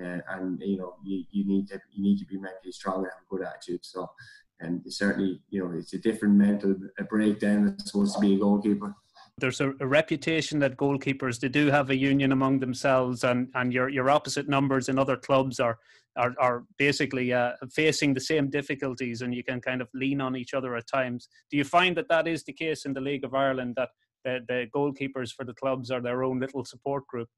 Uh, 0.02 0.18
and 0.30 0.60
you 0.60 0.76
know 0.76 0.96
you, 1.04 1.22
you 1.30 1.46
need 1.46 1.68
to 1.68 1.80
you 1.92 2.02
need 2.02 2.18
to 2.18 2.26
be 2.26 2.36
mentally 2.36 2.72
strong 2.72 2.96
and 2.96 3.06
have 3.06 3.22
a 3.22 3.36
good 3.36 3.46
attitude. 3.46 3.78
So, 3.84 4.08
and 4.60 4.82
certainly 4.88 5.40
you 5.50 5.62
know 5.62 5.76
it's 5.76 5.92
a 5.94 5.98
different 5.98 6.34
mental 6.34 6.74
breakdown. 7.08 7.68
It's 7.68 7.90
supposed 7.90 8.14
to 8.14 8.20
be 8.20 8.34
a 8.34 8.38
goalkeeper 8.38 8.94
there's 9.38 9.60
a, 9.60 9.72
a, 9.80 9.86
reputation 9.86 10.60
that 10.60 10.76
goalkeepers 10.76 11.40
they 11.40 11.48
do 11.48 11.66
have 11.70 11.90
a 11.90 11.96
union 11.96 12.32
among 12.32 12.60
themselves, 12.60 13.24
and 13.24 13.48
and 13.54 13.72
your 13.72 13.88
your 13.88 14.10
opposite 14.10 14.48
numbers 14.48 14.88
in 14.88 14.98
other 14.98 15.16
clubs 15.16 15.58
are 15.58 15.78
are, 16.16 16.34
are 16.38 16.64
basically 16.78 17.32
uh, 17.32 17.52
facing 17.72 18.14
the 18.14 18.20
same 18.20 18.48
difficulties, 18.48 19.22
and 19.22 19.34
you 19.34 19.42
can 19.42 19.60
kind 19.60 19.82
of 19.82 19.88
lean 19.94 20.20
on 20.20 20.36
each 20.36 20.54
other 20.54 20.76
at 20.76 20.86
times. 20.86 21.28
Do 21.50 21.56
you 21.56 21.64
find 21.64 21.96
that 21.96 22.08
that 22.08 22.28
is 22.28 22.44
the 22.44 22.52
case 22.52 22.84
in 22.84 22.92
the 22.92 23.00
League 23.00 23.24
of 23.24 23.34
Ireland 23.34 23.74
that 23.76 23.88
the, 24.24 24.40
the 24.46 24.66
goalkeepers 24.74 25.32
for 25.32 25.44
the 25.44 25.54
clubs 25.54 25.90
are 25.90 26.00
their 26.00 26.22
own 26.22 26.38
little 26.38 26.64
support 26.64 27.06
group? 27.08 27.28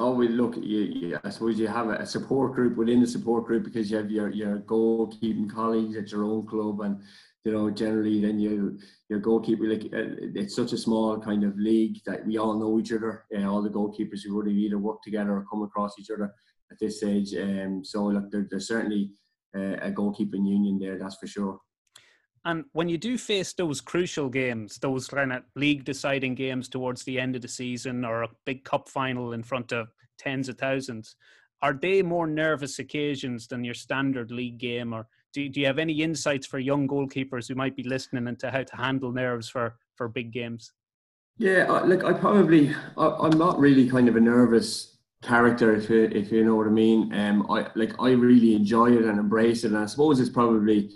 Oh, 0.00 0.14
we 0.14 0.28
look. 0.28 0.56
You, 0.56 0.80
you, 0.80 1.18
I 1.22 1.28
suppose 1.28 1.58
you 1.58 1.68
have 1.68 1.88
a 1.90 2.06
support 2.06 2.54
group 2.54 2.78
within 2.78 3.00
the 3.00 3.06
support 3.06 3.44
group 3.44 3.64
because 3.64 3.90
you 3.90 3.98
have 3.98 4.10
your 4.10 4.30
your 4.30 4.60
goalkeeping 4.60 5.52
colleagues 5.52 5.94
at 5.94 6.10
your 6.10 6.24
own 6.24 6.46
club, 6.46 6.80
and 6.80 7.02
you 7.44 7.52
know, 7.52 7.70
generally 7.70 8.18
then 8.18 8.40
you 8.40 8.78
your 9.10 9.18
goalkeeper 9.18 9.64
like 9.64 9.84
uh, 9.92 10.16
it's 10.34 10.56
such 10.56 10.72
a 10.72 10.78
small 10.78 11.20
kind 11.20 11.44
of 11.44 11.58
league 11.58 11.98
that 12.06 12.26
we 12.26 12.38
all 12.38 12.58
know 12.58 12.78
each 12.80 12.92
other. 12.92 13.24
Uh, 13.36 13.44
all 13.44 13.60
the 13.60 13.68
goalkeepers 13.68 14.22
who 14.24 14.40
have 14.40 14.48
either 14.48 14.78
worked 14.78 15.04
together 15.04 15.32
or 15.32 15.46
come 15.50 15.62
across 15.62 15.98
each 15.98 16.10
other 16.10 16.32
at 16.72 16.78
this 16.80 16.96
stage. 16.96 17.34
Um, 17.34 17.84
so 17.84 18.06
look, 18.06 18.30
there, 18.30 18.46
there's 18.50 18.68
certainly 18.68 19.10
uh, 19.54 19.76
a 19.82 19.90
goalkeeping 19.90 20.48
union 20.48 20.78
there, 20.78 20.98
that's 20.98 21.16
for 21.16 21.26
sure. 21.26 21.60
And 22.44 22.64
when 22.72 22.88
you 22.88 22.96
do 22.96 23.18
face 23.18 23.52
those 23.52 23.80
crucial 23.80 24.28
games, 24.28 24.78
those 24.78 25.08
kind 25.08 25.32
of 25.32 25.42
league 25.56 25.84
deciding 25.84 26.34
games 26.34 26.68
towards 26.68 27.04
the 27.04 27.20
end 27.20 27.36
of 27.36 27.42
the 27.42 27.48
season 27.48 28.04
or 28.04 28.22
a 28.22 28.30
big 28.46 28.64
cup 28.64 28.88
final 28.88 29.32
in 29.32 29.42
front 29.42 29.72
of 29.72 29.88
tens 30.18 30.48
of 30.48 30.56
thousands, 30.56 31.16
are 31.62 31.74
they 31.74 32.02
more 32.02 32.26
nervous 32.26 32.78
occasions 32.78 33.46
than 33.46 33.64
your 33.64 33.74
standard 33.74 34.30
league 34.30 34.58
game 34.58 34.94
or 34.94 35.06
do, 35.32 35.48
do 35.48 35.60
you 35.60 35.66
have 35.66 35.78
any 35.78 36.02
insights 36.02 36.46
for 36.46 36.58
young 36.58 36.88
goalkeepers 36.88 37.48
who 37.48 37.54
might 37.54 37.76
be 37.76 37.84
listening 37.84 38.26
into 38.26 38.50
how 38.50 38.62
to 38.62 38.76
handle 38.76 39.12
nerves 39.12 39.48
for 39.48 39.76
for 39.94 40.08
big 40.08 40.32
games? 40.32 40.72
Yeah, 41.38 41.70
like 41.70 42.04
I 42.04 42.12
probably 42.12 42.74
I, 42.96 43.26
am 43.26 43.38
not 43.38 43.58
really 43.58 43.88
kind 43.88 44.08
of 44.08 44.16
a 44.16 44.20
nervous 44.20 44.98
character 45.22 45.74
if 45.74 45.88
you 45.88 46.10
if 46.12 46.32
you 46.32 46.44
know 46.44 46.56
what 46.56 46.66
I 46.66 46.70
mean. 46.70 47.14
Um, 47.14 47.46
I 47.50 47.68
like 47.76 47.92
I 48.00 48.10
really 48.10 48.54
enjoy 48.54 48.92
it 48.92 49.04
and 49.04 49.18
embrace 49.18 49.64
it, 49.64 49.68
and 49.68 49.78
I 49.78 49.86
suppose 49.86 50.18
it's 50.18 50.30
probably 50.30 50.90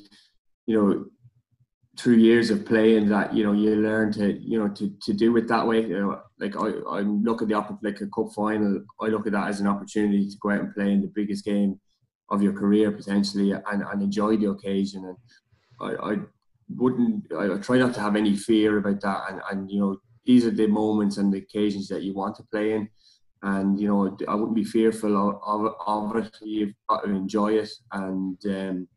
you 0.67 0.77
know 0.77 1.07
through 1.97 2.17
years 2.17 2.51
of 2.51 2.67
playing 2.67 3.09
that 3.09 3.33
you 3.35 3.45
know 3.45 3.53
you 3.53 3.77
learn 3.77 4.13
to 4.13 4.33
you 4.41 4.59
know 4.59 4.69
to, 4.69 4.93
to 5.01 5.13
do 5.13 5.37
it 5.37 5.47
that 5.47 5.67
way 5.67 5.81
you 5.81 5.99
know 5.99 6.21
like 6.41 6.57
I 6.57 6.71
I 6.89 7.01
look 7.01 7.41
at 7.41 7.49
the 7.49 7.79
like 7.83 8.01
a 8.01 8.07
cup 8.09 8.33
final 8.35 8.85
I 9.01 9.07
look 9.07 9.27
at 9.27 9.33
that 9.33 9.49
as 9.49 9.61
an 9.61 9.69
opportunity 9.69 10.29
to 10.29 10.37
go 10.41 10.51
out 10.51 10.61
and 10.61 10.75
play 10.75 10.93
in 10.93 11.03
the 11.03 11.13
biggest 11.15 11.45
game 11.45 11.79
of 12.31 12.43
your 12.43 12.53
career 12.53 12.91
potentially 12.91 13.53
and, 13.53 13.83
and 13.83 14.03
enjoy 14.03 14.37
the 14.37 14.51
occasion. 14.51 15.05
And 15.05 15.17
I, 15.81 16.13
I 16.13 16.17
wouldn't, 16.77 17.33
I 17.33 17.57
try 17.59 17.79
not 17.79 17.95
to 17.95 18.01
have 18.01 18.17
any 18.17 18.37
fear 18.37 18.79
about 18.79 19.01
that. 19.03 19.31
And, 19.31 19.41
and, 19.51 19.71
you 19.71 19.81
know, 19.81 19.97
these 20.25 20.47
are 20.47 20.51
the 20.51 20.67
moments 20.67 21.19
and 21.19 21.33
the 21.33 21.39
occasions 21.39 21.89
that 21.89 22.03
you 22.03 22.15
want 22.15 22.37
to 22.37 22.45
play 22.45 22.73
in. 22.73 22.89
And, 23.43 23.79
you 23.79 23.89
know, 23.89 24.17
I 24.27 24.35
wouldn't 24.35 24.57
be 24.57 24.65
fearful 24.65 25.17
of, 25.17 25.41
of, 25.47 25.75
of 25.87 26.17
it. 26.17 26.35
You've 26.41 26.75
got 26.89 27.05
to 27.05 27.11
enjoy 27.11 27.55
it 27.55 27.71
and, 27.93 28.39
um, 28.47 28.89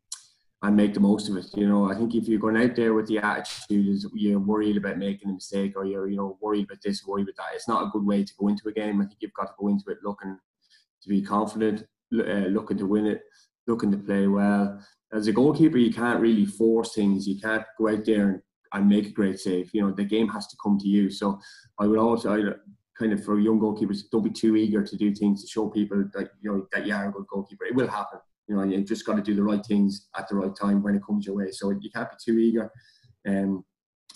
and 0.62 0.76
make 0.76 0.92
the 0.92 1.00
most 1.00 1.28
of 1.28 1.36
it. 1.36 1.46
You 1.54 1.68
know, 1.68 1.90
I 1.90 1.94
think 1.94 2.14
if 2.14 2.26
you're 2.26 2.40
going 2.40 2.56
out 2.56 2.74
there 2.74 2.94
with 2.94 3.06
the 3.06 3.18
attitude 3.18 3.88
is 3.88 4.06
you're 4.12 4.40
worried 4.40 4.76
about 4.76 4.98
making 4.98 5.30
a 5.30 5.34
mistake 5.34 5.74
or 5.76 5.84
you're, 5.84 6.08
you 6.08 6.16
know, 6.16 6.36
worried 6.40 6.64
about 6.64 6.82
this, 6.82 7.06
worried 7.06 7.28
about 7.28 7.36
that, 7.36 7.54
it's 7.54 7.68
not 7.68 7.86
a 7.86 7.90
good 7.90 8.04
way 8.04 8.24
to 8.24 8.32
go 8.38 8.48
into 8.48 8.68
a 8.68 8.72
game. 8.72 9.00
I 9.00 9.04
think 9.04 9.18
you've 9.20 9.32
got 9.34 9.46
to 9.46 9.54
go 9.58 9.68
into 9.68 9.90
it 9.90 9.98
looking 10.02 10.36
to 11.02 11.08
be 11.08 11.22
confident 11.22 11.84
uh, 12.12 12.48
looking 12.48 12.78
to 12.78 12.86
win 12.86 13.06
it, 13.06 13.22
looking 13.66 13.90
to 13.90 13.98
play 13.98 14.26
well. 14.26 14.80
As 15.12 15.26
a 15.26 15.32
goalkeeper, 15.32 15.78
you 15.78 15.92
can't 15.92 16.20
really 16.20 16.46
force 16.46 16.94
things. 16.94 17.26
You 17.26 17.40
can't 17.40 17.64
go 17.78 17.88
out 17.88 18.04
there 18.04 18.28
and, 18.28 18.42
and 18.72 18.88
make 18.88 19.06
a 19.06 19.12
great 19.12 19.38
save. 19.38 19.70
You 19.72 19.82
know, 19.82 19.92
the 19.92 20.04
game 20.04 20.28
has 20.28 20.46
to 20.48 20.56
come 20.62 20.78
to 20.78 20.88
you. 20.88 21.10
So 21.10 21.38
I 21.78 21.86
would 21.86 21.98
also 21.98 22.34
I, 22.34 22.52
kind 22.98 23.12
of 23.12 23.24
for 23.24 23.38
young 23.38 23.60
goalkeepers, 23.60 24.02
don't 24.10 24.24
be 24.24 24.30
too 24.30 24.56
eager 24.56 24.82
to 24.82 24.96
do 24.96 25.14
things 25.14 25.42
to 25.42 25.48
show 25.48 25.68
people 25.68 26.04
that 26.14 26.30
you 26.40 26.50
know 26.50 26.66
that 26.72 26.86
you 26.86 26.94
are 26.94 27.08
a 27.08 27.12
good 27.12 27.26
goalkeeper. 27.26 27.64
It 27.64 27.74
will 27.74 27.88
happen. 27.88 28.20
You 28.48 28.56
know, 28.56 28.62
you 28.62 28.82
just 28.82 29.06
got 29.06 29.16
to 29.16 29.22
do 29.22 29.34
the 29.34 29.42
right 29.42 29.64
things 29.64 30.08
at 30.16 30.28
the 30.28 30.36
right 30.36 30.54
time 30.54 30.82
when 30.82 30.94
it 30.94 31.02
comes 31.06 31.26
your 31.26 31.36
way. 31.36 31.50
So 31.50 31.70
you 31.70 31.90
can't 31.94 32.10
be 32.10 32.16
too 32.24 32.38
eager. 32.38 32.70
Um, 33.26 33.64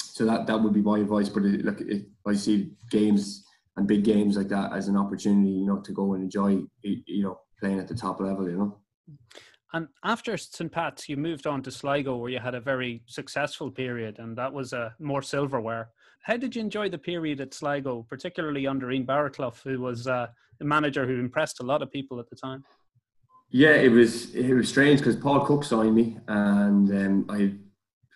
so 0.01 0.25
that 0.25 0.47
that 0.47 0.61
would 0.61 0.73
be 0.73 0.83
my 0.83 0.99
advice. 0.99 1.29
But 1.29 1.45
it, 1.45 1.65
look, 1.65 1.81
it, 1.81 2.07
I 2.27 2.35
see 2.35 2.73
games 2.91 3.45
and 3.77 3.87
big 3.87 4.05
games 4.05 4.37
like 4.37 4.49
that 4.49 4.73
as 4.73 4.89
an 4.89 4.97
opportunity, 4.97 5.51
you 5.51 5.67
know, 5.67 5.81
to 5.81 5.93
go 5.93 6.15
and 6.15 6.25
enjoy, 6.25 6.63
you 6.83 7.23
know, 7.23 7.41
playing 7.59 7.79
at 7.79 7.89
the 7.89 7.95
top 7.95 8.21
level, 8.21 8.49
you 8.49 8.57
know. 8.57 8.79
And 9.75 9.89
after 10.05 10.37
St. 10.37 10.71
Pat's, 10.71 11.09
you 11.09 11.17
moved 11.17 11.47
on 11.47 11.63
to 11.63 11.71
Sligo, 11.71 12.17
where 12.17 12.31
you 12.31 12.39
had 12.39 12.55
a 12.55 12.61
very 12.61 13.03
successful 13.07 13.71
period, 13.71 14.19
and 14.19 14.37
that 14.37 14.53
was 14.53 14.75
a 14.75 14.79
uh, 14.79 14.91
more 14.99 15.23
silverware. 15.23 15.89
How 16.23 16.37
did 16.37 16.55
you 16.55 16.61
enjoy 16.61 16.91
the 16.91 16.99
period 16.99 17.41
at 17.41 17.55
Sligo, 17.55 18.07
particularly 18.09 18.67
under 18.67 18.91
Ian 18.93 19.07
Barraclough, 19.07 19.63
who 19.63 19.81
was 19.81 20.07
uh, 20.07 20.27
a 20.61 20.65
manager 20.65 21.07
who 21.07 21.19
impressed 21.19 21.61
a 21.61 21.67
lot 21.67 21.81
of 21.81 21.91
people 21.91 22.21
at 22.21 22.29
the 22.29 22.37
time? 22.37 22.65
Yeah, 23.55 23.75
it 23.75 23.91
was 23.91 24.35
it 24.35 24.55
was 24.55 24.71
strange 24.71 25.01
because 25.01 25.17
Paul 25.17 25.45
Cook 25.45 25.63
signed 25.63 25.95
me, 25.95 26.17
and 26.27 26.91
um, 26.91 27.27
I 27.29 27.53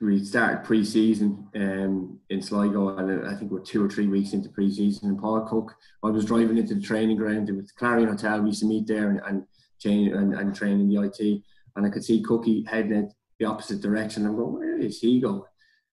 we 0.01 0.25
started 0.25 0.65
pre-season 0.65 1.47
um, 1.55 2.19
in 2.31 2.41
Sligo, 2.41 2.97
and 2.97 3.29
I 3.29 3.35
think 3.35 3.51
we're 3.51 3.61
two 3.61 3.85
or 3.85 3.89
three 3.89 4.07
weeks 4.07 4.33
into 4.33 4.49
pre-season. 4.49 5.11
And 5.11 5.19
Paul 5.19 5.43
Cook, 5.43 5.75
I 6.03 6.09
was 6.09 6.25
driving 6.25 6.57
into 6.57 6.75
the 6.75 6.81
training 6.81 7.19
ground. 7.19 7.51
It 7.51 7.53
was 7.53 7.71
Clarion 7.73 8.09
Hotel. 8.09 8.41
We 8.41 8.49
used 8.49 8.61
to 8.61 8.67
meet 8.67 8.87
there 8.87 9.11
and 9.11 9.21
and, 9.27 9.45
chain, 9.79 10.15
and, 10.15 10.33
and 10.33 10.55
train 10.55 10.81
in 10.81 10.89
the 10.89 11.03
IT. 11.03 11.43
And 11.77 11.85
I 11.85 11.91
could 11.91 12.05
see 12.05 12.23
Cookie 12.23 12.65
heading 12.65 12.93
in 12.93 13.13
the 13.39 13.45
opposite 13.45 13.83
direction. 13.83 14.25
I'm 14.25 14.37
going, 14.37 14.55
where 14.55 14.79
is 14.79 15.01
he 15.01 15.21
going? 15.21 15.43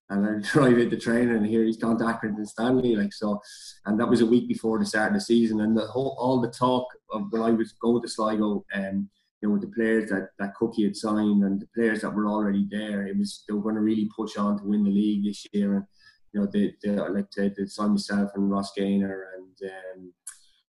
And 0.10 0.26
I 0.26 0.48
drive 0.54 0.78
into 0.78 0.98
training, 0.98 1.36
and 1.36 1.46
here 1.46 1.66
he's 1.66 1.76
gone 1.76 1.98
to 1.98 2.06
Accrington 2.06 2.48
Stanley. 2.48 2.96
Like 2.96 3.12
so, 3.12 3.42
and 3.86 4.00
that 4.00 4.08
was 4.08 4.22
a 4.22 4.26
week 4.26 4.48
before 4.48 4.80
the 4.80 4.86
start 4.86 5.10
of 5.10 5.16
the 5.16 5.22
season. 5.22 5.60
And 5.60 5.76
the 5.76 5.88
whole 5.88 6.16
all 6.18 6.40
the 6.40 6.50
talk 6.50 6.88
of 7.12 7.30
when 7.32 7.42
I 7.42 7.52
was 7.52 7.74
going 7.74 8.02
to 8.02 8.08
Sligo. 8.08 8.64
Um, 8.74 9.10
you 9.44 9.50
know, 9.50 9.54
with 9.56 9.62
the 9.62 9.76
players 9.76 10.10
that, 10.10 10.30
that 10.40 10.56
Cookie 10.56 10.86
had 10.86 10.96
signed 10.96 11.44
and 11.44 11.60
the 11.60 11.68
players 11.76 12.00
that 12.02 12.14
were 12.14 12.28
already 12.28 12.66
there, 12.72 13.06
it 13.06 13.18
was 13.18 13.44
they 13.46 13.54
were 13.54 13.62
going 13.62 13.76
to 13.76 13.82
really 13.82 14.10
push 14.16 14.38
on 14.38 14.58
to 14.58 14.64
win 14.64 14.86
the 14.86 14.90
league 14.90 15.26
this 15.26 15.46
year. 15.52 15.76
And 15.76 15.84
you 16.32 16.40
know, 16.40 16.48
they, 16.52 16.74
they 16.82 16.92
like 16.92 17.30
to 17.32 17.68
signed 17.68 17.92
myself 17.92 18.32
and 18.36 18.50
Ross 18.50 18.72
Gaynor 18.74 19.28
and 19.36 19.70
um, 19.70 20.14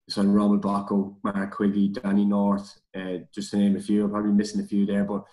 signed 0.09 0.29
Romuald 0.29 0.63
Boco, 0.63 1.19
Mark 1.23 1.55
Quigley, 1.55 1.89
Danny 1.89 2.25
North, 2.25 2.81
uh, 2.97 3.19
just 3.35 3.51
to 3.51 3.59
name 3.59 3.77
a 3.77 3.81
few. 3.81 4.05
I'm 4.05 4.11
probably 4.11 4.33
missing 4.33 4.63
a 4.63 4.67
few 4.67 4.87
there, 4.87 5.05
but 5.05 5.25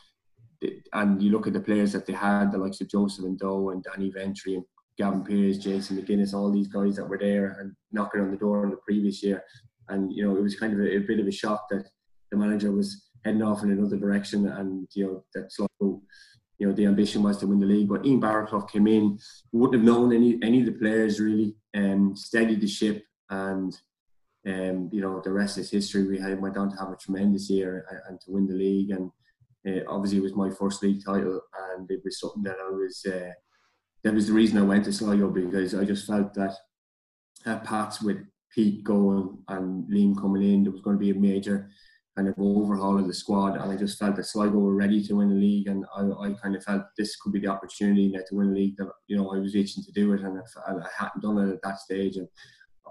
and 0.92 1.24
you 1.24 1.32
look 1.32 1.48
at 1.48 1.54
the 1.54 1.62
players 1.62 1.94
that 1.94 2.06
they 2.06 2.12
had, 2.12 2.52
the 2.52 2.58
likes 2.58 2.82
of 2.82 2.90
Joseph 2.90 3.24
Ndo 3.24 3.72
and 3.72 3.82
Danny 3.82 4.12
Ventre 4.12 4.56
and 4.56 4.66
Gavin 4.98 5.24
Peers, 5.24 5.60
Jason 5.60 5.96
McGuinness, 5.96 6.34
all 6.34 6.52
these 6.52 6.68
guys 6.68 6.98
that 6.98 7.08
were 7.08 7.18
there 7.18 7.56
and 7.62 7.72
knocking 7.94 8.20
on 8.20 8.32
the 8.32 8.38
door 8.38 8.66
in 8.66 8.72
the 8.72 8.78
previous 8.86 9.24
year. 9.24 9.42
And 9.88 10.12
you 10.12 10.26
know, 10.26 10.36
it 10.36 10.44
was 10.44 10.60
kind 10.60 10.74
of 10.74 10.80
a, 10.82 10.98
a 10.98 11.00
bit 11.00 11.22
of 11.22 11.28
a 11.28 11.32
shock 11.32 11.70
that 11.70 11.86
the 12.32 12.38
manager 12.38 12.72
was 12.74 13.09
heading 13.24 13.42
off 13.42 13.64
in 13.64 13.72
another 13.72 13.98
direction, 13.98 14.48
and 14.48 14.88
you 14.94 15.06
know 15.06 15.24
that 15.34 15.52
Sligo, 15.52 16.02
you 16.58 16.68
know, 16.68 16.74
the 16.74 16.86
ambition 16.86 17.24
was 17.24 17.38
to 17.38 17.48
win 17.48 17.60
the 17.60 17.66
league. 17.66 17.90
But 17.90 18.06
Ian 18.06 18.22
Barraclough 18.22 18.70
came 18.70 18.88
in, 18.88 19.18
wouldn't 19.52 19.82
have 19.82 19.84
known 19.84 20.14
any 20.14 20.40
any 20.42 20.60
of 20.62 20.66
the 20.66 20.80
players 20.80 21.20
really, 21.20 21.56
and 21.74 22.12
um, 22.12 22.16
steadied 22.16 22.62
the 22.62 22.68
ship, 22.68 23.04
and 23.30 23.74
um, 24.48 24.90
you 24.92 25.02
know 25.02 25.22
the 25.24 25.32
rest 25.32 25.58
is 25.58 25.72
history. 25.72 26.08
We 26.08 26.20
had 26.20 26.42
went 26.42 26.58
on 26.58 26.72
to 26.72 26.78
have 26.78 26.92
a 26.92 26.98
tremendous 26.98 27.50
year 27.50 27.86
and, 28.08 28.20
to 28.22 28.32
win 28.32 28.48
the 28.48 28.54
league, 28.54 28.92
and 28.92 29.12
uh, 29.68 29.84
obviously 29.88 30.20
it 30.20 30.24
was 30.24 30.36
my 30.36 30.50
first 30.50 30.84
league 30.84 31.04
title, 31.04 31.42
and 31.76 31.90
it 31.90 32.02
was 32.04 32.20
something 32.20 32.44
that 32.44 32.58
I 32.60 32.70
was. 32.70 33.06
Uh, 33.06 33.32
that 34.04 34.14
was 34.14 34.28
the 34.28 34.34
reason 34.34 34.58
I 34.58 34.62
went 34.62 34.86
to 34.86 34.94
Sligo 34.94 35.30
because 35.30 35.76
I 35.76 35.84
just 35.84 36.08
felt 36.08 36.34
that 36.36 36.56
at 37.46 37.66
Pats 37.66 38.02
with 38.02 38.18
Pete 38.54 38.84
going 38.84 39.38
and 39.50 39.86
Liam 39.90 40.18
coming 40.18 40.42
in, 40.42 40.64
there 40.64 40.72
was 40.72 40.82
going 40.82 40.96
to 40.96 41.00
be 41.00 41.12
a 41.12 41.16
major 41.16 41.70
kind 42.20 42.28
of 42.28 42.36
overhaul 42.38 43.00
of 43.00 43.08
the 43.08 43.14
squad, 43.14 43.56
and 43.56 43.72
I 43.72 43.78
just 43.78 43.98
felt 43.98 44.18
that 44.18 44.26
Sligo 44.26 44.58
were 44.58 44.76
ready 44.76 45.02
to 45.04 45.14
win 45.14 45.30
the 45.30 45.36
league, 45.36 45.68
and 45.68 45.86
I, 45.96 46.02
I 46.02 46.34
kind 46.34 46.54
of 46.54 46.64
felt 46.64 46.84
this 46.98 47.16
could 47.16 47.32
be 47.32 47.40
the 47.40 47.48
opportunity 47.48 48.10
now 48.10 48.20
to 48.28 48.36
win 48.36 48.50
the 48.50 48.60
league 48.60 48.76
that 48.78 48.90
you 49.08 49.16
know 49.16 49.30
I 49.34 49.40
was 49.40 49.56
itching 49.56 49.84
to 49.86 49.92
do 49.94 50.12
it, 50.14 50.22
and 50.22 50.38
I, 50.38 50.72
I 50.72 50.88
hadn't 50.98 51.22
done 51.22 51.38
it 51.38 51.54
at 51.54 51.62
that 51.64 51.80
stage, 51.80 52.18
and 52.18 52.28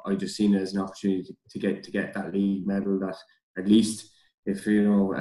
I 0.07 0.15
just 0.15 0.35
seen 0.35 0.55
it 0.55 0.63
as 0.63 0.73
an 0.73 0.81
opportunity 0.81 1.25
to, 1.25 1.35
to 1.51 1.59
get 1.59 1.85
to 1.85 1.91
get 1.91 2.15
that 2.15 2.33
league 2.33 2.67
medal. 2.67 2.99
That 2.99 3.17
at 3.59 3.69
least 3.69 4.11
if 4.47 4.67
you 4.67 4.89
know 4.89 5.15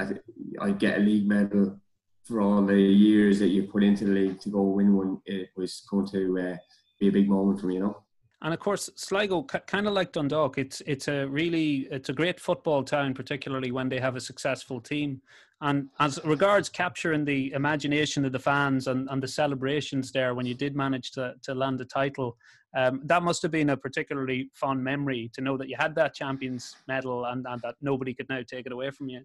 I 0.58 0.70
get 0.70 0.96
a 0.96 1.00
league 1.00 1.28
medal 1.28 1.78
for 2.24 2.40
all 2.40 2.64
the 2.64 2.80
years 2.80 3.38
that 3.40 3.48
you 3.48 3.64
put 3.64 3.84
into 3.84 4.06
the 4.06 4.12
league 4.12 4.40
to 4.40 4.48
go 4.48 4.62
win 4.62 4.96
one, 4.96 5.20
it 5.26 5.50
was 5.54 5.86
going 5.90 6.06
to 6.08 6.38
uh, 6.38 6.56
be 6.98 7.08
a 7.08 7.12
big 7.12 7.28
moment 7.28 7.60
for 7.60 7.66
me, 7.66 7.74
you 7.74 7.80
know. 7.80 8.02
And 8.42 8.54
of 8.54 8.60
course, 8.60 8.88
Sligo, 8.94 9.42
kind 9.42 9.88
of 9.88 9.94
like 9.94 10.12
Dundalk, 10.12 10.58
it's 10.58 10.80
it's 10.86 11.08
a 11.08 11.26
really 11.26 11.88
it's 11.90 12.08
a 12.08 12.12
great 12.12 12.38
football 12.38 12.84
town, 12.84 13.12
particularly 13.12 13.72
when 13.72 13.88
they 13.88 13.98
have 13.98 14.14
a 14.14 14.20
successful 14.20 14.80
team. 14.80 15.20
And 15.60 15.88
as 15.98 16.20
regards 16.24 16.68
capturing 16.68 17.24
the 17.24 17.52
imagination 17.52 18.24
of 18.24 18.30
the 18.30 18.38
fans 18.38 18.86
and, 18.86 19.08
and 19.10 19.20
the 19.20 19.26
celebrations 19.26 20.12
there 20.12 20.34
when 20.34 20.46
you 20.46 20.54
did 20.54 20.76
manage 20.76 21.10
to, 21.12 21.34
to 21.42 21.52
land 21.52 21.80
the 21.80 21.84
title, 21.84 22.36
um, 22.76 23.00
that 23.06 23.24
must 23.24 23.42
have 23.42 23.50
been 23.50 23.70
a 23.70 23.76
particularly 23.76 24.50
fond 24.54 24.84
memory 24.84 25.30
to 25.34 25.40
know 25.40 25.56
that 25.56 25.68
you 25.68 25.74
had 25.76 25.96
that 25.96 26.14
champions 26.14 26.76
medal 26.86 27.24
and, 27.24 27.44
and 27.48 27.60
that 27.62 27.74
nobody 27.80 28.14
could 28.14 28.28
now 28.28 28.42
take 28.46 28.66
it 28.66 28.72
away 28.72 28.90
from 28.90 29.08
you. 29.08 29.22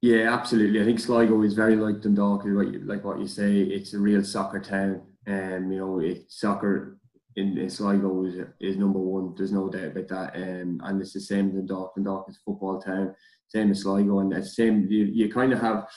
Yeah, 0.00 0.32
absolutely. 0.32 0.80
I 0.80 0.84
think 0.84 1.00
Sligo 1.00 1.42
is 1.42 1.54
very 1.54 1.76
like 1.76 2.00
Dundalk, 2.00 2.44
like, 2.46 2.68
like 2.84 3.04
what 3.04 3.18
you 3.18 3.26
say. 3.26 3.58
It's 3.58 3.94
a 3.94 3.98
real 3.98 4.22
soccer 4.22 4.60
town, 4.60 5.02
and 5.26 5.64
um, 5.64 5.72
you 5.72 5.78
know, 5.78 5.98
it, 5.98 6.30
soccer 6.30 6.97
in, 7.38 7.58
in 7.58 7.70
Sligo 7.70 8.24
is, 8.24 8.36
is 8.60 8.76
number 8.76 8.98
one. 8.98 9.34
There's 9.36 9.52
no 9.52 9.68
doubt 9.68 9.96
about 9.96 10.08
that. 10.08 10.36
Um, 10.36 10.80
and 10.84 11.00
it's 11.00 11.12
the 11.12 11.20
same 11.20 11.50
in 11.50 11.66
Dundalk. 11.66 11.94
Dundalk 11.94 12.26
is 12.28 12.38
football 12.44 12.80
town, 12.80 13.14
same 13.48 13.70
as 13.70 13.82
Sligo, 13.82 14.20
and 14.20 14.32
the 14.32 14.44
same. 14.44 14.86
You, 14.90 15.04
you 15.04 15.32
kind 15.32 15.52
of 15.52 15.60
have, 15.60 15.88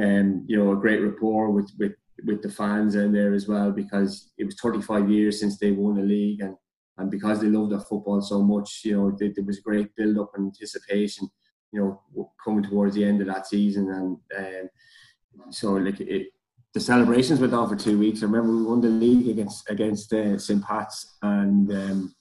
um, 0.00 0.44
you 0.46 0.56
know, 0.56 0.72
a 0.72 0.76
great 0.76 1.00
rapport 1.00 1.50
with 1.50 1.70
with 1.78 1.92
with 2.26 2.42
the 2.42 2.50
fans 2.50 2.96
in 2.96 3.12
there 3.12 3.32
as 3.32 3.48
well 3.48 3.70
because 3.72 4.30
it 4.36 4.44
was 4.44 4.54
35 4.60 5.08
years 5.10 5.40
since 5.40 5.58
they 5.58 5.70
won 5.70 5.96
the 5.96 6.02
league, 6.02 6.40
and 6.42 6.56
and 6.98 7.10
because 7.10 7.40
they 7.40 7.48
love 7.48 7.70
their 7.70 7.80
football 7.80 8.20
so 8.20 8.42
much, 8.42 8.82
you 8.84 8.96
know, 8.96 9.16
there 9.18 9.32
was 9.44 9.60
great 9.60 9.94
build 9.96 10.18
up 10.18 10.32
and 10.34 10.46
anticipation 10.46 11.28
you 11.72 11.80
know, 12.14 12.30
coming 12.44 12.64
towards 12.64 12.94
the 12.94 13.04
end 13.04 13.20
of 13.20 13.28
that 13.28 13.46
season, 13.46 13.90
and 13.90 14.64
um, 14.64 15.50
so 15.50 15.74
like 15.74 16.00
it, 16.00 16.28
the 16.74 16.80
celebrations 16.80 17.40
went 17.40 17.52
on 17.52 17.68
for 17.68 17.76
two 17.76 17.98
weeks. 17.98 18.22
I 18.22 18.26
remember 18.26 18.56
we 18.56 18.62
won 18.62 18.80
the 18.80 18.88
league 18.88 19.28
against 19.28 19.68
against 19.68 20.12
uh, 20.12 20.38
St 20.38 20.64
Pat's, 20.64 21.16
and 21.22 21.70
um, 21.72 22.14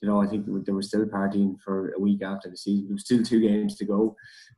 you 0.00 0.08
know 0.08 0.22
I 0.22 0.26
think 0.26 0.46
they 0.46 0.72
were 0.72 0.82
still 0.82 1.04
partying 1.04 1.60
for 1.60 1.92
a 1.92 2.00
week 2.00 2.22
after 2.22 2.48
the 2.48 2.56
season. 2.56 2.86
There 2.86 2.94
was 2.94 3.04
still 3.04 3.22
two 3.22 3.40
games 3.40 3.76
to 3.76 3.84
go, 3.84 4.16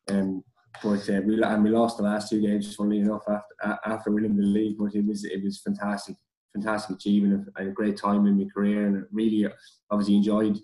um, 0.09 0.45
but 0.83 1.09
uh, 1.11 1.21
we 1.25 1.43
and 1.43 1.65
we 1.65 1.71
lost 1.71 1.97
the 1.97 2.05
last 2.05 2.31
two 2.31 2.41
games. 2.41 2.75
Funnily 2.75 3.01
enough, 3.01 3.25
after 3.29 3.79
after 3.85 4.11
winning 4.13 4.37
the 4.37 4.45
league, 4.45 4.77
but 4.79 4.95
it 4.95 5.05
was 5.05 5.25
it 5.25 5.43
was 5.43 5.61
fantastic, 5.61 6.17
fantastic 6.55 6.97
achievement. 6.97 7.49
A 7.57 7.65
great 7.67 7.97
time 7.97 8.27
in 8.27 8.39
my 8.39 8.47
career, 8.55 8.87
and 8.87 9.05
really 9.11 9.49
obviously 9.91 10.17
enjoyed 10.17 10.57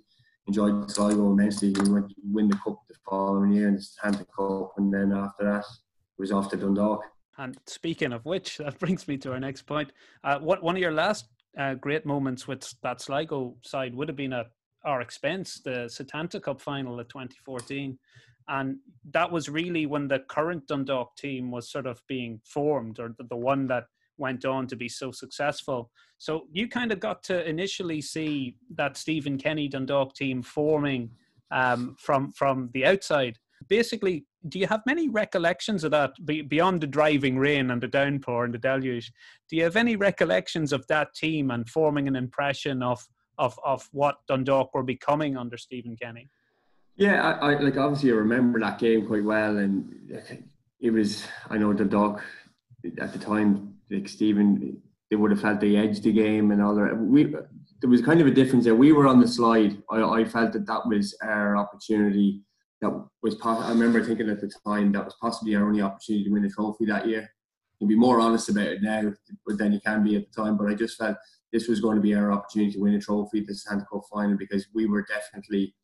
enjoyed 0.47 0.89
Sligo 0.89 1.33
immensely. 1.33 1.75
We 1.83 1.91
went 1.91 2.11
to 2.11 2.15
win 2.25 2.49
the 2.49 2.57
cup 2.65 2.79
the 2.89 2.95
following 3.09 3.53
year 3.53 3.69
and 3.69 4.15
the 4.15 4.27
cup, 4.37 4.75
and 4.77 4.95
then 4.95 5.13
after 5.13 5.45
that, 5.45 5.65
was 6.17 6.31
off 6.31 6.49
to 6.51 6.57
Dundalk. 6.57 7.03
And 7.39 7.57
speaking 7.67 8.13
of 8.13 8.25
which, 8.25 8.57
that 8.59 8.79
brings 8.79 9.09
me 9.09 9.17
to 9.19 9.33
our 9.33 9.41
next 9.41 9.63
point. 9.63 9.93
Uh, 10.25 10.39
what 10.39 10.63
one 10.63 10.77
of 10.77 10.83
your 10.83 10.93
last 10.93 11.29
uh, 11.59 11.75
great 11.75 12.05
moments 12.05 12.47
with 12.47 12.73
that 12.83 13.01
Sligo 13.01 13.57
side 13.63 13.95
would 13.95 14.09
have 14.09 14.17
been 14.17 14.33
at 14.33 14.47
our 14.85 15.01
expense, 15.01 15.61
the 15.65 15.89
Setanta 15.89 16.41
Cup 16.43 16.61
final 16.61 17.01
of 17.01 17.09
2014. 17.09 17.99
And 18.49 18.77
that 19.13 19.31
was 19.31 19.49
really 19.49 19.87
when 19.87 20.09
the 20.09 20.21
current 20.21 20.67
Dundalk 20.67 21.17
team 21.17 21.51
was 21.51 21.71
sort 21.71 21.87
of 21.87 22.01
being 22.09 22.41
formed, 22.45 22.99
or 22.99 23.15
the, 23.19 23.37
one 23.37 23.67
that 23.67 23.85
went 24.17 24.45
on 24.45 24.67
to 24.69 24.77
be 24.77 24.89
so 24.89 25.13
successful. 25.13 25.91
So 26.17 26.47
you 26.51 26.67
kind 26.67 26.91
of 26.91 26.99
got 26.99 27.23
to 27.25 27.47
initially 27.47 28.01
see 28.01 28.57
that 28.75 28.97
Stephen 28.97 29.37
Kenny 29.37 29.69
Dundalk 29.69 30.15
team 30.15 30.43
forming 30.43 31.11
um, 31.51 31.97
from 31.99 32.33
from 32.33 32.71
the 32.73 32.87
outside. 32.87 33.39
Basically, 33.69 34.25
do 34.47 34.59
you 34.59 34.67
have 34.67 34.83
many 34.87 35.09
recollections 35.09 35.83
of 35.83 35.91
that 35.91 36.13
beyond 36.49 36.81
the 36.81 36.87
driving 36.87 37.39
rain 37.39 37.71
and 37.71 37.83
the 37.83 37.89
downpour 37.89 38.45
and 38.45 38.55
the 38.55 38.59
deluge? 38.59 39.13
Do 39.49 39.57
you 39.57 39.65
have 39.65 39.77
any 39.77 39.97
recollections 39.97 40.73
of 40.73 40.87
that 40.87 41.15
team 41.15 41.51
and 41.51 41.69
forming 41.69 42.07
an 42.07 42.17
impression 42.17 42.83
of 42.83 43.05
of 43.39 43.59
of 43.65 43.89
what 43.93 44.17
Dundalk 44.29 44.75
were 44.75 44.83
becoming 44.83 45.37
under 45.37 45.57
Stephen 45.57 45.97
Kenny? 45.97 46.29
Yeah, 46.97 47.23
I, 47.23 47.53
I 47.53 47.59
like 47.61 47.77
obviously 47.77 48.11
I 48.11 48.15
remember 48.15 48.61
that 48.61 48.79
game 48.79 49.07
quite 49.07 49.25
well, 49.25 49.57
and 49.59 49.93
it 50.81 50.91
was 50.91 51.27
I 51.51 51.59
know 51.59 51.73
Dundalk 51.73 52.23
at 53.01 53.13
the 53.13 53.19
time 53.19 53.75
like 53.91 54.09
Stephen, 54.09 54.81
they 55.11 55.17
would 55.17 55.31
have 55.31 55.41
felt 55.41 55.61
they 55.61 55.77
edged 55.77 56.03
the 56.03 56.13
game 56.13 56.51
and 56.51 56.63
all 56.63 56.75
that. 56.75 56.97
We 56.97 57.35
there 57.81 57.91
was 57.91 58.03
kind 58.03 58.21
of 58.21 58.27
a 58.27 58.33
difference 58.33 58.65
there. 58.65 58.75
We 58.75 58.93
were 58.93 59.07
on 59.07 59.21
the 59.21 59.29
slide. 59.29 59.81
I, 59.91 60.03
I 60.03 60.25
felt 60.25 60.53
that 60.53 60.67
that 60.67 60.87
was 60.87 61.17
our 61.23 61.57
opportunity. 61.57 62.43
That 62.81 63.07
was 63.23 63.37
I 63.43 63.71
remember 63.71 64.05
thinking 64.05 64.31
at 64.31 64.41
the 64.41 64.53
time 64.65 64.93
that 64.93 65.05
was 65.05 65.17
possibly 65.21 65.57
our 65.57 65.67
only 65.67 65.83
opportunity 65.83 66.25
to 66.25 66.31
win 66.31 66.45
a 66.45 66.49
trophy 66.49 66.85
that 66.87 67.09
year. 67.09 67.29
You'll 67.79 67.89
be 67.89 67.97
more 67.97 68.21
honest 68.21 68.49
about 68.49 68.67
it 68.67 68.83
now, 68.83 69.13
then 69.47 69.73
you 69.73 69.81
can 69.81 70.03
be 70.03 70.17
at 70.17 70.25
the 70.31 70.43
time. 70.43 70.57
But 70.57 70.69
I 70.69 70.75
just 70.75 70.97
felt 70.97 71.17
this 71.53 71.69
was 71.69 71.81
going 71.81 71.97
to 71.97 72.03
be 72.03 72.15
our 72.15 72.33
opportunity 72.33 72.73
to 72.73 72.81
win 72.81 72.95
a 72.95 73.01
trophy, 73.01 73.41
the 73.41 73.53
Setanta 73.53 73.87
Cup 73.91 74.03
final, 74.13 74.37
because 74.37 74.67
we 74.75 74.87
were 74.87 75.03
definitely, 75.03 75.75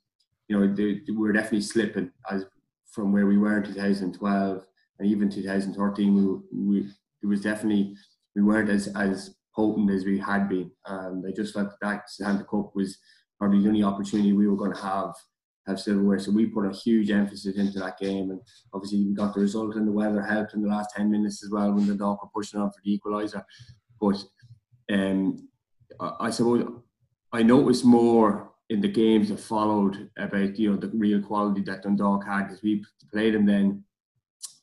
you 0.49 0.59
know, 0.59 0.74
we 0.76 1.14
were 1.16 1.32
definitely 1.32 1.62
slipping 1.62 2.11
as 2.30 2.45
from 2.92 3.12
where 3.12 3.26
we 3.26 3.38
were 3.38 3.59
in 3.59 3.64
2012 3.64 4.64
and 4.99 5.09
even 5.09 5.28
2013. 5.28 6.42
We, 6.53 6.59
we 6.59 6.88
it 7.22 7.26
was 7.26 7.40
definitely 7.40 7.97
we 8.36 8.42
weren't 8.42 8.70
as 8.70 8.88
as 8.88 9.34
potent 9.55 9.90
as 9.90 10.05
we 10.05 10.18
had 10.18 10.49
been, 10.49 10.70
and 10.86 11.24
I 11.26 11.32
just 11.32 11.55
felt 11.55 11.70
that 11.70 11.80
that 11.80 12.05
Setanta 12.09 12.47
Cup 12.47 12.72
was 12.74 12.99
probably 13.38 13.62
the 13.62 13.68
only 13.68 13.82
opportunity 13.82 14.32
we 14.32 14.49
were 14.49 14.57
going 14.57 14.74
to 14.74 14.80
have 14.80 15.12
have 15.66 15.80
silverware. 15.80 16.18
So 16.18 16.30
we 16.30 16.46
put 16.46 16.66
a 16.66 16.76
huge 16.76 17.10
emphasis 17.10 17.56
into 17.56 17.78
that 17.78 17.98
game, 17.98 18.30
and 18.30 18.40
obviously 18.72 19.04
we 19.04 19.14
got 19.14 19.34
the 19.34 19.40
result, 19.40 19.76
and 19.76 19.86
the 19.86 19.92
weather 19.92 20.22
helped 20.22 20.54
in 20.54 20.62
the 20.62 20.68
last 20.68 20.90
ten 20.94 21.10
minutes 21.10 21.42
as 21.44 21.50
well 21.50 21.72
when 21.72 21.86
the 21.86 21.94
dog 21.94 22.18
were 22.22 22.30
pushing 22.34 22.60
on 22.60 22.70
for 22.70 22.80
the 22.84 22.98
equaliser. 22.98 23.44
But 24.00 24.22
um, 24.92 25.48
I 26.00 26.30
suppose 26.30 26.66
I 27.32 27.42
noticed 27.42 27.84
more 27.84 28.52
in 28.70 28.80
the 28.80 28.88
games 28.88 29.28
that 29.28 29.40
followed 29.40 30.10
about 30.18 30.58
you 30.58 30.70
know 30.70 30.76
the 30.76 30.88
real 30.88 31.20
quality 31.20 31.62
that 31.62 31.82
Dundalk 31.82 32.24
had 32.24 32.44
because 32.44 32.62
we 32.62 32.84
played 33.12 33.34
them 33.34 33.46
then 33.46 33.84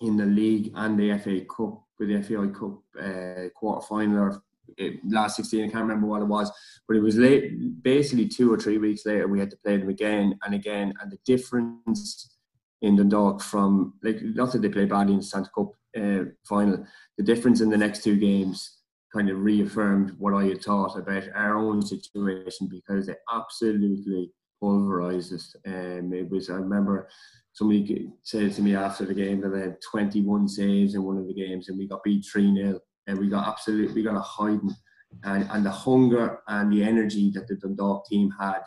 in 0.01 0.17
the 0.17 0.25
league 0.25 0.71
and 0.75 0.99
the 0.99 1.17
FA 1.19 1.41
Cup 1.45 1.83
with 1.99 2.09
the 2.09 2.21
FAI 2.21 2.47
Cup 2.47 2.79
uh, 2.99 3.49
quarter 3.55 3.85
final 3.85 4.19
or 4.19 4.43
it, 4.77 4.99
last 5.07 5.35
16, 5.37 5.61
I 5.61 5.69
can't 5.69 5.83
remember 5.83 6.07
what 6.07 6.21
it 6.21 6.25
was, 6.25 6.51
but 6.87 6.97
it 6.97 7.01
was 7.01 7.17
late, 7.17 7.83
basically 7.83 8.27
two 8.27 8.51
or 8.53 8.57
three 8.57 8.77
weeks 8.77 9.05
later, 9.05 9.27
we 9.27 9.39
had 9.39 9.51
to 9.51 9.57
play 9.57 9.77
them 9.77 9.89
again 9.89 10.37
and 10.43 10.53
again. 10.53 10.93
And 11.01 11.11
the 11.11 11.19
difference 11.25 12.37
in 12.81 12.95
Dundalk 12.95 13.41
from, 13.41 13.93
like, 14.03 14.21
not 14.21 14.51
that 14.51 14.61
they 14.61 14.69
played 14.69 14.89
badly 14.89 15.13
in 15.13 15.19
the 15.19 15.25
Setanta 15.25 15.49
Cup 15.53 15.71
uh, 15.97 16.31
final, 16.47 16.85
the 17.17 17.23
difference 17.23 17.61
in 17.61 17.69
the 17.69 17.77
next 17.77 18.03
two 18.03 18.17
games 18.17 18.77
kind 19.13 19.29
of 19.29 19.41
reaffirmed 19.41 20.15
what 20.17 20.33
I 20.33 20.45
had 20.45 20.63
thought 20.63 20.97
about 20.97 21.23
our 21.35 21.57
own 21.57 21.81
situation 21.81 22.69
because 22.69 23.07
they 23.07 23.15
absolutely 23.31 24.31
pulverised 24.61 25.33
us. 25.33 25.55
Um, 25.65 26.13
it 26.13 26.29
was, 26.29 26.49
I 26.49 26.53
remember 26.53 27.09
somebody 27.53 28.11
said 28.23 28.53
to 28.53 28.61
me 28.61 28.75
after 28.75 29.05
the 29.05 29.13
game 29.13 29.41
that 29.41 29.49
they 29.49 29.59
had 29.59 29.77
21 29.91 30.47
saves 30.47 30.95
in 30.95 31.03
one 31.03 31.17
of 31.17 31.27
the 31.27 31.33
games 31.33 31.67
and 31.67 31.77
we 31.77 31.87
got 31.87 32.03
beat 32.03 32.25
3 32.31 32.55
0 32.55 32.79
and 33.07 33.17
we 33.17 33.29
got 33.29 33.47
absolutely 33.47 33.93
we 33.93 34.03
got 34.03 34.15
a 34.15 34.21
hiding 34.21 34.75
and, 35.23 35.47
and 35.51 35.65
the 35.65 35.71
hunger 35.71 36.39
and 36.47 36.71
the 36.71 36.83
energy 36.83 37.31
that 37.31 37.47
the 37.47 37.55
Dundalk 37.55 38.07
team 38.07 38.33
had 38.39 38.61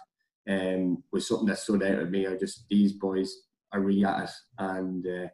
um, 0.49 1.03
was 1.13 1.27
something 1.27 1.47
that 1.47 1.59
stood 1.59 1.83
out 1.83 1.99
at 1.99 2.11
me. 2.11 2.27
I 2.27 2.37
just 2.37 2.67
these 2.69 2.93
boys 2.93 3.35
are 3.73 3.81
really 3.81 4.05
at 4.05 4.25
it 4.25 4.31
and 4.59 5.07
uh, 5.07 5.29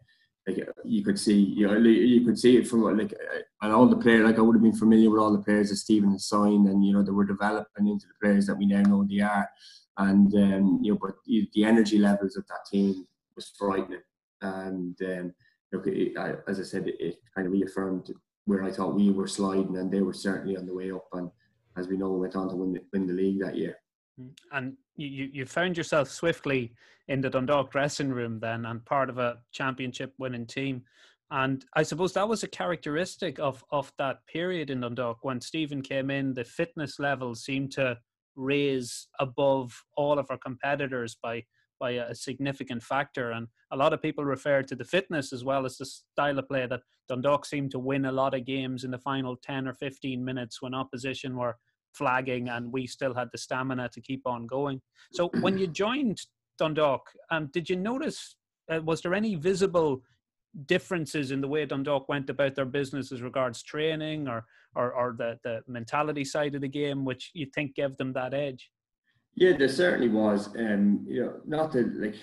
like 0.46 0.66
you 0.84 1.04
could 1.04 1.18
see, 1.18 1.38
you 1.38 1.66
know, 1.66 1.76
you 1.76 2.24
could 2.24 2.38
see 2.38 2.56
it 2.56 2.66
from 2.66 2.82
like 2.82 3.14
and 3.62 3.72
all 3.72 3.86
the 3.86 3.96
players. 3.96 4.24
Like 4.24 4.38
I 4.38 4.42
would 4.42 4.56
have 4.56 4.62
been 4.62 4.72
familiar 4.72 5.10
with 5.10 5.20
all 5.20 5.32
the 5.32 5.42
players 5.42 5.68
that 5.68 5.76
Stephen 5.76 6.12
had 6.12 6.20
signed, 6.20 6.66
and 6.66 6.84
you 6.84 6.92
know 6.92 7.02
they 7.02 7.10
were 7.10 7.26
developing 7.26 7.88
into 7.88 8.06
the 8.06 8.14
players 8.20 8.46
that 8.46 8.56
we 8.56 8.66
now 8.66 8.82
know 8.82 9.04
they 9.04 9.20
are. 9.20 9.48
And 9.98 10.34
um, 10.34 10.78
you 10.82 10.92
know, 10.92 10.98
but 11.00 11.16
the 11.26 11.64
energy 11.64 11.98
levels 11.98 12.36
of 12.36 12.46
that 12.48 12.64
team 12.70 13.06
was 13.36 13.52
frightening. 13.58 14.00
And 14.40 14.96
um, 15.02 15.34
look, 15.72 15.86
it, 15.86 16.16
I, 16.16 16.34
as 16.48 16.58
I 16.58 16.62
said, 16.62 16.88
it, 16.88 16.96
it, 16.98 17.16
kind 17.34 17.46
of 17.46 17.52
reaffirmed 17.52 18.10
where 18.46 18.64
I 18.64 18.70
thought 18.70 18.94
we 18.94 19.10
were 19.10 19.26
sliding, 19.26 19.76
and 19.76 19.90
they 19.90 20.02
were 20.02 20.12
certainly 20.12 20.56
on 20.56 20.66
the 20.66 20.74
way 20.74 20.90
up. 20.90 21.06
And 21.12 21.30
as 21.76 21.88
we 21.88 21.96
know, 21.96 22.10
went 22.12 22.36
on 22.36 22.48
to 22.48 22.56
win 22.56 22.72
the, 22.72 22.80
win 22.92 23.06
the 23.06 23.12
league 23.12 23.40
that 23.40 23.56
year. 23.56 23.76
Mm. 24.20 24.30
And 24.52 24.76
you, 24.96 25.30
you 25.32 25.46
found 25.46 25.76
yourself 25.76 26.10
swiftly 26.10 26.74
in 27.08 27.20
the 27.20 27.30
Dundalk 27.30 27.70
dressing 27.70 28.10
room 28.10 28.38
then, 28.40 28.66
and 28.66 28.84
part 28.84 29.10
of 29.10 29.18
a 29.18 29.38
championship 29.52 30.12
winning 30.18 30.46
team. 30.46 30.82
And 31.32 31.64
I 31.76 31.84
suppose 31.84 32.12
that 32.14 32.28
was 32.28 32.42
a 32.42 32.48
characteristic 32.48 33.38
of, 33.38 33.64
of 33.70 33.92
that 33.98 34.18
period 34.26 34.70
in 34.70 34.80
Dundalk 34.80 35.18
when 35.22 35.40
Stephen 35.40 35.80
came 35.80 36.10
in. 36.10 36.34
The 36.34 36.44
fitness 36.44 36.98
levels 36.98 37.44
seemed 37.44 37.70
to 37.72 37.98
raise 38.34 39.06
above 39.20 39.72
all 39.96 40.18
of 40.18 40.26
our 40.30 40.38
competitors 40.38 41.16
by 41.22 41.44
by 41.80 41.92
a 41.92 42.14
significant 42.14 42.82
factor. 42.82 43.32
And 43.32 43.48
a 43.72 43.76
lot 43.76 43.92
of 43.92 44.02
people 44.02 44.24
refer 44.24 44.62
to 44.62 44.76
the 44.76 44.84
fitness 44.84 45.32
as 45.32 45.42
well 45.42 45.64
as 45.64 45.78
the 45.78 45.86
style 45.86 46.38
of 46.38 46.46
play 46.46 46.66
that 46.66 46.82
Dundalk 47.08 47.46
seemed 47.46 47.72
to 47.72 47.78
win 47.78 48.04
a 48.04 48.12
lot 48.12 48.34
of 48.34 48.44
games 48.44 48.84
in 48.84 48.90
the 48.90 48.98
final 48.98 49.36
10 49.36 49.66
or 49.66 49.74
15 49.74 50.24
minutes 50.24 50.62
when 50.62 50.74
opposition 50.74 51.36
were 51.36 51.56
flagging 51.92 52.48
and 52.48 52.72
we 52.72 52.86
still 52.86 53.14
had 53.14 53.28
the 53.32 53.38
stamina 53.38 53.88
to 53.88 54.00
keep 54.00 54.26
on 54.26 54.46
going. 54.46 54.80
So 55.12 55.30
when 55.40 55.58
you 55.58 55.66
joined 55.66 56.20
Dundalk, 56.58 57.10
um, 57.30 57.48
did 57.52 57.68
you 57.68 57.76
notice, 57.76 58.36
uh, 58.70 58.80
was 58.82 59.00
there 59.00 59.14
any 59.14 59.34
visible 59.34 60.02
differences 60.66 61.30
in 61.30 61.40
the 61.40 61.48
way 61.48 61.64
Dundalk 61.64 62.08
went 62.08 62.28
about 62.28 62.54
their 62.54 62.64
business 62.64 63.12
as 63.12 63.22
regards 63.22 63.62
training 63.62 64.28
or, 64.28 64.44
or, 64.74 64.92
or 64.92 65.14
the, 65.16 65.38
the 65.42 65.62
mentality 65.66 66.24
side 66.24 66.54
of 66.54 66.60
the 66.60 66.68
game, 66.68 67.04
which 67.04 67.30
you 67.34 67.46
think 67.54 67.74
gave 67.74 67.96
them 67.96 68.12
that 68.12 68.34
edge? 68.34 68.70
Yeah, 69.40 69.56
there 69.56 69.70
certainly 69.70 70.10
was. 70.10 70.54
Um, 70.54 71.06
you 71.08 71.24
know, 71.24 71.40
not 71.46 71.72
that 71.72 71.96
like 71.96 72.14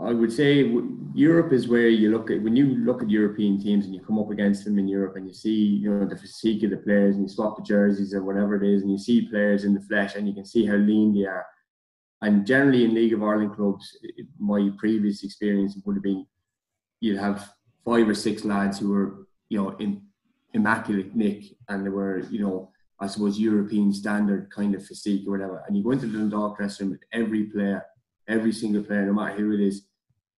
I 0.00 0.14
would 0.14 0.32
say 0.32 0.74
Europe 1.14 1.52
is 1.52 1.68
where 1.68 1.88
you 1.88 2.10
look 2.10 2.30
at 2.30 2.40
when 2.40 2.56
you 2.56 2.68
look 2.68 3.02
at 3.02 3.10
European 3.10 3.60
teams 3.60 3.84
and 3.84 3.94
you 3.94 4.00
come 4.00 4.18
up 4.18 4.30
against 4.30 4.64
them 4.64 4.78
in 4.78 4.88
Europe 4.88 5.16
and 5.16 5.28
you 5.28 5.34
see 5.34 5.54
you 5.82 5.90
know 5.90 6.08
the 6.08 6.16
physique 6.16 6.62
of 6.62 6.70
the 6.70 6.78
players 6.78 7.16
and 7.16 7.24
you 7.24 7.28
swap 7.28 7.58
the 7.58 7.62
jerseys 7.62 8.14
or 8.14 8.24
whatever 8.24 8.56
it 8.56 8.66
is 8.66 8.80
and 8.80 8.90
you 8.90 8.96
see 8.96 9.28
players 9.28 9.64
in 9.64 9.74
the 9.74 9.82
flesh 9.82 10.14
and 10.14 10.26
you 10.26 10.32
can 10.32 10.46
see 10.46 10.64
how 10.64 10.74
lean 10.74 11.14
they 11.14 11.26
are. 11.26 11.44
And 12.22 12.46
generally 12.46 12.84
in 12.86 12.94
League 12.94 13.12
of 13.12 13.22
Ireland 13.22 13.54
clubs, 13.54 13.94
my 14.38 14.70
previous 14.78 15.22
experience 15.24 15.76
would 15.84 15.96
have 15.96 16.02
been 16.02 16.26
you'd 17.00 17.18
have 17.18 17.52
five 17.84 18.08
or 18.08 18.14
six 18.14 18.42
lads 18.42 18.78
who 18.78 18.88
were 18.88 19.26
you 19.50 19.62
know 19.62 19.76
in 19.76 20.00
immaculate 20.54 21.14
nick 21.14 21.44
and 21.68 21.84
they 21.84 21.90
were 21.90 22.20
you 22.30 22.40
know 22.40 22.71
I 23.02 23.08
suppose 23.08 23.36
European 23.36 23.92
standard 23.92 24.48
kind 24.50 24.76
of 24.76 24.86
physique 24.86 25.26
or 25.26 25.32
whatever. 25.32 25.64
And 25.66 25.76
you 25.76 25.82
go 25.82 25.90
into 25.90 26.06
the 26.06 26.18
Dundalk 26.18 26.56
dressing 26.56 26.90
room, 26.90 27.00
every 27.12 27.44
player, 27.44 27.84
every 28.28 28.52
single 28.52 28.84
player, 28.84 29.04
no 29.06 29.12
matter 29.12 29.34
who 29.34 29.52
it 29.52 29.60
is, 29.60 29.86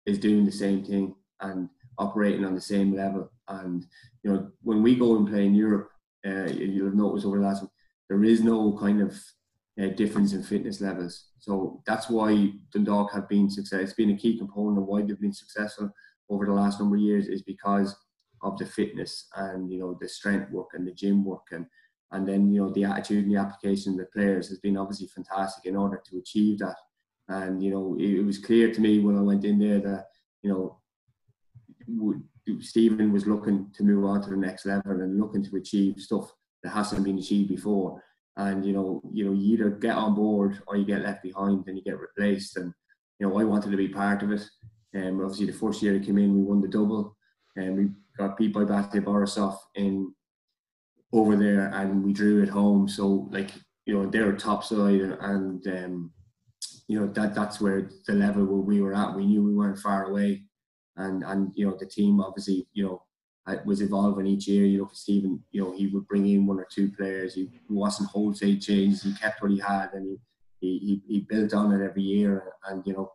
is 0.07 0.19
doing 0.19 0.45
the 0.45 0.53
same 0.53 0.85
thing 0.85 1.17
and 1.41 1.69
operating 1.99 2.45
on 2.45 2.55
the 2.55 2.61
same 2.61 2.95
level. 2.95 3.33
And 3.49 3.85
you 4.23 4.33
know, 4.33 4.51
when 4.63 4.81
we 4.81 4.95
go 4.95 5.17
and 5.17 5.29
play 5.29 5.45
in 5.45 5.57
Europe, 5.57 5.91
uh, 6.25 6.47
you'll 6.53 6.87
have 6.87 6.95
noticed 6.95 7.27
over 7.27 7.39
the 7.39 7.45
last, 7.45 7.65
there 8.09 8.23
is 8.23 8.45
no 8.45 8.79
kind 8.79 9.03
of 9.03 9.21
uh, 9.83 9.89
difference 9.97 10.33
in 10.33 10.45
fitness 10.45 10.81
levels. 10.81 11.31
So 11.41 11.83
that's 11.85 12.09
why 12.09 12.53
Dundalk 12.73 13.13
have 13.13 13.29
been 13.29 13.51
successful. 13.51 13.83
It's 13.83 13.95
been 13.95 14.11
a 14.11 14.17
key 14.17 14.39
component 14.39 14.79
of 14.79 14.85
why 14.85 15.03
they've 15.03 15.21
been 15.21 15.33
successful 15.33 15.91
over 16.31 16.47
the 16.47 16.53
last 16.53 16.79
number 16.79 16.95
of 16.95 17.03
years 17.03 17.27
is 17.27 17.43
because 17.43 17.97
of 18.43 18.57
the 18.59 18.67
fitness 18.67 19.29
and 19.37 19.71
you 19.71 19.79
know 19.79 19.97
the 20.01 20.09
strength 20.09 20.51
work 20.51 20.69
and 20.75 20.87
the 20.87 20.93
gym 20.93 21.25
work 21.25 21.47
and 21.53 21.67
and 22.13 22.27
then 22.27 22.53
you 22.53 22.63
know 22.63 22.71
the 22.71 22.85
attitude 22.85 23.25
and 23.25 23.35
the 23.35 23.41
application 23.41 23.93
of 23.93 23.99
the 23.99 24.07
players 24.07 24.49
has 24.49 24.59
been 24.59 24.77
obviously 24.77 25.07
fantastic 25.09 25.65
in 25.67 25.77
order 25.77 26.03
to 26.09 26.19
achieve 26.19 26.59
that. 26.61 26.77
And 27.29 27.63
you 27.63 27.71
know 27.71 27.97
it, 27.99 28.19
it 28.21 28.25
was 28.25 28.39
clear 28.39 28.73
to 28.73 28.81
me 28.81 29.01
when 29.01 29.17
I 29.17 29.23
went 29.23 29.45
in 29.45 29.59
there 29.59 29.81
that 29.81 30.07
you 30.43 30.51
know 30.51 30.79
Stephen 32.61 33.13
was 33.13 33.27
looking 33.27 33.71
to 33.75 33.85
move 33.85 34.05
on 34.05 34.23
to 34.23 34.31
the 34.31 34.37
next 34.37 34.67
level 34.67 34.93
and 34.93 35.21
looking 35.21 35.45
to 35.45 35.57
achieve 35.57 35.99
stuff 35.99 36.33
that 36.63 36.71
hasn't 36.71 37.05
been 37.05 37.19
achieved 37.19 37.49
before. 37.49 38.03
And 38.37 38.65
you 38.65 38.73
know, 38.73 39.03
you 39.13 39.27
know, 39.27 39.33
you 39.33 39.55
either 39.55 39.71
get 39.71 39.97
on 39.97 40.15
board 40.15 40.63
or 40.67 40.77
you 40.77 40.85
get 40.85 41.03
left 41.03 41.23
behind 41.23 41.65
and 41.67 41.77
you 41.77 41.85
get 41.85 42.01
replaced. 42.01 42.57
And 42.57 42.73
you 43.19 43.29
know, 43.29 43.39
I 43.39 43.45
wanted 43.45 43.71
to 43.71 43.77
be 43.77 43.89
part 43.89 44.23
of 44.23 44.33
it. 44.33 44.43
And 44.95 45.21
um, 45.21 45.21
obviously, 45.21 45.47
the 45.47 45.53
first 45.53 45.83
year 45.83 45.97
I 45.97 45.99
came 45.99 46.19
in, 46.19 46.35
we 46.35 46.43
won 46.43 46.61
the 46.61 46.69
double, 46.69 47.17
and 47.57 47.77
we 47.77 47.89
got 48.19 48.37
beat 48.37 48.53
by 48.53 48.65
Bate 48.65 49.03
Borisov 49.03 49.57
in 49.75 50.15
over 51.13 51.37
there 51.37 51.67
and 51.75 52.03
we 52.03 52.13
drew 52.13 52.43
at 52.43 52.49
home. 52.49 52.89
So 52.89 53.29
like 53.31 53.51
you 53.87 53.95
know 53.95 54.09
they're 54.09 54.33
top 54.33 54.65
side 54.65 55.01
and 55.21 55.67
um, 55.67 56.13
you 56.89 56.99
know 56.99 57.07
that 57.09 57.35
that's 57.35 57.61
where 57.61 57.91
the 58.07 58.15
level 58.15 58.45
where 58.45 58.61
we 58.61 58.81
were 58.81 58.95
at. 58.95 59.15
We 59.15 59.27
knew 59.27 59.43
we 59.43 59.55
weren't 59.55 59.79
far 59.79 60.07
away, 60.07 60.45
and 60.97 61.23
and 61.25 61.53
you 61.55 61.67
know 61.69 61.77
the 61.79 61.87
team 61.87 62.21
obviously 62.21 62.67
you 62.73 62.85
know 62.85 63.03
was 63.65 63.83
evolving 63.83 64.27
each 64.27 64.49
year. 64.49 64.65
You 64.65 64.79
know, 64.79 64.87
for 64.87 64.95
Stephen, 64.95 65.43
you 65.51 65.63
know 65.63 65.73
he 65.73 65.89
would 65.89 66.07
bring 66.07 66.27
in 66.29 66.47
one 66.47 66.59
or 66.59 66.67
two 66.71 66.91
players. 66.93 67.35
He 67.35 67.51
wasn't 67.69 68.11
wholesale 68.11 68.59
changes. 68.59 69.03
He 69.03 69.15
kept 69.15 69.43
what 69.43 69.51
he 69.51 69.59
had 69.59 69.91
and 69.93 70.19
he 70.61 70.79
he, 70.79 71.03
he 71.07 71.21
built 71.21 71.53
on 71.55 71.73
it 71.73 71.85
every 71.85 72.03
year. 72.03 72.53
And 72.69 72.87
you 72.87 72.95
know 72.95 73.13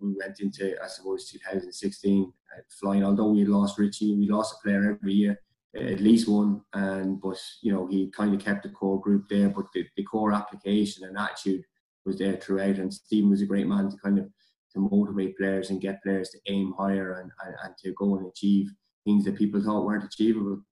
we 0.00 0.14
went 0.18 0.40
into 0.40 0.76
I 0.82 0.88
suppose 0.88 1.30
2016 1.30 2.32
uh, 2.56 2.60
flying. 2.80 3.04
Although 3.04 3.30
we 3.30 3.44
lost 3.44 3.78
Richie, 3.78 4.16
we 4.16 4.28
lost 4.28 4.56
a 4.58 4.62
player 4.62 4.98
every 5.00 5.12
year 5.12 5.38
at 5.76 6.00
least 6.00 6.28
one. 6.28 6.62
And 6.72 7.20
but 7.20 7.38
you 7.62 7.72
know 7.72 7.86
he 7.86 8.10
kind 8.10 8.34
of 8.34 8.40
kept 8.40 8.62
the 8.62 8.70
core 8.70 9.00
group 9.00 9.26
there, 9.28 9.48
but 9.48 9.66
the, 9.74 9.86
the 9.96 10.04
core 10.04 10.32
application 10.32 11.04
and 11.04 11.18
attitude 11.18 11.64
was 12.04 12.18
there 12.18 12.36
throughout. 12.36 12.76
And 12.76 12.92
Stephen 12.92 13.30
was 13.30 13.42
a 13.42 13.46
great 13.46 13.66
man 13.66 13.90
to 13.90 13.96
kind 13.96 14.18
of 14.18 14.28
to 14.72 14.80
motivate 14.80 15.36
players 15.36 15.70
and 15.70 15.80
get 15.80 16.02
players 16.02 16.30
to 16.30 16.38
aim 16.46 16.74
higher 16.78 17.20
and, 17.20 17.30
and, 17.44 17.54
and 17.64 17.74
to 17.82 17.92
go 17.92 18.16
and 18.16 18.26
achieve 18.26 18.72
things 19.04 19.24
that 19.24 19.36
people 19.36 19.62
thought 19.62 19.84
weren't 19.84 20.04
achievable. 20.04 20.62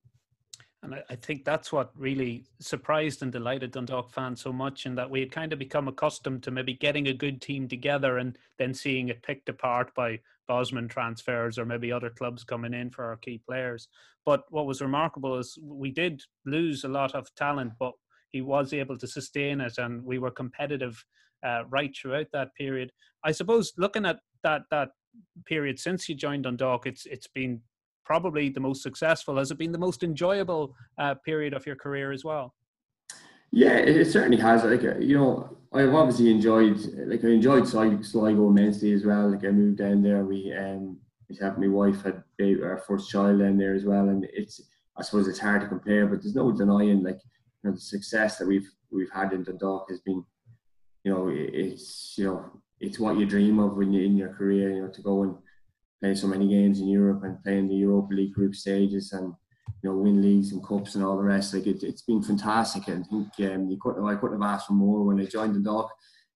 And 0.82 0.94
I, 1.10 1.16
think 1.16 1.44
that's 1.44 1.72
what 1.72 1.90
really 1.94 2.46
surprised 2.58 3.22
and 3.22 3.30
delighted 3.30 3.72
Dundalk 3.72 4.10
fans 4.10 4.40
so 4.40 4.50
much, 4.50 4.86
in 4.86 4.94
that 4.94 5.10
we 5.10 5.20
had 5.20 5.30
kind 5.30 5.52
of 5.52 5.58
become 5.58 5.88
accustomed 5.88 6.42
to 6.44 6.50
maybe 6.50 6.72
getting 6.72 7.08
a 7.08 7.12
good 7.12 7.42
team 7.42 7.68
together 7.68 8.16
and 8.16 8.38
then 8.58 8.72
seeing 8.72 9.08
it 9.10 9.22
picked 9.22 9.50
apart 9.50 9.94
by 9.94 10.18
Bosman 10.48 10.88
transfers 10.88 11.58
or 11.58 11.66
maybe 11.66 11.92
other 11.92 12.08
clubs 12.08 12.44
coming 12.44 12.72
in 12.72 12.88
for 12.88 13.04
our 13.04 13.16
key 13.16 13.42
players. 13.46 13.88
But 14.30 14.44
what 14.50 14.66
was 14.66 14.80
remarkable 14.80 15.36
is 15.40 15.58
we 15.60 15.90
did 15.90 16.22
lose 16.46 16.84
a 16.84 16.88
lot 16.88 17.16
of 17.16 17.34
talent, 17.34 17.72
but 17.80 17.94
he 18.28 18.42
was 18.42 18.72
able 18.72 18.96
to 18.96 19.08
sustain 19.08 19.60
it, 19.60 19.76
and 19.78 20.04
we 20.04 20.20
were 20.20 20.30
competitive 20.30 21.04
uh, 21.44 21.64
right 21.68 21.92
throughout 21.92 22.28
that 22.32 22.54
period. 22.54 22.92
I 23.24 23.32
suppose 23.32 23.72
looking 23.76 24.06
at 24.06 24.20
that 24.44 24.62
that 24.70 24.90
period 25.46 25.80
since 25.80 26.08
you 26.08 26.14
joined 26.14 26.44
Dundalk, 26.44 26.86
it's 26.86 27.06
it's 27.06 27.26
been 27.26 27.60
probably 28.04 28.50
the 28.50 28.60
most 28.60 28.84
successful. 28.84 29.36
Has 29.36 29.50
it 29.50 29.58
been 29.58 29.72
the 29.72 29.86
most 29.86 30.04
enjoyable 30.04 30.76
uh, 30.96 31.16
period 31.26 31.52
of 31.52 31.66
your 31.66 31.74
career 31.74 32.12
as 32.12 32.24
well? 32.24 32.54
Yeah, 33.50 33.78
it, 33.78 34.12
certainly 34.12 34.36
has. 34.36 34.62
Like 34.62 34.84
uh, 34.84 34.98
you 34.98 35.18
know, 35.18 35.58
I've 35.72 35.92
obviously 35.92 36.30
enjoyed 36.30 36.78
like 37.08 37.24
I 37.24 37.30
enjoyed 37.30 37.66
Sligo 37.66 38.48
immensely 38.48 38.92
as 38.92 39.04
well. 39.04 39.28
Like 39.28 39.44
I 39.44 39.50
moved 39.50 39.78
down 39.78 40.02
there, 40.04 40.24
we 40.24 40.54
um, 40.56 40.98
my 41.40 41.68
wife 41.68 42.02
had 42.02 42.22
our 42.62 42.82
first 42.86 43.10
child 43.10 43.40
down 43.40 43.56
there 43.56 43.74
as 43.74 43.84
well, 43.84 44.08
and 44.08 44.26
it's 44.32 44.60
I 44.96 45.02
suppose 45.02 45.28
it's 45.28 45.38
hard 45.38 45.62
to 45.62 45.68
compare, 45.68 46.06
but 46.06 46.22
there's 46.22 46.34
no 46.34 46.52
denying 46.52 47.02
like 47.02 47.20
you 47.62 47.70
know 47.70 47.74
the 47.74 47.80
success 47.80 48.38
that 48.38 48.46
we've 48.46 48.68
we've 48.90 49.10
had 49.12 49.32
in 49.32 49.44
Dundalk 49.44 49.86
has 49.88 50.00
been, 50.00 50.24
you 51.04 51.12
know, 51.12 51.30
it's 51.32 52.14
you 52.16 52.24
know 52.24 52.44
it's 52.80 52.98
what 52.98 53.18
you 53.18 53.26
dream 53.26 53.58
of 53.58 53.76
when 53.76 53.92
you're 53.92 54.04
in 54.04 54.16
your 54.16 54.34
career, 54.34 54.70
you 54.70 54.82
know, 54.82 54.88
to 54.88 55.02
go 55.02 55.22
and 55.22 55.36
play 56.00 56.14
so 56.14 56.26
many 56.26 56.48
games 56.48 56.80
in 56.80 56.88
Europe 56.88 57.22
and 57.24 57.42
play 57.42 57.58
in 57.58 57.68
the 57.68 57.74
Europa 57.74 58.14
League 58.14 58.32
group 58.32 58.54
stages 58.54 59.12
and 59.12 59.34
you 59.82 59.90
know 59.90 59.96
win 59.96 60.20
leagues 60.22 60.52
and 60.52 60.66
cups 60.66 60.94
and 60.94 61.04
all 61.04 61.16
the 61.16 61.22
rest. 61.22 61.54
Like 61.54 61.66
it, 61.66 61.82
has 61.82 62.02
been 62.02 62.22
fantastic. 62.22 62.88
And 62.88 63.04
I 63.04 63.08
think 63.08 63.52
um, 63.52 63.70
you 63.70 63.78
couldn't 63.80 64.04
I 64.04 64.16
couldn't 64.16 64.40
have 64.40 64.50
asked 64.50 64.66
for 64.66 64.72
more 64.72 65.04
when 65.04 65.20
I 65.20 65.26
joined 65.26 65.54
the 65.54 65.60
Dock. 65.60 65.90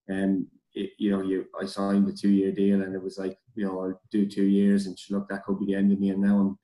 And 0.09 0.47
it, 0.75 0.91
you 0.99 1.11
know, 1.11 1.22
you 1.22 1.47
I 1.61 1.66
signed 1.66 2.09
a 2.09 2.12
two 2.12 2.31
year 2.31 2.53
deal 2.53 2.83
and 2.83 2.95
it 2.95 3.03
was 3.03 3.18
like 3.18 3.39
you 3.55 3.64
know 3.64 3.81
I'll 3.81 4.01
do 4.11 4.27
two 4.27 4.45
years 4.45 4.87
and 4.87 4.99
look 5.11 5.29
that 5.29 5.45
could 5.45 5.59
be 5.59 5.66
the 5.66 5.75
end 5.75 5.93
of 5.93 6.01
me. 6.01 6.11
And 6.11 6.22
now 6.22 6.39
I'm 6.39 6.59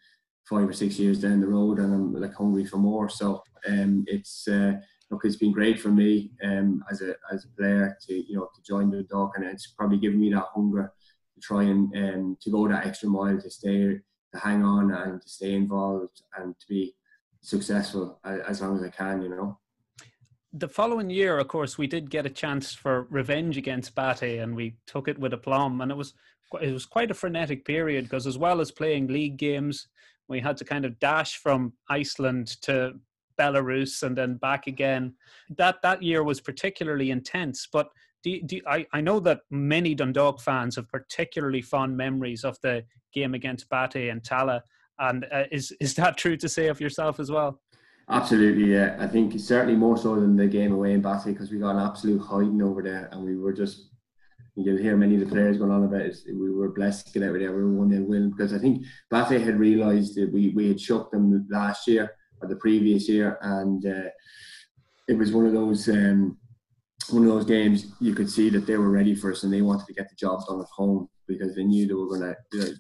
five 0.44 0.68
or 0.68 0.72
six 0.72 0.98
years 0.98 1.20
down 1.20 1.40
the 1.40 1.46
road 1.46 1.78
and 1.78 1.92
I'm 1.92 2.14
like 2.14 2.34
hungry 2.34 2.64
for 2.64 2.78
more. 2.78 3.08
So 3.08 3.42
um, 3.68 4.04
it's. 4.06 4.48
Uh, 4.48 4.74
look, 5.11 5.24
it's 5.24 5.36
been 5.36 5.52
great 5.52 5.80
for 5.80 5.88
me 5.88 6.30
um, 6.44 6.84
as 6.90 7.02
a 7.02 7.14
as 7.32 7.44
a 7.44 7.48
player 7.56 7.96
to 8.06 8.14
you 8.14 8.36
know 8.36 8.48
to 8.54 8.62
join 8.62 8.90
the 8.90 9.02
dog, 9.04 9.32
and 9.36 9.44
it's 9.44 9.66
probably 9.66 9.98
given 9.98 10.20
me 10.20 10.32
that 10.32 10.46
hunger 10.54 10.92
to 11.34 11.40
try 11.40 11.64
and 11.64 11.94
um, 11.96 12.36
to 12.40 12.50
go 12.50 12.68
that 12.68 12.86
extra 12.86 13.08
mile 13.08 13.40
to 13.40 13.50
stay 13.50 13.98
to 14.32 14.38
hang 14.38 14.62
on 14.62 14.92
and 14.92 15.20
to 15.20 15.28
stay 15.28 15.54
involved 15.54 16.22
and 16.36 16.54
to 16.58 16.66
be 16.68 16.94
successful 17.40 18.20
as 18.24 18.61
long 18.61 18.76
as 18.76 18.82
I 18.82 18.88
can, 18.88 19.22
you 19.22 19.30
know. 19.30 19.58
The 20.53 20.68
following 20.68 21.11
year, 21.11 21.38
of 21.38 21.46
course, 21.46 21.78
we 21.78 21.86
did 21.86 22.11
get 22.11 22.26
a 22.26 22.30
chance 22.30 22.74
for 22.74 23.07
revenge 23.09 23.57
against 23.57 23.94
BATE, 23.94 24.40
and 24.40 24.57
we 24.57 24.74
took 24.86 25.07
it 25.07 25.18
with 25.18 25.32
aplomb. 25.32 25.80
And 25.80 25.92
it 25.92 25.96
was 25.96 26.14
it 26.61 26.72
was 26.72 26.86
quite 26.86 27.12
a 27.12 27.14
frenetic 27.14 27.64
period 27.64 28.05
because, 28.05 28.26
as 28.26 28.36
well 28.36 28.61
as 28.61 28.72
playing 28.72 29.07
league 29.07 29.36
games, 29.36 29.86
we 30.28 30.40
had 30.40 30.57
to 30.57 30.64
kind 30.64 30.84
of 30.84 30.98
dash 30.98 31.36
from 31.36 31.72
Iceland 31.88 32.48
to 32.62 32.94
Belarus 33.38 34.03
and 34.03 34.16
then 34.16 34.36
back 34.36 34.66
again. 34.66 35.14
That 35.57 35.82
that 35.82 36.03
year 36.03 36.24
was 36.24 36.40
particularly 36.40 37.12
intense. 37.12 37.68
But 37.72 37.88
do, 38.24 38.42
do, 38.42 38.61
I, 38.66 38.86
I 38.92 39.01
know 39.01 39.20
that 39.20 39.42
many 39.51 39.94
Dundalk 39.94 40.40
fans 40.40 40.76
have 40.76 40.88
particularly 40.88 41.62
fond 41.62 41.96
memories 41.96 42.44
of 42.44 42.61
the 42.61 42.84
game 43.12 43.34
against 43.34 43.68
BATE 43.68 44.11
and 44.11 44.22
Tallaght. 44.22 44.62
And 44.98 45.26
uh, 45.32 45.44
is 45.53 45.72
is 45.80 45.94
that 45.94 46.16
true 46.16 46.36
to 46.36 46.48
say 46.48 46.66
of 46.66 46.80
yourself 46.80 47.20
as 47.20 47.30
well? 47.30 47.61
Absolutely, 48.11 48.72
yeah. 48.72 48.96
I 48.98 49.06
think 49.06 49.38
certainly 49.38 49.76
more 49.76 49.96
so 49.96 50.16
than 50.16 50.34
the 50.34 50.48
game 50.48 50.72
away 50.72 50.94
in 50.94 51.00
BATE 51.00 51.26
because 51.26 51.50
we 51.50 51.58
got 51.58 51.76
an 51.76 51.86
absolute 51.86 52.18
hiding 52.18 52.61
over 52.61 52.82
there, 52.82 53.08
and 53.12 53.24
we 53.24 53.36
were 53.36 53.52
just. 53.52 53.86
You'll 54.56 54.76
hear 54.76 54.96
many 54.96 55.14
of 55.14 55.20
the 55.20 55.26
players 55.26 55.56
going 55.56 55.70
on 55.70 55.84
about 55.84 56.02
it. 56.02 56.16
We 56.26 56.50
were 56.50 56.72
blessed 56.72 57.06
to 57.06 57.12
get 57.12 57.22
out 57.22 57.34
of 57.34 57.40
there. 57.40 57.52
We 57.52 57.62
were 57.62 57.72
one 57.72 57.90
0 57.90 58.02
win 58.02 58.30
because 58.30 58.52
I 58.52 58.58
think 58.58 58.84
BATE 59.08 59.40
had 59.40 59.61
realised 59.61 60.16
that 60.16 60.30
we 60.32 60.50
we 60.50 60.68
had 60.68 60.80
shook 60.80 61.11
them 61.12 61.46
last 61.48 61.86
year 61.86 62.11
or 62.42 62.48
the 62.48 62.56
previous 62.56 63.08
year, 63.08 63.38
and 63.42 63.86
uh, 63.86 64.11
it 65.08 65.16
was 65.16 65.32
one 65.32 65.46
of 65.46 65.52
those. 65.52 65.88
Um, 65.88 66.36
one 67.11 67.24
of 67.24 67.30
those 67.30 67.46
games 67.46 67.92
you 68.00 68.14
could 68.14 68.30
see 68.30 68.50
that 68.50 68.66
they 68.66 68.76
were 68.76 68.90
ready 68.90 69.16
for 69.16 69.32
us 69.32 69.42
and 69.42 69.52
they 69.52 69.62
wanted 69.62 69.86
to 69.86 69.94
get 69.94 70.08
the 70.08 70.14
job 70.14 70.46
done 70.46 70.61
at 70.61 70.66
home 70.66 71.08
because 71.26 71.56
they 71.56 71.64
knew 71.64 71.86
they 71.86 71.94
were 71.94 72.06
going 72.06 72.34
to 72.52 72.74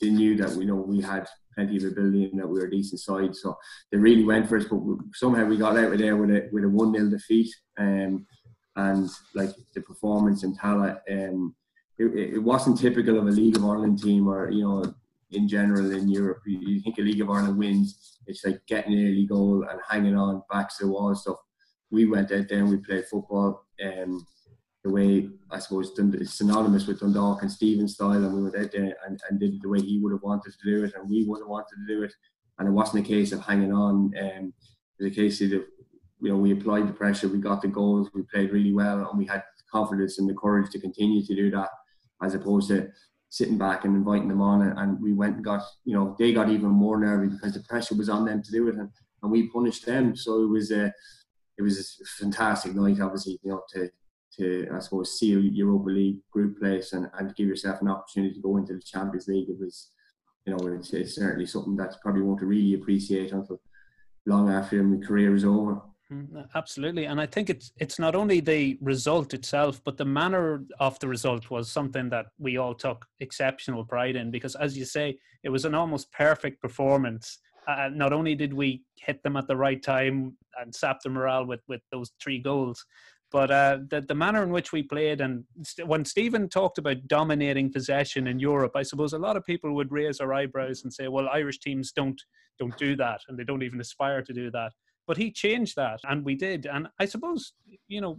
they 0.00 0.10
knew 0.10 0.36
that 0.36 0.50
we 0.50 0.64
know 0.64 0.76
we 0.76 1.00
had 1.00 1.26
plenty 1.58 1.76
of 1.76 1.84
ability 1.84 2.26
and 2.26 2.38
that 2.38 2.46
we 2.46 2.60
were 2.60 2.66
a 2.66 2.70
decent 2.70 3.00
side. 3.00 3.34
So 3.34 3.58
they 3.90 3.98
really 3.98 4.24
went 4.24 4.48
for 4.48 4.58
us, 4.58 4.64
but 4.70 4.78
somehow 5.14 5.44
we 5.44 5.56
got 5.56 5.76
out 5.76 5.92
of 5.92 5.98
there 5.98 6.16
with 6.16 6.30
a 6.30 6.48
with 6.52 6.64
a 6.64 6.68
one 6.68 6.94
0 6.94 7.10
defeat. 7.10 7.50
Um, 7.76 8.26
and 8.76 9.08
like 9.34 9.50
the 9.74 9.80
performance 9.80 10.44
in 10.44 10.54
Tallaght, 10.54 11.00
um, 11.10 11.56
it, 11.98 12.34
it, 12.34 12.38
wasn't 12.38 12.78
typical 12.78 13.18
of 13.18 13.26
a 13.26 13.30
League 13.30 13.56
of 13.56 13.64
Ireland 13.64 14.00
team 14.00 14.28
or 14.28 14.50
you 14.50 14.62
know 14.62 14.94
in 15.32 15.48
general 15.48 15.90
in 15.90 16.08
Europe. 16.08 16.42
You, 16.46 16.58
you 16.60 16.80
think 16.80 16.98
a 16.98 17.02
League 17.02 17.20
of 17.20 17.30
Ireland 17.30 17.58
wins, 17.58 18.18
it's 18.28 18.44
like 18.44 18.60
getting 18.68 18.92
an 18.92 19.04
early 19.04 19.26
goal 19.26 19.66
and 19.68 19.80
hanging 19.88 20.16
on 20.16 20.42
back 20.48 20.68
to 20.68 20.86
the 20.86 20.92
wall 20.92 21.08
and 21.08 21.18
stuff. 21.18 21.38
We 21.90 22.04
went 22.06 22.30
out 22.30 22.48
there 22.48 22.58
and 22.58 22.70
we 22.70 22.76
played 22.76 23.06
football. 23.06 23.66
Um, 23.84 24.24
the 24.88 24.94
way 24.94 25.28
I 25.50 25.58
suppose 25.58 25.92
it's 25.96 26.34
synonymous 26.34 26.86
with 26.86 27.00
Dundalk 27.00 27.42
and 27.42 27.52
Stephen's 27.52 27.94
style, 27.94 28.24
and 28.24 28.34
we 28.34 28.42
went 28.42 28.56
out 28.56 28.72
there 28.72 28.96
and, 29.06 29.20
and 29.28 29.38
did 29.38 29.54
it 29.54 29.62
the 29.62 29.68
way 29.68 29.80
he 29.80 29.98
would 29.98 30.12
have 30.12 30.22
wanted 30.22 30.52
to 30.52 30.70
do 30.70 30.84
it, 30.84 30.94
and 30.94 31.08
we 31.08 31.24
would 31.24 31.40
have 31.40 31.48
wanted 31.48 31.76
to 31.76 31.94
do 31.94 32.02
it. 32.02 32.12
And 32.58 32.68
it 32.68 32.72
wasn't 32.72 33.04
a 33.04 33.08
case 33.08 33.32
of 33.32 33.40
hanging 33.40 33.72
on. 33.72 34.12
Um, 34.18 34.52
it 34.98 35.04
was 35.04 35.12
a 35.12 35.14
case 35.14 35.40
of 35.42 35.50
you 35.50 35.64
know 36.22 36.36
we 36.36 36.52
applied 36.52 36.88
the 36.88 36.92
pressure, 36.92 37.28
we 37.28 37.38
got 37.38 37.62
the 37.62 37.68
goals, 37.68 38.08
we 38.14 38.22
played 38.32 38.50
really 38.50 38.72
well, 38.72 39.08
and 39.08 39.18
we 39.18 39.26
had 39.26 39.42
confidence 39.70 40.18
and 40.18 40.28
the 40.28 40.34
courage 40.34 40.70
to 40.70 40.80
continue 40.80 41.24
to 41.24 41.34
do 41.34 41.50
that, 41.50 41.68
as 42.22 42.34
opposed 42.34 42.68
to 42.68 42.88
sitting 43.28 43.58
back 43.58 43.84
and 43.84 43.94
inviting 43.94 44.28
them 44.28 44.40
on. 44.40 44.62
And, 44.62 44.78
and 44.78 45.02
we 45.02 45.12
went 45.12 45.36
and 45.36 45.44
got 45.44 45.62
you 45.84 45.94
know 45.94 46.16
they 46.18 46.32
got 46.32 46.48
even 46.48 46.70
more 46.70 46.98
nervy 46.98 47.28
because 47.28 47.52
the 47.52 47.60
pressure 47.60 47.94
was 47.94 48.08
on 48.08 48.24
them 48.24 48.42
to 48.42 48.50
do 48.50 48.68
it, 48.68 48.76
and, 48.76 48.88
and 49.22 49.30
we 49.30 49.50
punished 49.50 49.84
them. 49.84 50.16
So 50.16 50.42
it 50.42 50.48
was 50.48 50.70
a 50.70 50.92
it 51.58 51.62
was 51.62 52.00
a 52.00 52.22
fantastic 52.22 52.74
night, 52.74 53.00
obviously, 53.00 53.38
you 53.42 53.50
know, 53.50 53.62
to 53.74 53.90
to 54.36 54.68
I 54.74 54.78
suppose 54.80 55.18
seal 55.18 55.40
Europa 55.40 55.90
League 55.90 56.18
group 56.30 56.58
place 56.58 56.92
and, 56.92 57.08
and 57.18 57.34
give 57.36 57.48
yourself 57.48 57.80
an 57.80 57.88
opportunity 57.88 58.34
to 58.34 58.40
go 58.40 58.56
into 58.56 58.74
the 58.74 58.82
Champions 58.82 59.28
League. 59.28 59.48
It 59.48 59.58
was, 59.58 59.90
you 60.46 60.54
know, 60.54 60.66
it's, 60.74 60.92
it's 60.92 61.14
certainly 61.14 61.46
something 61.46 61.76
that 61.76 61.96
probably 62.02 62.22
won't 62.22 62.42
really 62.42 62.74
appreciate 62.74 63.32
until 63.32 63.60
long 64.26 64.50
after 64.50 64.82
my 64.82 65.04
career 65.04 65.34
is 65.34 65.44
over. 65.44 65.80
Mm, 66.12 66.46
absolutely, 66.54 67.04
and 67.04 67.20
I 67.20 67.26
think 67.26 67.50
it's 67.50 67.70
it's 67.76 67.98
not 67.98 68.14
only 68.14 68.40
the 68.40 68.78
result 68.80 69.34
itself, 69.34 69.82
but 69.84 69.98
the 69.98 70.06
manner 70.06 70.64
of 70.80 70.98
the 71.00 71.08
result 71.08 71.50
was 71.50 71.70
something 71.70 72.08
that 72.08 72.26
we 72.38 72.56
all 72.56 72.74
took 72.74 73.04
exceptional 73.20 73.84
pride 73.84 74.16
in 74.16 74.30
because, 74.30 74.54
as 74.54 74.76
you 74.76 74.86
say, 74.86 75.18
it 75.42 75.50
was 75.50 75.66
an 75.66 75.74
almost 75.74 76.10
perfect 76.12 76.62
performance. 76.62 77.38
Uh, 77.66 77.90
not 77.92 78.14
only 78.14 78.34
did 78.34 78.54
we 78.54 78.82
hit 78.96 79.22
them 79.22 79.36
at 79.36 79.46
the 79.46 79.56
right 79.56 79.82
time 79.82 80.34
and 80.58 80.74
sap 80.74 81.00
the 81.02 81.10
morale 81.10 81.44
with 81.44 81.60
with 81.68 81.82
those 81.92 82.10
three 82.22 82.38
goals, 82.38 82.82
but 83.30 83.50
uh, 83.50 83.78
the 83.90 84.00
the 84.00 84.14
manner 84.14 84.42
in 84.42 84.50
which 84.50 84.72
we 84.72 84.82
played, 84.82 85.20
and 85.20 85.44
st- 85.62 85.86
when 85.86 86.04
Stephen 86.04 86.48
talked 86.48 86.78
about 86.78 87.06
dominating 87.06 87.70
possession 87.72 88.26
in 88.26 88.38
Europe, 88.38 88.72
I 88.74 88.82
suppose 88.82 89.12
a 89.12 89.18
lot 89.18 89.36
of 89.36 89.44
people 89.44 89.74
would 89.74 89.92
raise 89.92 90.18
their 90.18 90.32
eyebrows 90.32 90.82
and 90.82 90.92
say, 90.92 91.08
"Well, 91.08 91.28
Irish 91.30 91.58
teams 91.58 91.92
don't 91.92 92.20
don't 92.58 92.76
do 92.78 92.96
that, 92.96 93.20
and 93.28 93.38
they 93.38 93.44
don't 93.44 93.62
even 93.62 93.80
aspire 93.80 94.22
to 94.22 94.32
do 94.32 94.50
that." 94.52 94.72
But 95.08 95.16
he 95.16 95.32
changed 95.32 95.74
that, 95.76 96.00
and 96.04 96.24
we 96.24 96.34
did. 96.34 96.66
And 96.66 96.86
I 97.00 97.06
suppose 97.06 97.54
you 97.88 98.02
know 98.02 98.18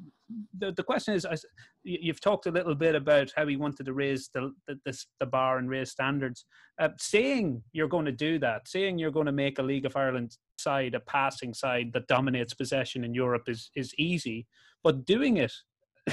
the 0.57 0.71
the 0.71 0.83
question 0.83 1.13
is, 1.13 1.23
I, 1.23 1.35
you've 1.83 2.19
talked 2.19 2.47
a 2.47 2.51
little 2.51 2.73
bit 2.75 2.95
about 2.95 3.31
how 3.35 3.45
he 3.45 3.55
wanted 3.55 3.85
to 3.85 3.93
raise 3.93 4.29
the 4.33 4.51
the, 4.67 5.05
the 5.19 5.25
bar 5.25 5.59
and 5.59 5.69
raise 5.69 5.91
standards. 5.91 6.45
Uh, 6.81 6.89
saying 6.97 7.61
you're 7.73 7.87
going 7.87 8.05
to 8.05 8.11
do 8.11 8.39
that, 8.39 8.67
saying 8.67 8.97
you're 8.97 9.11
going 9.11 9.27
to 9.27 9.31
make 9.31 9.59
a 9.59 9.63
League 9.63 9.85
of 9.85 9.95
Ireland 9.95 10.35
side, 10.57 10.95
a 10.95 10.99
passing 10.99 11.53
side 11.53 11.91
that 11.93 12.07
dominates 12.07 12.55
possession 12.55 13.03
in 13.03 13.13
Europe 13.13 13.47
is 13.47 13.69
is 13.75 13.93
easy, 13.99 14.47
but 14.83 15.05
doing 15.05 15.37
it 15.37 15.53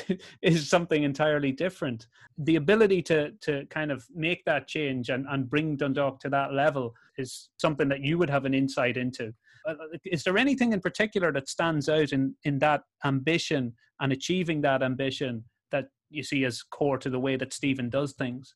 is 0.43 0.69
something 0.69 1.05
entirely 1.05 1.53
different. 1.53 2.07
The 2.39 2.57
ability 2.57 3.03
to 3.05 3.33
to 3.43 3.65
kind 3.67 3.91
of 3.91 4.05
make 4.15 4.45
that 4.45 4.69
change 4.69 5.09
and, 5.09 5.27
and 5.31 5.49
bring 5.49 5.77
Dundalk 5.77 6.21
to 6.21 6.29
that 6.31 6.53
level 6.53 6.95
is 7.19 7.49
something 7.59 7.89
that 7.89 8.01
you 8.01 8.19
would 8.19 8.31
have 8.31 8.45
an 8.45 8.55
insight 8.55 8.97
into. 8.97 9.33
Uh, 9.67 9.75
is 10.05 10.23
there 10.23 10.39
anything 10.39 10.73
in 10.73 10.81
particular 10.81 11.33
that 11.33 11.49
stands 11.49 11.89
out 11.89 12.13
in, 12.13 12.35
in 12.45 12.59
that 12.61 12.83
ambition 13.05 13.75
and 14.01 14.13
achieving 14.13 14.61
that 14.61 14.83
ambition 14.83 15.45
that 15.73 15.87
you 16.11 16.23
see 16.23 16.45
as 16.45 16.63
core 16.63 16.99
to 16.99 17.11
the 17.11 17.19
way 17.19 17.37
that 17.37 17.53
Stephen 17.53 17.91
does 17.91 18.13
things? 18.13 18.55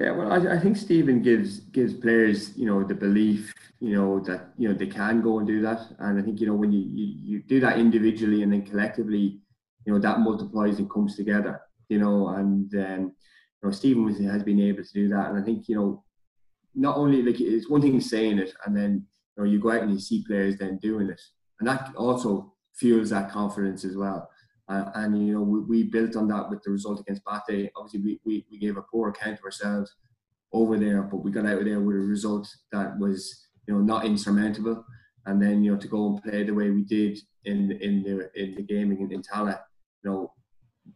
Yeah, 0.00 0.12
well, 0.12 0.32
I, 0.32 0.54
I 0.54 0.58
think 0.58 0.76
Stephen 0.76 1.22
gives 1.22 1.60
gives 1.60 1.94
players, 1.94 2.56
you 2.56 2.66
know, 2.66 2.82
the 2.82 2.94
belief, 2.94 3.52
you 3.78 3.94
know, 3.94 4.20
that 4.20 4.52
you 4.56 4.68
know 4.68 4.74
they 4.74 4.86
can 4.86 5.20
go 5.20 5.38
and 5.38 5.46
do 5.46 5.60
that. 5.62 5.80
And 5.98 6.18
I 6.18 6.22
think 6.22 6.40
you 6.40 6.46
know 6.46 6.54
when 6.54 6.72
you 6.72 6.80
you, 6.80 7.14
you 7.22 7.42
do 7.42 7.60
that 7.60 7.78
individually 7.78 8.42
and 8.42 8.52
then 8.52 8.62
collectively, 8.62 9.38
you 9.84 9.92
know, 9.92 9.98
that 9.98 10.20
multiplies 10.20 10.78
and 10.78 10.90
comes 10.90 11.14
together. 11.14 11.60
You 11.88 11.98
know, 11.98 12.28
and 12.28 12.74
um, 12.74 13.00
you 13.00 13.62
know 13.62 13.70
Stephen 13.70 14.08
has 14.24 14.42
been 14.42 14.60
able 14.60 14.82
to 14.82 14.92
do 14.92 15.08
that. 15.10 15.28
And 15.28 15.38
I 15.38 15.42
think 15.44 15.68
you 15.68 15.76
know, 15.76 16.04
not 16.74 16.96
only 16.96 17.22
like 17.22 17.40
it's 17.40 17.68
one 17.68 17.82
thing 17.82 18.00
saying 18.00 18.38
it, 18.38 18.54
and 18.64 18.74
then 18.74 19.06
you 19.38 19.58
go 19.60 19.72
out 19.72 19.82
and 19.82 19.92
you 19.92 20.00
see 20.00 20.24
players 20.26 20.56
then 20.56 20.78
doing 20.78 21.08
it, 21.08 21.20
and 21.60 21.68
that 21.68 21.92
also 21.96 22.52
fuels 22.74 23.10
that 23.10 23.30
confidence 23.30 23.84
as 23.84 23.96
well. 23.96 24.28
Uh, 24.68 24.90
and 24.94 25.26
you 25.26 25.34
know 25.34 25.42
we, 25.42 25.60
we, 25.60 25.82
built 25.82 26.16
on 26.16 26.28
that 26.28 26.48
with 26.48 26.62
the 26.62 26.70
result 26.70 27.00
against 27.00 27.22
BATE. 27.24 27.70
Obviously, 27.76 28.00
we, 28.00 28.20
we, 28.24 28.46
we 28.50 28.58
gave 28.58 28.76
a 28.76 28.82
poor 28.82 29.08
account 29.08 29.38
of 29.38 29.44
ourselves 29.44 29.94
over 30.52 30.78
there, 30.78 31.02
but 31.02 31.18
we 31.18 31.30
got 31.30 31.46
out 31.46 31.58
of 31.58 31.64
there 31.64 31.80
with 31.80 31.96
a 31.96 32.00
result 32.00 32.48
that 32.70 32.98
was 32.98 33.48
you 33.66 33.74
know 33.74 33.80
not 33.80 34.04
insurmountable. 34.04 34.84
And 35.26 35.40
then 35.40 35.62
you 35.62 35.72
know 35.72 35.78
to 35.78 35.88
go 35.88 36.08
and 36.08 36.22
play 36.22 36.44
the 36.44 36.54
way 36.54 36.70
we 36.70 36.84
did 36.84 37.18
in 37.44 37.72
in 37.72 38.02
the 38.02 38.30
in 38.40 38.54
the 38.54 38.62
game 38.62 38.92
in, 38.92 39.12
in 39.12 39.22
Tallaght, 39.22 39.60
you 40.04 40.10
know, 40.10 40.32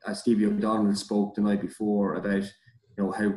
as 0.06 0.20
Stevie 0.20 0.46
O'Donnell 0.46 0.94
spoke 0.94 1.34
the 1.34 1.40
night 1.40 1.60
before 1.60 2.14
about 2.14 2.42
you 2.42 3.04
know 3.04 3.10
how 3.10 3.32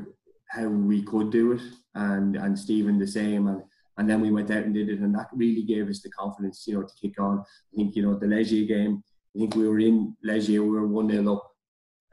how 0.49 0.67
we 0.67 1.03
could 1.03 1.31
do 1.31 1.53
it, 1.53 1.61
and 1.95 2.35
and 2.35 2.57
Stephen 2.57 2.99
the 2.99 3.07
same, 3.07 3.47
and 3.47 3.63
and 3.99 4.09
then 4.09 4.21
we 4.21 4.31
went 4.31 4.49
out 4.49 4.63
and 4.63 4.73
did 4.73 4.89
it, 4.89 4.99
and 4.99 5.13
that 5.13 5.27
really 5.33 5.63
gave 5.63 5.87
us 5.89 6.01
the 6.01 6.09
confidence, 6.09 6.63
you 6.65 6.73
know, 6.73 6.81
to 6.81 6.93
kick 6.99 7.19
on. 7.19 7.39
I 7.39 7.75
think 7.75 7.95
you 7.95 8.01
know 8.01 8.17
the 8.17 8.25
Legia 8.25 8.67
game 8.67 9.03
I 9.35 9.39
think 9.39 9.55
we 9.55 9.67
were 9.67 9.79
in 9.79 10.15
Legia, 10.25 10.59
we 10.59 10.69
were 10.69 10.87
1 10.87 11.11
0 11.11 11.33
up, 11.33 11.51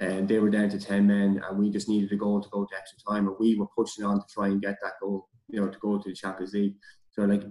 and 0.01 0.29
they 0.29 0.39
were 0.39 0.51
down 0.51 0.69
to 0.71 0.79
10 0.79 1.07
men, 1.07 1.43
and 1.49 1.59
we 1.59 1.71
just 1.71 1.89
needed 1.89 2.13
a 2.13 2.17
goal 2.17 2.43
to 2.43 2.49
go 2.51 2.65
to 2.65 2.77
extra 2.77 2.99
time, 3.09 3.27
and 3.27 3.37
we 3.41 3.57
were 3.57 3.67
pushing 3.77 4.05
on 4.05 4.19
to 4.19 4.27
try 4.33 4.49
and 4.49 4.61
get 4.61 4.77
that 4.83 4.95
goal, 5.01 5.29
you 5.49 5.61
know, 5.61 5.69
to 5.69 5.79
go 5.79 5.99
to 5.99 6.09
the 6.09 6.15
Champions 6.15 6.53
League. 6.53 6.75
So, 7.13 7.23
like, 7.23 7.45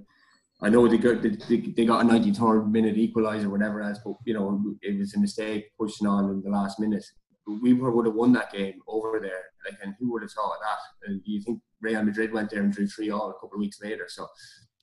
I 0.61 0.69
know 0.69 0.87
they 0.87 0.97
got, 0.97 1.21
they, 1.21 1.85
got 1.85 2.05
a 2.05 2.07
93rd 2.07 2.71
minute 2.71 2.95
equaliser, 2.95 3.47
whatever 3.47 3.81
else, 3.81 3.99
but, 4.05 4.13
you 4.25 4.35
know, 4.35 4.61
it 4.81 4.99
was 4.99 5.15
a 5.15 5.19
mistake 5.19 5.65
pushing 5.79 6.07
on 6.07 6.29
in 6.29 6.41
the 6.41 6.49
last 6.49 6.79
minute. 6.79 7.03
We 7.47 7.73
would 7.73 8.05
have 8.05 8.15
won 8.15 8.33
that 8.33 8.53
game 8.53 8.79
over 8.87 9.19
there, 9.19 9.45
like, 9.65 9.79
and 9.83 9.95
who 9.99 10.11
would 10.13 10.21
have 10.21 10.31
thought 10.31 10.53
of 10.55 10.61
that? 10.61 11.09
And 11.09 11.21
you 11.25 11.41
think 11.41 11.59
Real 11.85 12.03
Madrid 12.03 12.33
went 12.33 12.49
there 12.49 12.61
and 12.61 12.73
drew 12.73 12.87
three 12.87 13.09
all 13.09 13.29
a 13.29 13.33
couple 13.33 13.55
of 13.55 13.59
weeks 13.59 13.81
later. 13.81 14.07
So, 14.07 14.27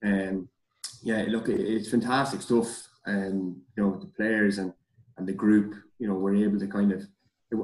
um, 0.05 0.49
yeah, 1.03 1.25
look, 1.29 1.49
it's 1.49 1.91
fantastic 1.91 2.43
stuff 2.43 2.89
and 3.07 3.57
you 3.77 3.83
know 3.83 3.99
the 3.99 4.07
players 4.07 4.59
and 4.59 4.73
and 5.19 5.29
the 5.29 5.33
group, 5.33 5.75
you 5.99 6.09
know, 6.09 6.15
were 6.15 6.35
able 6.35 6.59
to 6.59 6.67
kind 6.67 6.91
of, 6.93 7.07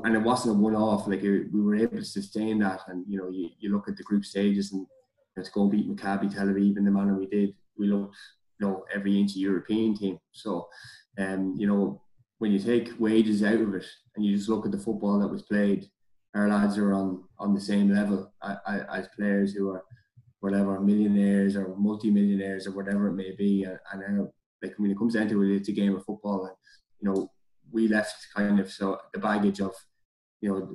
and 0.05 0.15
it 0.15 0.23
wasn't 0.23 0.55
a 0.55 0.59
one-off. 0.59 1.09
Like 1.09 1.23
it, 1.23 1.53
we 1.53 1.63
were 1.63 1.77
able 1.77 1.97
to 1.97 2.05
sustain 2.05 2.59
that, 2.59 2.81
and 2.89 3.05
you 3.09 3.19
know, 3.19 3.31
you, 3.31 3.51
you 3.59 3.73
look 3.73 3.89
at 3.89 3.97
the 3.97 4.03
group 4.03 4.25
stages 4.25 4.73
and 4.73 4.83
you 4.83 4.87
know, 5.37 5.43
to 5.43 5.51
go 5.51 5.63
and 5.63 5.71
beat 5.71 5.89
Maccabi 5.89 6.33
Tel 6.33 6.47
Aviv 6.47 6.77
in 6.77 6.85
the 6.85 6.91
manner 6.91 7.17
we 7.17 7.27
did, 7.27 7.55
we 7.77 7.87
looked, 7.87 8.17
you 8.61 8.67
know, 8.67 8.85
every 8.95 9.19
inch 9.19 9.35
a 9.37 9.39
European 9.39 9.97
team. 9.97 10.19
So, 10.33 10.69
um, 11.19 11.55
you 11.59 11.67
know, 11.67 12.03
when 12.39 12.53
you 12.53 12.59
take 12.59 12.93
wages 12.99 13.43
out 13.43 13.61
of 13.61 13.75
it 13.75 13.87
and 14.15 14.25
you 14.25 14.37
just 14.37 14.49
look 14.49 14.67
at 14.67 14.73
the 14.73 14.79
football 14.79 15.19
that 15.21 15.29
was 15.29 15.43
played, 15.43 15.89
our 16.39 16.49
lads 16.49 16.79
are 16.79 16.93
on 16.93 17.25
on 17.39 17.55
the 17.55 17.61
same 17.61 17.93
level 17.93 18.33
as 18.97 19.09
players 19.17 19.53
who 19.53 19.71
are 19.71 19.85
whatever 20.41 20.81
millionaires 20.81 21.57
or 21.57 21.75
multi-millionaires 21.77 22.67
or 22.67 22.73
whatever 22.73 23.09
it 23.09 23.15
may 23.15 23.33
be, 23.37 23.65
and, 23.65 23.79
and 23.93 24.29
like 24.63 24.75
when 24.79 24.91
it 24.91 24.99
comes 24.99 25.15
down 25.15 25.29
to 25.29 25.43
it, 25.43 25.57
it's 25.57 25.69
a 25.69 25.73
game 25.73 25.95
of 25.95 26.05
football, 26.05 26.47
and 26.47 26.57
you 27.01 27.09
know 27.09 27.31
we 27.71 27.89
left 27.89 28.17
kind 28.35 28.61
of 28.61 28.71
so 28.71 28.99
the 29.13 29.19
baggage 29.19 29.61
of 29.61 29.75
you 30.41 30.49
know 30.49 30.73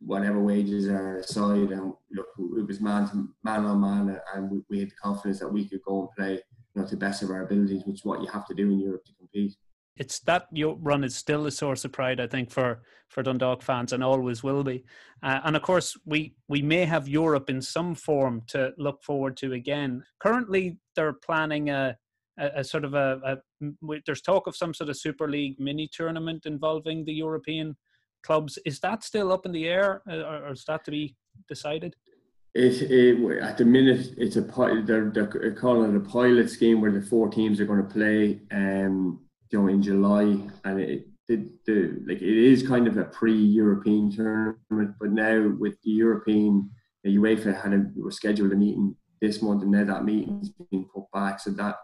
whatever 0.00 0.40
wages 0.42 0.88
are 0.88 1.18
aside, 1.18 1.70
and 1.70 1.92
look, 2.12 2.26
it 2.58 2.66
was 2.66 2.80
man 2.80 3.08
to 3.08 3.28
man 3.42 3.64
on 3.64 3.80
man, 3.80 4.20
and 4.34 4.50
we, 4.50 4.62
we 4.68 4.80
had 4.80 4.90
the 4.90 4.94
confidence 5.02 5.38
that 5.38 5.52
we 5.52 5.68
could 5.68 5.82
go 5.86 6.00
and 6.00 6.10
play 6.16 6.32
you 6.34 6.82
know 6.82 6.84
to 6.86 6.96
the 6.96 7.04
best 7.06 7.22
of 7.22 7.30
our 7.30 7.44
abilities, 7.44 7.84
which 7.84 8.00
is 8.00 8.04
what 8.04 8.20
you 8.20 8.28
have 8.28 8.46
to 8.46 8.54
do 8.54 8.70
in 8.70 8.80
Europe 8.80 9.04
to 9.04 9.12
compete 9.14 9.54
it's 9.96 10.20
that 10.20 10.48
run 10.52 11.04
is 11.04 11.14
still 11.14 11.46
a 11.46 11.50
source 11.50 11.84
of 11.84 11.92
pride, 11.92 12.20
I 12.20 12.26
think, 12.26 12.50
for 12.50 12.82
for 13.08 13.22
Dundalk 13.22 13.62
fans, 13.62 13.92
and 13.92 14.02
always 14.02 14.42
will 14.42 14.64
be. 14.64 14.84
Uh, 15.22 15.40
and 15.44 15.56
of 15.56 15.62
course, 15.62 15.96
we 16.04 16.34
we 16.48 16.62
may 16.62 16.84
have 16.84 17.08
Europe 17.08 17.48
in 17.48 17.62
some 17.62 17.94
form 17.94 18.42
to 18.48 18.72
look 18.76 19.02
forward 19.02 19.36
to 19.38 19.52
again. 19.52 20.02
Currently, 20.20 20.78
they're 20.96 21.12
planning 21.12 21.70
a 21.70 21.96
a, 22.38 22.50
a 22.56 22.64
sort 22.64 22.84
of 22.84 22.94
a, 22.94 23.20
a, 23.60 23.96
there's 24.06 24.20
talk 24.20 24.46
of 24.46 24.56
some 24.56 24.74
sort 24.74 24.90
of 24.90 24.96
Super 24.96 25.28
League 25.28 25.58
mini 25.58 25.88
tournament 25.92 26.46
involving 26.46 27.04
the 27.04 27.12
European 27.12 27.76
clubs. 28.22 28.58
Is 28.66 28.80
that 28.80 29.04
still 29.04 29.32
up 29.32 29.46
in 29.46 29.52
the 29.52 29.68
air, 29.68 30.02
uh, 30.10 30.16
or, 30.16 30.46
or 30.46 30.52
is 30.52 30.64
that 30.66 30.84
to 30.86 30.90
be 30.90 31.16
decided? 31.48 31.94
It, 32.54 32.82
it, 32.82 33.42
at 33.42 33.58
the 33.58 33.64
minute, 33.64 34.14
it's 34.16 34.36
a 34.36 34.42
they're, 34.84 35.10
they're 35.10 35.54
calling 35.54 35.94
it 35.94 35.96
a 35.96 36.00
pilot 36.00 36.50
scheme 36.50 36.80
where 36.80 36.92
the 36.92 37.02
four 37.02 37.28
teams 37.28 37.60
are 37.60 37.66
going 37.66 37.82
to 37.82 37.92
play. 37.92 38.40
Um, 38.52 39.23
you 39.54 39.60
know 39.60 39.68
in 39.68 39.82
July, 39.82 40.36
and 40.64 40.80
it 40.80 41.06
did 41.28 41.48
the 41.64 42.02
like 42.08 42.20
it 42.20 42.36
is 42.52 42.66
kind 42.66 42.88
of 42.88 42.96
a 42.96 43.04
pre-European 43.04 44.10
tournament, 44.10 44.96
but 45.00 45.12
now 45.12 45.54
with 45.58 45.80
the 45.84 45.92
European, 45.92 46.68
the 47.04 47.16
UEFA 47.16 47.62
had 47.62 47.72
a 47.72 47.86
was 47.96 48.16
scheduled 48.16 48.52
a 48.52 48.56
meeting 48.56 48.96
this 49.20 49.40
month, 49.42 49.62
and 49.62 49.70
now 49.70 49.84
that 49.84 50.04
meeting's 50.04 50.50
been 50.70 50.84
put 50.92 51.04
back, 51.12 51.38
so 51.38 51.50
that 51.50 51.76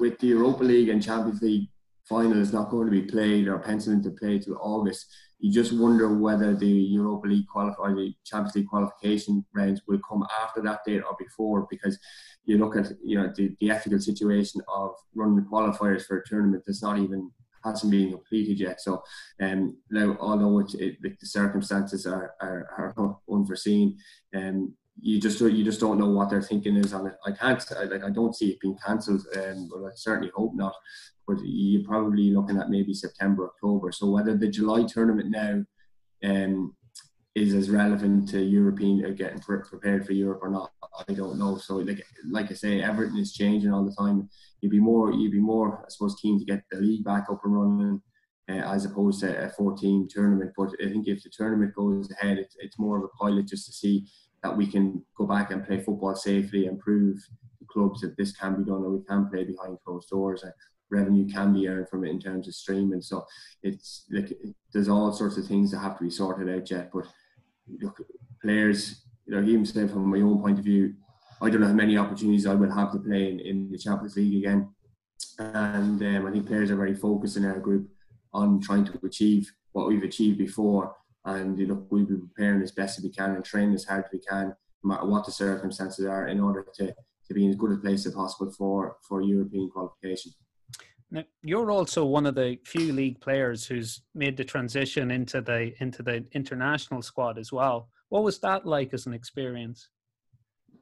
with 0.00 0.18
the 0.18 0.26
Europa 0.26 0.64
League 0.64 0.88
and 0.88 1.00
Champions 1.00 1.40
League 1.40 1.68
final 2.08 2.40
is 2.40 2.52
not 2.52 2.70
going 2.70 2.86
to 2.86 2.90
be 2.90 3.02
played 3.02 3.48
or 3.48 3.58
penciled 3.58 3.96
into 3.96 4.10
play 4.10 4.38
till 4.38 4.58
August. 4.60 5.06
You 5.38 5.52
just 5.52 5.72
wonder 5.72 6.18
whether 6.18 6.54
the 6.54 6.66
Europa 6.66 7.28
League 7.28 7.46
qualify 7.46 7.92
the 7.92 8.12
Champions 8.24 8.56
League 8.56 8.68
qualification 8.68 9.44
rounds 9.54 9.82
will 9.86 10.00
come 10.08 10.26
after 10.42 10.60
that 10.62 10.80
date 10.84 11.02
or 11.02 11.16
before 11.18 11.66
because 11.70 11.98
you 12.44 12.58
look 12.58 12.76
at 12.76 12.90
you 13.04 13.18
know 13.18 13.32
the, 13.36 13.54
the 13.60 13.70
ethical 13.70 14.00
situation 14.00 14.60
of 14.68 14.90
running 15.14 15.36
the 15.36 15.42
qualifiers 15.42 16.04
for 16.06 16.18
a 16.18 16.28
tournament 16.28 16.64
that's 16.66 16.82
not 16.82 16.98
even 16.98 17.30
hasn't 17.64 17.90
been 17.90 18.10
completed 18.10 18.60
yet. 18.60 18.80
So, 18.80 19.02
um, 19.40 19.76
now 19.90 20.16
although 20.20 20.60
it, 20.60 20.74
it, 20.74 20.96
the 21.20 21.26
circumstances 21.26 22.06
are, 22.06 22.34
are, 22.40 22.94
are 22.96 23.16
unforeseen, 23.30 23.98
um, 24.34 24.74
you 25.00 25.20
just 25.20 25.40
you 25.40 25.64
just 25.64 25.80
don't 25.80 25.98
know 25.98 26.08
what 26.08 26.30
their 26.30 26.42
thinking 26.42 26.76
is 26.76 26.92
on 26.92 27.06
it. 27.06 27.14
I 27.24 27.32
can't 27.32 27.64
I, 27.76 27.84
like 27.84 28.04
I 28.04 28.10
don't 28.10 28.34
see 28.34 28.50
it 28.50 28.60
being 28.60 28.78
cancelled, 28.84 29.24
um, 29.36 29.68
but 29.72 29.86
I 29.86 29.90
certainly 29.94 30.30
hope 30.34 30.54
not. 30.54 30.74
But 31.26 31.38
you're 31.44 31.84
probably 31.84 32.30
looking 32.30 32.58
at 32.58 32.70
maybe 32.70 32.94
September, 32.94 33.46
October. 33.46 33.92
So 33.92 34.08
whether 34.10 34.36
the 34.36 34.48
July 34.48 34.84
tournament 34.84 35.30
now 35.30 35.64
um, 36.24 36.74
is 37.34 37.54
as 37.54 37.70
relevant 37.70 38.28
to 38.30 38.42
European 38.42 39.04
uh, 39.04 39.10
getting 39.10 39.40
prepared 39.40 40.06
for 40.06 40.12
Europe 40.12 40.40
or 40.42 40.50
not, 40.50 40.72
I 41.08 41.12
don't 41.12 41.38
know. 41.38 41.58
So 41.58 41.76
like 41.76 42.04
like 42.28 42.50
I 42.50 42.54
say, 42.54 42.82
everything 42.82 43.18
is 43.18 43.34
changing 43.34 43.72
all 43.72 43.84
the 43.84 43.94
time. 43.94 44.28
You'd 44.60 44.70
be 44.70 44.80
more 44.80 45.12
you'd 45.12 45.32
be 45.32 45.40
more 45.40 45.84
I 45.84 45.88
suppose 45.88 46.16
keen 46.20 46.38
to 46.38 46.44
get 46.44 46.64
the 46.70 46.80
league 46.80 47.04
back 47.04 47.26
up 47.30 47.40
and 47.44 47.54
running. 47.54 48.02
Uh, 48.50 48.64
as 48.72 48.86
opposed 48.86 49.20
to 49.20 49.44
a 49.44 49.50
14 49.50 50.08
tournament, 50.10 50.50
but 50.56 50.70
I 50.82 50.88
think 50.88 51.06
if 51.06 51.22
the 51.22 51.28
tournament 51.28 51.74
goes 51.74 52.10
ahead, 52.10 52.38
it's 52.38 52.78
more 52.78 52.96
of 52.96 53.04
a 53.04 53.08
pilot 53.08 53.46
just 53.46 53.66
to 53.66 53.72
see 53.74 54.06
that 54.42 54.56
we 54.56 54.66
can 54.66 55.04
go 55.16 55.26
back 55.26 55.50
and 55.50 55.66
play 55.66 55.80
football 55.80 56.14
safely 56.14 56.66
and 56.66 56.78
prove 56.78 57.18
the 57.60 57.66
clubs 57.66 58.00
that 58.00 58.16
this 58.16 58.32
can 58.32 58.56
be 58.56 58.64
done 58.64 58.84
and 58.84 58.92
we 58.92 59.04
can 59.04 59.28
play 59.28 59.44
behind 59.44 59.78
closed 59.84 60.08
doors 60.08 60.42
and 60.42 60.52
revenue 60.90 61.28
can 61.28 61.52
be 61.52 61.68
earned 61.68 61.88
from 61.88 62.04
it 62.04 62.10
in 62.10 62.20
terms 62.20 62.48
of 62.48 62.54
streaming. 62.54 63.00
So 63.00 63.26
it's 63.62 64.06
like 64.10 64.32
there's 64.72 64.88
all 64.88 65.12
sorts 65.12 65.36
of 65.36 65.46
things 65.46 65.70
that 65.70 65.80
have 65.80 65.98
to 65.98 66.04
be 66.04 66.10
sorted 66.10 66.48
out 66.48 66.70
yet. 66.70 66.90
But 66.92 67.06
look, 67.80 68.00
players, 68.42 69.04
you 69.26 69.34
know, 69.34 69.46
even 69.46 69.66
say 69.66 69.86
from 69.88 70.10
my 70.10 70.20
own 70.20 70.40
point 70.40 70.58
of 70.58 70.64
view, 70.64 70.94
I 71.40 71.50
don't 71.50 71.60
know 71.60 71.68
how 71.68 71.72
many 71.72 71.96
opportunities 71.96 72.46
I 72.46 72.54
will 72.54 72.72
have 72.72 72.92
to 72.92 72.98
play 72.98 73.30
in, 73.30 73.40
in 73.40 73.70
the 73.70 73.78
Champions 73.78 74.16
League 74.16 74.44
again. 74.44 74.70
And 75.38 76.02
um, 76.02 76.26
I 76.26 76.30
think 76.32 76.46
players 76.46 76.70
are 76.70 76.76
very 76.76 76.94
focused 76.94 77.36
in 77.36 77.44
our 77.44 77.60
group 77.60 77.88
on 78.32 78.60
trying 78.60 78.84
to 78.86 78.98
achieve 79.04 79.50
what 79.72 79.88
we've 79.88 80.02
achieved 80.02 80.38
before 80.38 80.94
and 81.34 81.58
you 81.58 81.66
know 81.66 81.86
we'll 81.90 82.04
be 82.04 82.16
preparing 82.16 82.62
as 82.62 82.72
best 82.72 82.98
as 82.98 83.04
we 83.04 83.10
can 83.10 83.34
and 83.34 83.44
training 83.44 83.74
as 83.74 83.84
hard 83.84 84.04
as 84.04 84.10
we 84.12 84.20
can, 84.20 84.54
no 84.82 84.88
matter 84.88 85.06
what 85.06 85.24
the 85.24 85.32
circumstances 85.32 86.06
are, 86.06 86.28
in 86.28 86.40
order 86.40 86.66
to, 86.74 86.86
to 87.26 87.34
be 87.34 87.44
in 87.44 87.50
as 87.50 87.56
good 87.56 87.72
a 87.72 87.76
place 87.76 88.06
as 88.06 88.14
possible 88.14 88.50
for 88.50 88.96
for 89.06 89.22
European 89.22 89.70
qualification. 89.70 90.32
Now, 91.10 91.24
you're 91.42 91.70
also 91.70 92.04
one 92.04 92.26
of 92.26 92.34
the 92.34 92.58
few 92.66 92.92
league 92.92 93.20
players 93.20 93.64
who's 93.64 94.02
made 94.14 94.36
the 94.36 94.44
transition 94.44 95.10
into 95.10 95.40
the 95.40 95.72
into 95.80 96.02
the 96.02 96.24
international 96.32 97.02
squad 97.02 97.38
as 97.38 97.52
well. 97.52 97.88
What 98.10 98.24
was 98.24 98.38
that 98.40 98.66
like 98.66 98.92
as 98.94 99.06
an 99.06 99.14
experience? 99.14 99.88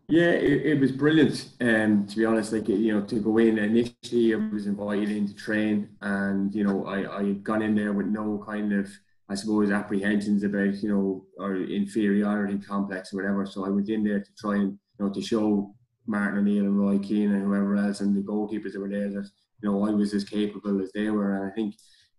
Yeah, 0.09 0.31
it, 0.31 0.67
it 0.67 0.81
was 0.81 0.93
brilliant. 0.93 1.49
Um, 1.61 2.07
to 2.07 2.17
be 2.17 2.25
honest, 2.25 2.53
like 2.53 2.69
you 2.69 2.95
know, 2.95 3.05
to 3.07 3.21
go 3.21 3.39
in 3.39 3.59
initially, 3.59 4.35
I 4.35 4.37
was 4.37 4.67
invited 4.67 5.11
in 5.11 5.27
to 5.27 5.35
train, 5.35 5.89
and 6.01 6.55
you 6.55 6.65
know, 6.65 6.87
I 6.87 7.19
I 7.19 7.25
had 7.25 7.43
gone 7.43 7.63
in 7.63 7.75
there 7.75 7.93
with 7.93 8.07
no 8.07 8.43
kind 8.47 8.73
of 8.73 8.89
I 9.29 9.35
suppose, 9.35 9.71
apprehensions 9.71 10.45
about, 10.45 10.75
you 10.75 10.89
know, 10.89 11.27
or 11.39 11.57
inferiority 11.57 12.59
complex 12.59 13.13
or 13.13 13.17
whatever. 13.17 13.45
So 13.45 13.67
I 13.67 13.71
went 13.71 13.89
in 13.89 14.05
there 14.05 14.21
to 14.21 14.31
try 14.39 14.55
and, 14.55 14.79
you 14.99 15.07
know, 15.07 15.13
to 15.13 15.21
show 15.21 15.75
Martin 16.07 16.39
O'Neill 16.39 16.65
and 16.65 16.79
Roy 16.79 16.99
Keane 16.99 17.33
and 17.33 17.45
whoever 17.45 17.77
else 17.77 18.01
and 18.01 18.15
the 18.15 18.21
goalkeepers 18.21 18.73
that 18.73 18.81
were 18.81 18.89
there 18.89 19.09
that, 19.09 19.29
you 19.63 19.71
know, 19.71 19.85
I 19.87 19.91
was 19.91 20.15
as 20.15 20.25
capable 20.25 20.81
as 20.81 20.93
they 20.93 21.11
were. 21.11 21.37
And 21.37 21.51
I 21.51 21.55
think, 21.55 21.75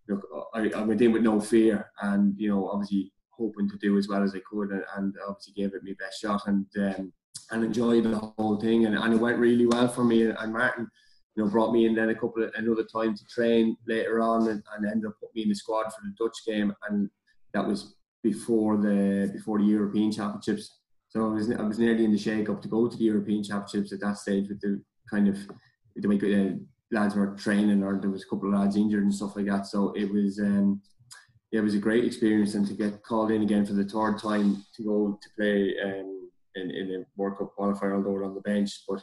know, 0.09 0.21
I, 0.53 0.69
I 0.75 0.81
went 0.81 1.01
in 1.01 1.11
with 1.13 1.21
no 1.23 1.39
fear 1.39 1.89
and, 2.01 2.33
you 2.37 2.49
know, 2.49 2.69
obviously 2.69 3.13
hoping 3.29 3.69
to 3.69 3.77
do 3.77 3.97
as 3.97 4.07
well 4.07 4.23
as 4.23 4.35
I 4.35 4.41
could 4.49 4.71
and, 4.71 4.83
and 4.97 5.13
obviously 5.27 5.53
gave 5.53 5.73
it 5.73 5.83
my 5.83 5.93
best 5.99 6.19
shot 6.19 6.41
and, 6.47 6.65
um, 6.77 7.13
and 7.51 7.63
enjoyed 7.63 8.03
the 8.03 8.17
whole 8.17 8.59
thing. 8.59 8.85
And, 8.85 8.95
and 8.95 9.13
it 9.13 9.19
went 9.19 9.37
really 9.37 9.65
well 9.65 9.87
for 9.87 10.03
me. 10.03 10.23
And 10.23 10.53
Martin, 10.53 10.89
you 11.37 11.43
know, 11.43 11.49
brought 11.49 11.71
me 11.71 11.85
in 11.85 11.93
then 11.93 12.09
a 12.09 12.15
couple 12.15 12.43
of 12.43 12.51
another 12.55 12.83
time 12.83 13.15
to 13.15 13.25
train 13.27 13.77
later 13.87 14.19
on, 14.19 14.47
and, 14.47 14.63
and 14.75 14.91
ended 14.91 15.05
up 15.07 15.13
putting 15.19 15.33
me 15.35 15.43
in 15.43 15.49
the 15.49 15.55
squad 15.55 15.83
for 15.83 16.01
the 16.03 16.13
Dutch 16.17 16.37
game, 16.47 16.73
and 16.89 17.09
that 17.53 17.65
was 17.65 17.95
before 18.23 18.75
the 18.77 19.29
before 19.31 19.59
the 19.59 19.65
European 19.65 20.11
Championships. 20.11 20.79
So 21.09 21.29
I 21.29 21.33
was 21.33 21.51
I 21.51 21.61
was 21.61 21.77
nearly 21.77 22.05
in 22.05 22.11
the 22.11 22.17
shake 22.17 22.49
up 22.49 22.61
to 22.63 22.67
go 22.67 22.87
to 22.87 22.97
the 22.97 23.03
European 23.03 23.43
Championships 23.43 23.93
at 23.93 23.99
that 23.99 24.17
stage 24.17 24.49
with 24.49 24.59
the 24.61 24.81
kind 25.09 25.27
of 25.27 25.37
the 25.95 26.07
way 26.07 26.17
the 26.17 26.59
lads 26.91 27.15
were 27.15 27.35
training, 27.35 27.83
or 27.83 27.99
there 27.99 28.09
was 28.09 28.23
a 28.23 28.27
couple 28.27 28.51
of 28.51 28.59
lads 28.59 28.75
injured 28.75 29.03
and 29.03 29.13
stuff 29.13 29.35
like 29.35 29.45
that. 29.45 29.67
So 29.67 29.93
it 29.95 30.11
was. 30.11 30.39
Um, 30.39 30.81
yeah, 31.51 31.61
it 31.61 31.63
was 31.63 31.75
a 31.75 31.79
great 31.79 32.03
experience, 32.03 32.55
and 32.55 32.67
to 32.67 32.73
get 32.73 33.01
called 33.03 33.31
in 33.31 33.41
again 33.41 33.65
for 33.65 33.71
the 33.71 33.85
third 33.85 34.17
time 34.17 34.65
to 34.75 34.83
go 34.83 35.17
to 35.21 35.29
play 35.37 35.75
um, 35.81 36.29
in, 36.55 36.71
in 36.71 36.91
a 36.91 37.05
World 37.15 37.37
Cup 37.37 37.53
qualifier, 37.57 37.95
although 37.95 38.25
on 38.25 38.35
the 38.35 38.41
bench. 38.41 38.83
But 38.85 39.01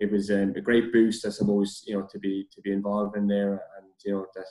it 0.00 0.10
was 0.10 0.30
um, 0.30 0.54
a 0.56 0.60
great 0.60 0.92
boost, 0.92 1.26
I 1.26 1.30
suppose, 1.30 1.84
you 1.86 1.98
know, 1.98 2.06
to 2.10 2.18
be 2.18 2.48
to 2.52 2.60
be 2.60 2.72
involved 2.72 3.16
in 3.16 3.26
there, 3.26 3.62
and 3.76 3.86
you 4.04 4.12
know 4.12 4.26
that 4.34 4.46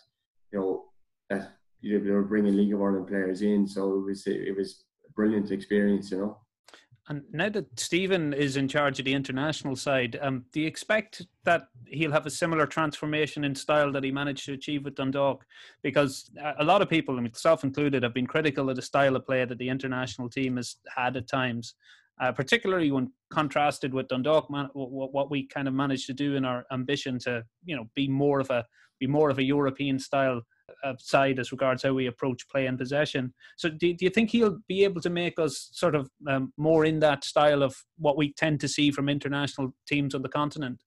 you 0.51 0.59
know 0.59 0.85
that 1.29 1.53
you 1.81 1.97
know, 1.97 2.05
they 2.05 2.11
were 2.11 2.23
bringing 2.23 2.55
League 2.55 2.73
of 2.73 2.81
Ireland 2.81 3.07
players 3.07 3.41
in, 3.41 3.67
so 3.67 3.95
it 3.99 4.05
was 4.05 4.27
it 4.27 4.55
was 4.55 4.83
a 5.07 5.11
brilliant 5.13 5.51
experience, 5.51 6.11
you 6.11 6.19
know. 6.19 6.37
And 7.09 7.23
now 7.33 7.49
that 7.49 7.79
Stephen 7.79 8.31
is 8.31 8.57
in 8.57 8.67
charge 8.67 8.99
of 8.99 9.05
the 9.05 9.13
international 9.13 9.75
side, 9.75 10.17
um, 10.21 10.45
do 10.53 10.61
you 10.61 10.67
expect 10.67 11.25
that 11.43 11.67
he'll 11.87 12.11
have 12.11 12.27
a 12.27 12.29
similar 12.29 12.67
transformation 12.67 13.43
in 13.43 13.55
style 13.55 13.91
that 13.91 14.03
he 14.03 14.11
managed 14.11 14.45
to 14.45 14.53
achieve 14.53 14.85
with 14.85 14.95
Dundalk? 14.95 15.43
Because 15.81 16.29
a 16.57 16.63
lot 16.63 16.81
of 16.81 16.89
people, 16.89 17.19
myself 17.19 17.63
included, 17.63 18.03
have 18.03 18.13
been 18.13 18.27
critical 18.27 18.69
of 18.69 18.75
the 18.75 18.81
style 18.81 19.15
of 19.15 19.25
play 19.25 19.43
that 19.43 19.57
the 19.57 19.67
international 19.67 20.29
team 20.29 20.57
has 20.57 20.77
had 20.95 21.17
at 21.17 21.27
times 21.27 21.73
uh, 22.22 22.32
particularly 22.32 22.91
when 22.91 23.11
contrasted 23.32 23.93
with 23.93 24.07
Dundalk, 24.07 24.49
man, 24.49 24.69
what, 24.74 25.11
what 25.13 25.32
we 25.32 25.47
kind 25.47 25.67
of 25.67 25.74
managed 25.74 26.05
to 26.07 26.13
do 26.13 26.36
in 26.36 26.45
our 26.45 26.65
ambition 26.72 27.19
to, 27.19 27.43
you 27.65 27.76
know, 27.76 27.86
be 27.95 28.07
more 28.07 28.39
of 28.39 28.49
a 28.49 28.65
be 28.99 29.07
more 29.07 29.32
of 29.32 29.39
a 29.39 29.43
European 29.43 29.97
style 29.97 30.41
side 30.97 31.39
as 31.39 31.51
regards 31.51 31.84
how 31.84 31.93
we 31.93 32.07
approach 32.07 32.47
play 32.49 32.67
and 32.67 32.78
possession. 32.78 33.34
So, 33.57 33.69
do, 33.69 33.93
do 33.93 34.05
you 34.05 34.11
think 34.11 34.30
he'll 34.30 34.59
be 34.67 34.84
able 34.84 35.01
to 35.01 35.09
make 35.09 35.39
us 35.39 35.69
sort 35.74 35.95
of 35.95 36.09
um, 36.28 36.53
more 36.57 36.86
in 36.86 36.99
that 36.99 37.24
style 37.24 37.63
of 37.63 37.76
what 37.97 38.17
we 38.17 38.34
tend 38.34 38.59
to 38.61 38.67
see 38.67 38.91
from 38.91 39.09
international 39.09 39.74
teams 39.88 40.15
on 40.15 40.22
the 40.22 40.30
continent? 40.30 40.80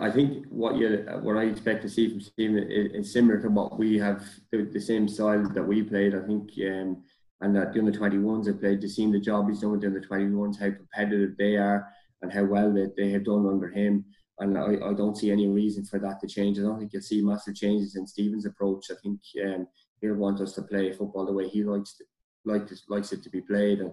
I 0.00 0.10
think 0.10 0.46
what 0.48 0.76
you 0.76 1.04
what 1.22 1.36
I 1.36 1.44
expect 1.44 1.82
to 1.82 1.88
see 1.88 2.08
from 2.08 2.20
Stephen 2.20 2.58
is, 2.70 2.92
is 2.92 3.12
similar 3.12 3.40
to 3.40 3.48
what 3.48 3.78
we 3.78 3.98
have 3.98 4.24
the, 4.52 4.62
the, 4.62 4.80
same 4.80 5.08
style 5.08 5.48
that 5.54 5.62
we 5.62 5.82
played. 5.82 6.14
I 6.14 6.20
think 6.20 6.50
um, 6.64 7.02
and 7.42 7.54
that 7.56 7.72
the 7.72 7.80
under 7.80 7.92
21s 7.92 8.46
have 8.46 8.60
played, 8.60 8.80
they've 8.80 8.90
seen 8.90 9.10
the 9.10 9.20
job 9.20 9.48
he's 9.48 9.60
done 9.60 9.72
with 9.72 9.80
the 9.80 9.88
under 9.88 10.00
21s, 10.00 10.58
how 10.58 10.70
competitive 10.70 11.36
they 11.36 11.56
are, 11.56 11.88
and 12.22 12.32
how 12.32 12.44
well 12.44 12.72
they, 12.72 12.86
they 12.96 13.10
have 13.10 13.24
done 13.24 13.46
under 13.46 13.68
him. 13.68 14.04
And 14.38 14.56
I, 14.56 14.74
I 14.90 14.94
don't 14.94 15.16
see 15.16 15.30
any 15.30 15.48
reason 15.48 15.84
for 15.84 15.98
that 15.98 16.20
to 16.20 16.28
change. 16.28 16.58
I 16.58 16.62
don't 16.62 16.78
think 16.78 16.92
you'll 16.92 17.02
see 17.02 17.20
massive 17.20 17.56
changes 17.56 17.96
in 17.96 18.06
Stephen's 18.06 18.46
approach. 18.46 18.86
I 18.90 18.94
think 19.02 19.20
um, 19.44 19.66
he'll 20.00 20.14
want 20.14 20.40
us 20.40 20.54
to 20.54 20.62
play 20.62 20.92
football 20.92 21.26
the 21.26 21.32
way 21.32 21.48
he 21.48 21.64
likes 21.64 21.96
to, 21.96 22.04
likes, 22.44 22.84
likes 22.88 23.12
it 23.12 23.22
to 23.24 23.30
be 23.30 23.40
played. 23.40 23.80
And 23.80 23.92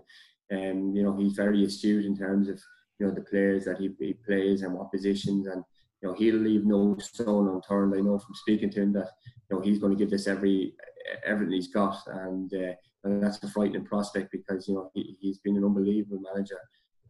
um, 0.51 0.95
you 0.95 1.03
know, 1.03 1.15
he's 1.15 1.33
very 1.33 1.65
astute 1.65 2.05
in 2.05 2.15
terms 2.15 2.49
of 2.49 2.59
you 2.99 3.07
know 3.07 3.13
the 3.13 3.21
players 3.21 3.65
that 3.65 3.77
he, 3.79 3.89
he 3.99 4.13
plays 4.13 4.61
and 4.61 4.73
what 4.73 4.91
positions 4.91 5.47
and 5.47 5.63
you 6.01 6.09
know 6.09 6.15
he'll 6.15 6.35
leave 6.35 6.65
no 6.65 6.97
stone 6.99 7.47
unturned. 7.47 7.95
I 7.95 8.01
know 8.01 8.19
from 8.19 8.35
speaking 8.35 8.69
to 8.71 8.81
him 8.81 8.93
that 8.93 9.09
you 9.49 9.55
know 9.55 9.61
he's 9.61 9.79
going 9.79 9.95
to 9.95 9.97
give 9.97 10.09
this 10.09 10.27
every 10.27 10.73
everything 11.25 11.55
he's 11.55 11.73
got, 11.73 11.97
and, 12.07 12.53
uh, 12.53 12.73
and 13.03 13.23
that's 13.23 13.41
a 13.43 13.49
frightening 13.49 13.85
prospect 13.85 14.31
because 14.31 14.67
you 14.67 14.75
know 14.75 14.91
he, 14.93 15.17
he's 15.19 15.39
been 15.39 15.57
an 15.57 15.65
unbelievable 15.65 16.21
manager, 16.33 16.59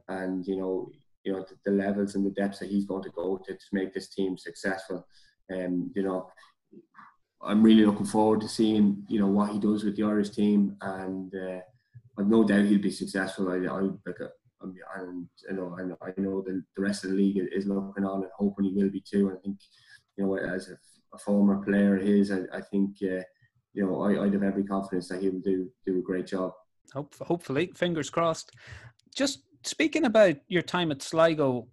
and 0.08 0.46
you 0.46 0.58
know 0.58 0.92
you 1.24 1.34
know 1.34 1.46
the, 1.48 1.56
the 1.66 1.76
levels 1.76 2.16
and 2.16 2.26
the 2.26 2.32
depths 2.32 2.60
that 2.60 2.70
he's 2.70 2.86
going 2.86 3.04
to 3.04 3.10
go 3.10 3.38
to 3.46 3.54
to 3.54 3.66
make 3.72 3.94
this 3.94 4.10
team 4.10 4.38
successful. 4.38 5.06
And 5.50 5.66
um, 5.66 5.92
you 5.96 6.04
know, 6.04 6.30
I'm 7.42 7.64
really 7.64 7.86
looking 7.86 8.06
forward 8.06 8.42
to 8.42 8.48
seeing 8.48 9.04
you 9.08 9.20
know 9.20 9.28
what 9.28 9.52
he 9.52 9.60
does 9.60 9.84
with 9.84 9.96
the 9.96 10.04
Irish 10.04 10.30
team, 10.30 10.76
and 10.82 11.34
uh, 11.34 11.60
I've 12.18 12.28
no 12.28 12.44
doubt 12.44 12.66
he'll 12.66 12.82
be 12.82 12.92
successful. 12.92 13.52
I, 13.52 13.66
I 13.66 13.80
uh, 13.80 14.28
and 14.62 15.28
you 15.48 15.56
know, 15.56 15.76
and 15.76 15.96
I 16.02 16.12
know 16.18 16.42
the, 16.42 16.64
the 16.76 16.82
rest 16.82 17.04
of 17.04 17.12
the 17.12 17.18
league 17.18 17.42
is 17.52 17.66
looking 17.66 18.06
on 18.06 18.24
and 18.24 18.32
hoping 18.38 18.66
he 18.66 18.74
will 18.74 18.90
be 18.90 19.02
too. 19.02 19.30
And 19.30 19.38
I 19.38 19.42
think, 19.42 19.58
you 20.18 20.26
know, 20.26 20.36
as 20.36 20.70
a, 20.70 20.78
a 21.14 21.18
former 21.18 21.64
player 21.64 21.96
of 21.96 22.04
his, 22.04 22.32
I, 22.32 22.42
I 22.54 22.62
think, 22.62 22.98
uh, 23.04 23.24
you 23.74 23.86
know, 23.86 24.02
I, 24.02 24.24
I'd 24.24 24.34
have 24.34 24.44
every 24.44 24.64
confidence 24.64 25.10
that 25.10 25.22
he 25.22 25.30
will 25.30 25.42
do 25.42 25.70
do 25.86 26.00
a 26.00 26.02
great 26.02 26.28
job. 26.28 26.54
Hope, 26.94 27.16
hopefully, 27.22 27.72
fingers 27.76 28.10
crossed. 28.10 28.52
Just 29.16 29.44
speaking 29.64 30.06
about 30.06 30.38
your 30.48 30.62
time 30.62 30.92
at 30.92 31.02
Sligo, 31.02 31.68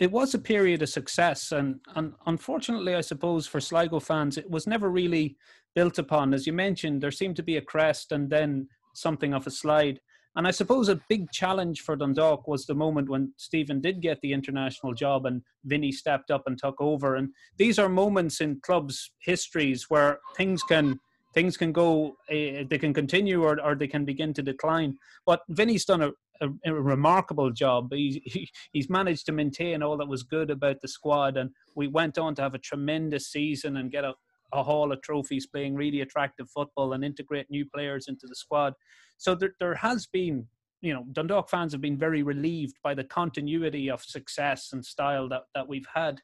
it 0.00 0.10
was 0.10 0.34
a 0.34 0.38
period 0.38 0.82
of 0.82 0.88
success, 0.88 1.52
and, 1.52 1.80
and 1.94 2.12
unfortunately, 2.26 2.94
I 2.94 3.00
suppose 3.00 3.46
for 3.46 3.60
Sligo 3.60 4.00
fans, 4.00 4.36
it 4.38 4.50
was 4.50 4.66
never 4.66 4.90
really 4.90 5.36
built 5.74 5.98
upon. 5.98 6.34
As 6.34 6.46
you 6.46 6.52
mentioned, 6.52 7.02
there 7.02 7.10
seemed 7.10 7.36
to 7.36 7.42
be 7.42 7.56
a 7.56 7.62
crest 7.62 8.12
and 8.12 8.28
then 8.28 8.68
something 8.94 9.32
of 9.32 9.46
a 9.46 9.50
slide. 9.50 10.00
And 10.34 10.46
I 10.46 10.50
suppose 10.50 10.88
a 10.88 11.00
big 11.10 11.30
challenge 11.30 11.82
for 11.82 11.94
Dundalk 11.94 12.48
was 12.48 12.64
the 12.64 12.74
moment 12.74 13.10
when 13.10 13.32
Stephen 13.36 13.80
did 13.82 14.00
get 14.00 14.18
the 14.22 14.32
international 14.32 14.94
job 14.94 15.26
and 15.26 15.42
Vinny 15.64 15.92
stepped 15.92 16.30
up 16.30 16.44
and 16.46 16.58
took 16.58 16.80
over. 16.80 17.16
And 17.16 17.30
these 17.58 17.78
are 17.78 17.88
moments 17.88 18.40
in 18.40 18.60
clubs' 18.62 19.10
histories 19.20 19.86
where 19.90 20.20
things 20.36 20.62
can 20.62 20.98
things 21.34 21.56
can 21.56 21.72
go, 21.72 22.16
uh, 22.30 22.64
they 22.68 22.78
can 22.78 22.94
continue 22.94 23.42
or, 23.42 23.60
or 23.60 23.74
they 23.74 23.86
can 23.86 24.04
begin 24.04 24.32
to 24.34 24.42
decline. 24.42 24.98
But 25.26 25.42
Vinny's 25.48 25.84
done 25.84 26.02
a, 26.02 26.10
a, 26.40 26.48
a 26.66 26.74
remarkable 26.74 27.50
job. 27.50 27.92
He, 27.92 28.22
he, 28.24 28.50
he's 28.72 28.90
managed 28.90 29.26
to 29.26 29.32
maintain 29.32 29.82
all 29.82 29.96
that 29.96 30.08
was 30.08 30.22
good 30.22 30.50
about 30.50 30.80
the 30.80 30.88
squad, 30.88 31.36
and 31.36 31.50
we 31.74 31.88
went 31.88 32.18
on 32.18 32.34
to 32.34 32.42
have 32.42 32.54
a 32.54 32.58
tremendous 32.58 33.28
season 33.28 33.76
and 33.76 33.90
get 33.90 34.04
a, 34.04 34.14
a 34.52 34.62
haul 34.62 34.92
of 34.92 35.00
trophies, 35.02 35.46
playing 35.46 35.74
really 35.74 36.00
attractive 36.02 36.48
football 36.50 36.92
and 36.92 37.04
integrate 37.04 37.50
new 37.50 37.64
players 37.64 38.08
into 38.08 38.26
the 38.26 38.34
squad. 38.34 38.74
So 39.16 39.34
there, 39.34 39.54
there 39.60 39.74
has 39.76 40.06
been, 40.06 40.46
you 40.80 40.92
know, 40.92 41.04
Dundalk 41.12 41.48
fans 41.48 41.72
have 41.72 41.80
been 41.80 41.96
very 41.96 42.22
relieved 42.22 42.76
by 42.82 42.92
the 42.94 43.04
continuity 43.04 43.88
of 43.88 44.02
success 44.02 44.70
and 44.72 44.84
style 44.84 45.28
that, 45.28 45.44
that 45.54 45.68
we've 45.68 45.86
had. 45.94 46.20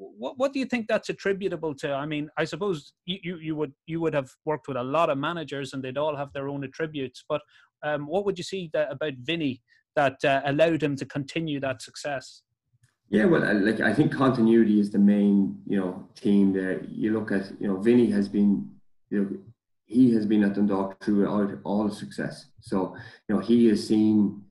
What, 0.00 0.38
what 0.38 0.52
do 0.52 0.58
you 0.58 0.64
think 0.64 0.86
that's 0.88 1.10
attributable 1.10 1.74
to? 1.76 1.92
I 1.92 2.06
mean, 2.06 2.30
I 2.38 2.44
suppose 2.44 2.94
you, 3.04 3.36
you, 3.36 3.56
would 3.56 3.72
you 3.86 4.00
would 4.00 4.14
have 4.14 4.30
worked 4.46 4.66
with 4.66 4.78
a 4.78 4.82
lot 4.82 5.10
of 5.10 5.18
managers 5.18 5.72
and 5.72 5.82
they'd 5.82 5.98
all 5.98 6.16
have 6.16 6.32
their 6.32 6.48
own 6.48 6.64
attributes. 6.64 7.22
But 7.28 7.42
um, 7.82 8.06
what 8.06 8.24
would 8.24 8.38
you 8.38 8.44
see 8.44 8.70
that, 8.72 8.90
about 8.90 9.14
Vinny 9.20 9.60
that 9.96 10.24
uh, 10.24 10.40
allowed 10.46 10.82
him 10.82 10.96
to 10.96 11.04
continue 11.04 11.60
that 11.60 11.82
success? 11.82 12.42
Yeah, 13.10 13.24
well, 13.24 13.42
like 13.60 13.80
I 13.80 13.92
think 13.92 14.12
continuity 14.12 14.78
is 14.80 14.90
the 14.90 14.98
main, 14.98 15.60
you 15.66 15.78
know, 15.78 16.08
theme 16.16 16.52
there. 16.52 16.80
You 16.84 17.12
look 17.12 17.32
at, 17.32 17.50
you 17.60 17.66
know, 17.68 17.76
Vinny 17.76 18.08
has 18.12 18.28
been, 18.28 18.70
you 19.10 19.20
know, 19.20 19.38
he 19.86 20.14
has 20.14 20.24
been 20.24 20.44
at 20.44 20.54
Dundalk 20.54 21.02
through 21.04 21.28
all, 21.28 21.52
all 21.64 21.90
success. 21.90 22.46
So, 22.60 22.96
you 23.28 23.34
know, 23.34 23.40
he 23.40 23.66
has 23.66 23.86
seen 23.86 24.44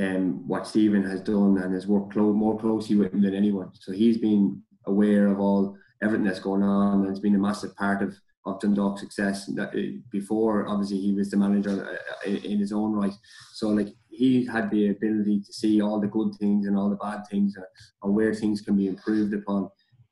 um, 0.00 0.46
what 0.46 0.68
Stephen 0.68 1.02
has 1.02 1.20
done 1.20 1.58
and 1.58 1.74
has 1.74 1.88
worked 1.88 2.12
clo- 2.12 2.32
more 2.32 2.56
closely 2.56 2.94
with 2.94 3.12
him 3.12 3.20
than 3.20 3.34
anyone. 3.34 3.72
So 3.74 3.90
he's 3.90 4.18
been 4.18 4.62
aware 4.88 5.28
of 5.28 5.38
all 5.38 5.76
everything 6.02 6.26
that's 6.26 6.40
going 6.40 6.62
on 6.62 7.00
and 7.00 7.10
it's 7.10 7.20
been 7.20 7.34
a 7.34 7.38
massive 7.38 7.74
part 7.76 8.02
of 8.02 8.14
of 8.48 8.60
Dundalk's 8.60 9.00
success. 9.00 9.50
Uh, 9.58 9.66
before, 10.10 10.68
obviously, 10.68 10.98
he 10.98 11.12
was 11.12 11.30
the 11.30 11.36
manager 11.36 11.98
uh, 12.26 12.28
in 12.30 12.58
his 12.58 12.72
own 12.72 12.92
right. 12.92 13.12
So, 13.52 13.68
like, 13.68 13.88
he 14.08 14.46
had 14.46 14.70
the 14.70 14.90
ability 14.90 15.40
to 15.40 15.52
see 15.52 15.80
all 15.80 16.00
the 16.00 16.08
good 16.08 16.34
things 16.38 16.66
and 16.66 16.76
all 16.76 16.90
the 16.90 16.96
bad 16.96 17.22
things, 17.30 17.56
uh, 17.56 17.62
and 18.02 18.14
where 18.14 18.34
things 18.34 18.60
can 18.60 18.76
be 18.76 18.88
improved 18.88 19.34
upon. 19.34 19.70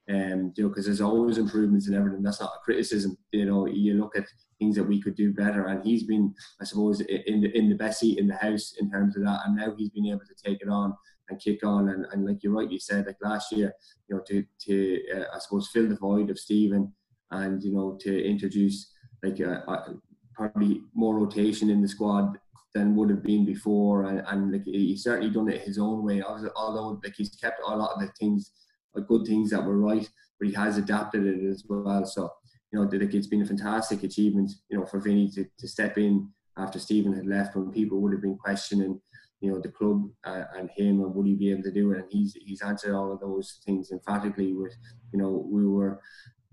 Um, 0.09 0.53
you 0.57 0.62
know, 0.62 0.68
because 0.68 0.87
there's 0.87 1.01
always 1.01 1.37
improvements 1.37 1.89
in 1.89 1.95
everything. 1.95 2.22
That's 2.22 2.41
not 2.41 2.53
a 2.55 2.64
criticism. 2.64 3.16
You 3.33 3.47
know, 3.47 3.66
you 3.66 3.95
look 3.95 4.16
at 4.16 4.27
things 4.61 4.77
that 4.77 4.85
we 4.85 5.03
could 5.03 5.16
do 5.16 5.33
better, 5.33 5.66
and 5.66 5.85
he's 5.85 6.05
been, 6.05 6.33
I 6.61 6.64
suppose, 6.64 7.01
in 7.01 7.41
the 7.41 7.57
in 7.57 7.68
the 7.68 7.74
best 7.74 8.01
seat 8.01 8.18
in 8.18 8.29
the 8.29 8.37
house 8.37 8.74
in 8.79 8.89
terms 8.89 9.16
of 9.16 9.24
that. 9.24 9.41
And 9.45 9.57
now 9.57 9.74
he's 9.77 9.91
been 9.91 10.07
able 10.07 10.20
to 10.20 10.45
take 10.45 10.62
it 10.62 10.68
on 10.68 10.95
and 11.29 11.41
kick 11.41 11.64
on. 11.64 11.89
And, 11.89 12.07
and 12.12 12.24
like 12.27 12.43
you 12.43 12.57
rightly 12.57 12.79
said, 12.79 13.07
like 13.07 13.16
last 13.22 13.53
year, 13.53 13.72
you 14.09 14.16
know, 14.16 14.22
to 14.27 14.45
to 14.66 15.01
uh, 15.14 15.24
I 15.35 15.39
suppose 15.39 15.70
fill 15.72 15.89
the 15.89 15.97
void 15.97 16.31
of 16.31 16.39
Stephen 16.39 16.93
and 17.31 17.62
you 17.62 17.72
know 17.72 17.99
to 18.01 18.24
introduce 18.24 18.93
like 19.22 19.41
a, 19.41 19.64
a, 19.66 19.95
probably 20.35 20.83
more 20.95 21.18
rotation 21.18 21.70
in 21.70 21.83
the 21.83 21.89
squad 21.89 22.39
than 22.74 22.95
would 22.95 23.11
have 23.11 23.22
been 23.22 23.45
before. 23.45 24.05
And, 24.05 24.22
and 24.29 24.53
like 24.53 24.64
he's 24.64 25.03
certainly 25.03 25.31
done 25.31 25.49
it 25.49 25.62
his 25.62 25.79
own 25.79 26.05
way. 26.05 26.22
Although 26.22 27.01
like 27.03 27.14
he's 27.16 27.35
kept 27.37 27.61
a 27.66 27.77
lot 27.77 27.95
of 27.95 28.01
the 28.01 28.09
things 28.18 28.53
like 28.95 29.07
good 29.09 29.27
things 29.27 29.51
that 29.51 29.64
were 29.64 29.79
right 29.79 30.09
but 30.39 30.49
he 30.49 30.55
has 30.55 30.79
adapted 30.79 31.27
it 31.27 31.49
as 31.49 31.64
well. 31.68 32.05
So 32.05 32.31
you 32.72 32.79
know 32.79 32.85
like 32.85 33.14
it's 33.14 33.27
been 33.27 33.43
a 33.43 33.47
fantastic 33.47 34.03
achievement 34.03 34.51
you 34.68 34.79
know 34.79 34.87
for 34.87 35.01
Vinny 35.01 35.31
to, 35.31 35.47
to 35.59 35.68
step 35.68 35.99
in 35.99 36.29
after 36.59 36.79
Stephen 36.79 37.12
had 37.12 37.27
left 37.27 37.55
when 37.55 37.70
people 37.70 38.01
would 38.01 38.12
have 38.12 38.22
been 38.22 38.37
questioning 38.37 39.01
you 39.41 39.51
know 39.51 39.61
the 39.61 39.68
club 39.68 40.09
uh, 40.24 40.45
and 40.57 40.70
him 40.76 41.01
and 41.01 41.14
would 41.14 41.26
he 41.26 41.34
be 41.34 41.51
able 41.51 41.62
to 41.62 41.72
do 41.72 41.93
it? 41.93 41.99
And 41.99 42.07
he's 42.11 42.34
he's 42.34 42.62
answered 42.62 42.95
all 42.95 43.12
of 43.12 43.20
those 43.20 43.61
things 43.64 43.91
emphatically 43.93 44.53
with 44.53 44.74
you 45.12 45.18
know 45.18 45.47
we 45.51 45.66
were 45.66 46.01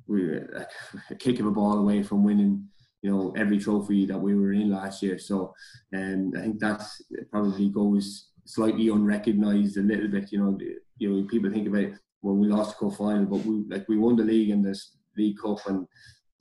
we 0.08 0.28
were 0.28 0.68
a 1.10 1.16
kick 1.16 1.40
of 1.40 1.46
a 1.46 1.52
ball 1.52 1.80
away 1.80 2.04
from 2.04 2.24
winning 2.24 2.68
you 3.02 3.12
know 3.12 3.34
every 3.38 3.58
trophy 3.58 4.06
that 4.06 4.20
we 4.20 4.36
were 4.36 4.54
in 4.54 4.72
last 4.72 5.02
year. 5.04 5.18
So 5.18 5.54
um, 5.96 6.34
I 6.38 6.42
think 6.42 6.60
that 6.60 6.84
probably 7.32 7.70
goes 7.70 8.30
slightly 8.46 8.90
unrecognised 8.90 9.78
a 9.78 9.82
little 9.82 10.10
bit 10.10 10.32
you 10.32 10.40
know 10.40 10.58
you 10.98 11.10
know 11.10 11.28
people 11.28 11.50
think 11.50 11.68
about 11.68 11.98
well 12.22 12.36
we 12.36 12.48
lost 12.48 12.78
the 12.78 12.86
cup 12.86 12.98
final 12.98 13.26
but 13.26 13.46
we 13.46 13.64
like 13.70 13.88
we 13.88 13.98
won 13.98 14.18
the 14.18 14.24
league 14.24 14.50
and 14.50 14.66
this 14.66 14.98
league 15.16 15.38
cup 15.42 15.66
and 15.68 15.88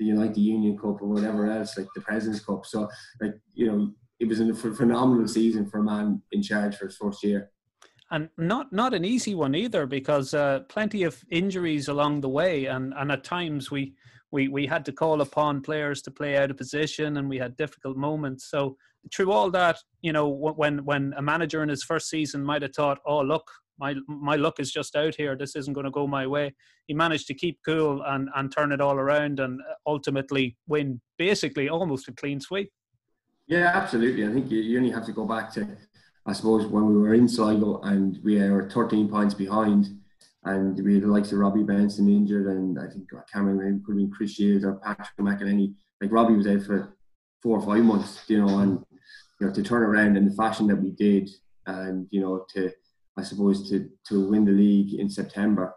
the 0.02 0.08
United 0.08 0.38
Union 0.38 0.76
Cup 0.76 1.00
or 1.00 1.08
whatever 1.08 1.50
else 1.50 1.78
like 1.78 1.86
the 1.94 2.00
President's 2.00 2.44
Cup. 2.44 2.66
So 2.66 2.88
like 3.20 3.34
you 3.54 3.66
know 3.66 3.92
it 4.22 4.28
was 4.28 4.40
a 4.40 4.54
phenomenal 4.54 5.26
season 5.26 5.68
for 5.68 5.78
a 5.78 5.82
man 5.82 6.22
in 6.30 6.42
charge 6.42 6.76
for 6.76 6.86
his 6.86 6.96
first 6.96 7.22
year 7.22 7.50
and 8.12 8.28
not 8.36 8.70
not 8.72 8.94
an 8.94 9.04
easy 9.04 9.34
one 9.34 9.54
either 9.54 9.86
because 9.86 10.34
uh, 10.34 10.60
plenty 10.68 11.02
of 11.02 11.18
injuries 11.30 11.88
along 11.88 12.20
the 12.20 12.28
way, 12.28 12.66
and 12.66 12.92
and 12.96 13.10
at 13.10 13.24
times 13.24 13.70
we 13.70 13.94
we 14.30 14.48
we 14.48 14.66
had 14.66 14.84
to 14.84 14.92
call 14.92 15.22
upon 15.22 15.62
players 15.62 16.02
to 16.02 16.10
play 16.10 16.36
out 16.36 16.50
of 16.50 16.58
position, 16.58 17.16
and 17.16 17.28
we 17.28 17.38
had 17.38 17.56
difficult 17.56 17.96
moments. 17.96 18.50
So 18.50 18.76
through 19.14 19.32
all 19.32 19.50
that, 19.52 19.78
you 20.02 20.12
know, 20.12 20.28
when 20.28 20.84
when 20.84 21.14
a 21.16 21.22
manager 21.22 21.62
in 21.62 21.70
his 21.70 21.84
first 21.84 22.10
season 22.10 22.44
might 22.44 22.62
have 22.62 22.74
thought, 22.74 22.98
oh 23.06 23.22
look, 23.22 23.50
my 23.78 23.94
my 24.06 24.36
luck 24.36 24.60
is 24.60 24.70
just 24.70 24.94
out 24.94 25.14
here. 25.14 25.34
This 25.34 25.56
isn't 25.56 25.72
going 25.72 25.86
to 25.86 25.90
go 25.90 26.06
my 26.06 26.26
way. 26.26 26.54
He 26.86 26.92
managed 26.92 27.28
to 27.28 27.34
keep 27.34 27.60
cool 27.64 28.02
and 28.02 28.28
and 28.36 28.52
turn 28.52 28.72
it 28.72 28.82
all 28.82 28.96
around, 28.96 29.40
and 29.40 29.58
ultimately 29.86 30.58
win 30.68 31.00
basically 31.16 31.70
almost 31.70 32.08
a 32.08 32.12
clean 32.12 32.40
sweep. 32.40 32.70
Yeah, 33.52 33.70
absolutely. 33.74 34.26
I 34.26 34.32
think 34.32 34.50
you, 34.50 34.60
you 34.62 34.78
only 34.78 34.90
have 34.92 35.04
to 35.04 35.12
go 35.12 35.26
back 35.26 35.52
to 35.52 35.68
I 36.24 36.32
suppose 36.32 36.66
when 36.66 36.86
we 36.86 36.96
were 36.96 37.12
in 37.12 37.28
Sligo 37.28 37.82
and 37.82 38.18
we 38.24 38.38
were 38.38 38.70
13 38.70 39.10
points 39.10 39.34
behind, 39.34 39.88
and 40.44 40.82
we 40.82 40.94
had 40.94 41.02
the 41.02 41.08
likes 41.08 41.32
of 41.32 41.38
Robbie 41.38 41.62
Benson 41.62 42.08
injured, 42.08 42.46
and 42.46 42.78
I 42.78 42.86
think 42.88 43.10
Cameron 43.30 43.82
could 43.84 43.92
have 43.92 43.98
been 43.98 44.10
Chris 44.10 44.30
Shields 44.30 44.64
or 44.64 44.76
Patrick 44.76 45.18
McEleney. 45.20 45.74
Like 46.00 46.12
Robbie 46.12 46.36
was 46.36 46.46
out 46.46 46.62
for 46.62 46.96
four 47.42 47.58
or 47.58 47.66
five 47.66 47.84
months, 47.84 48.22
you 48.26 48.40
know, 48.40 48.58
and 48.60 48.82
you 49.38 49.46
know 49.46 49.52
to 49.52 49.62
turn 49.62 49.82
around 49.82 50.16
in 50.16 50.30
the 50.30 50.34
fashion 50.34 50.66
that 50.68 50.82
we 50.82 50.92
did, 50.92 51.28
and 51.66 52.06
you 52.10 52.22
know 52.22 52.46
to 52.54 52.72
I 53.18 53.22
suppose 53.22 53.68
to 53.68 53.86
to 54.08 54.30
win 54.30 54.46
the 54.46 54.52
league 54.52 54.94
in 54.98 55.10
September, 55.10 55.74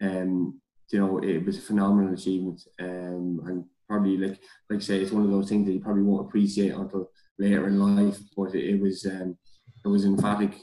um, 0.00 0.60
you 0.90 0.98
know, 0.98 1.18
it 1.18 1.44
was 1.46 1.58
a 1.58 1.60
phenomenal 1.60 2.12
achievement, 2.12 2.60
um, 2.80 3.40
and 3.46 3.64
probably 3.88 4.16
like 4.16 4.38
like 4.70 4.80
I 4.80 4.82
say, 4.82 5.00
it's 5.00 5.12
one 5.12 5.24
of 5.24 5.30
those 5.30 5.48
things 5.48 5.66
that 5.66 5.72
you 5.72 5.80
probably 5.80 6.02
won't 6.02 6.26
appreciate 6.26 6.72
until 6.72 7.10
later 7.38 7.66
in 7.66 7.78
life, 7.78 8.18
but 8.36 8.54
it, 8.54 8.74
it 8.74 8.80
was. 8.80 9.06
Um, 9.06 9.36
it 9.84 9.88
was 9.88 10.04
emphatic, 10.04 10.54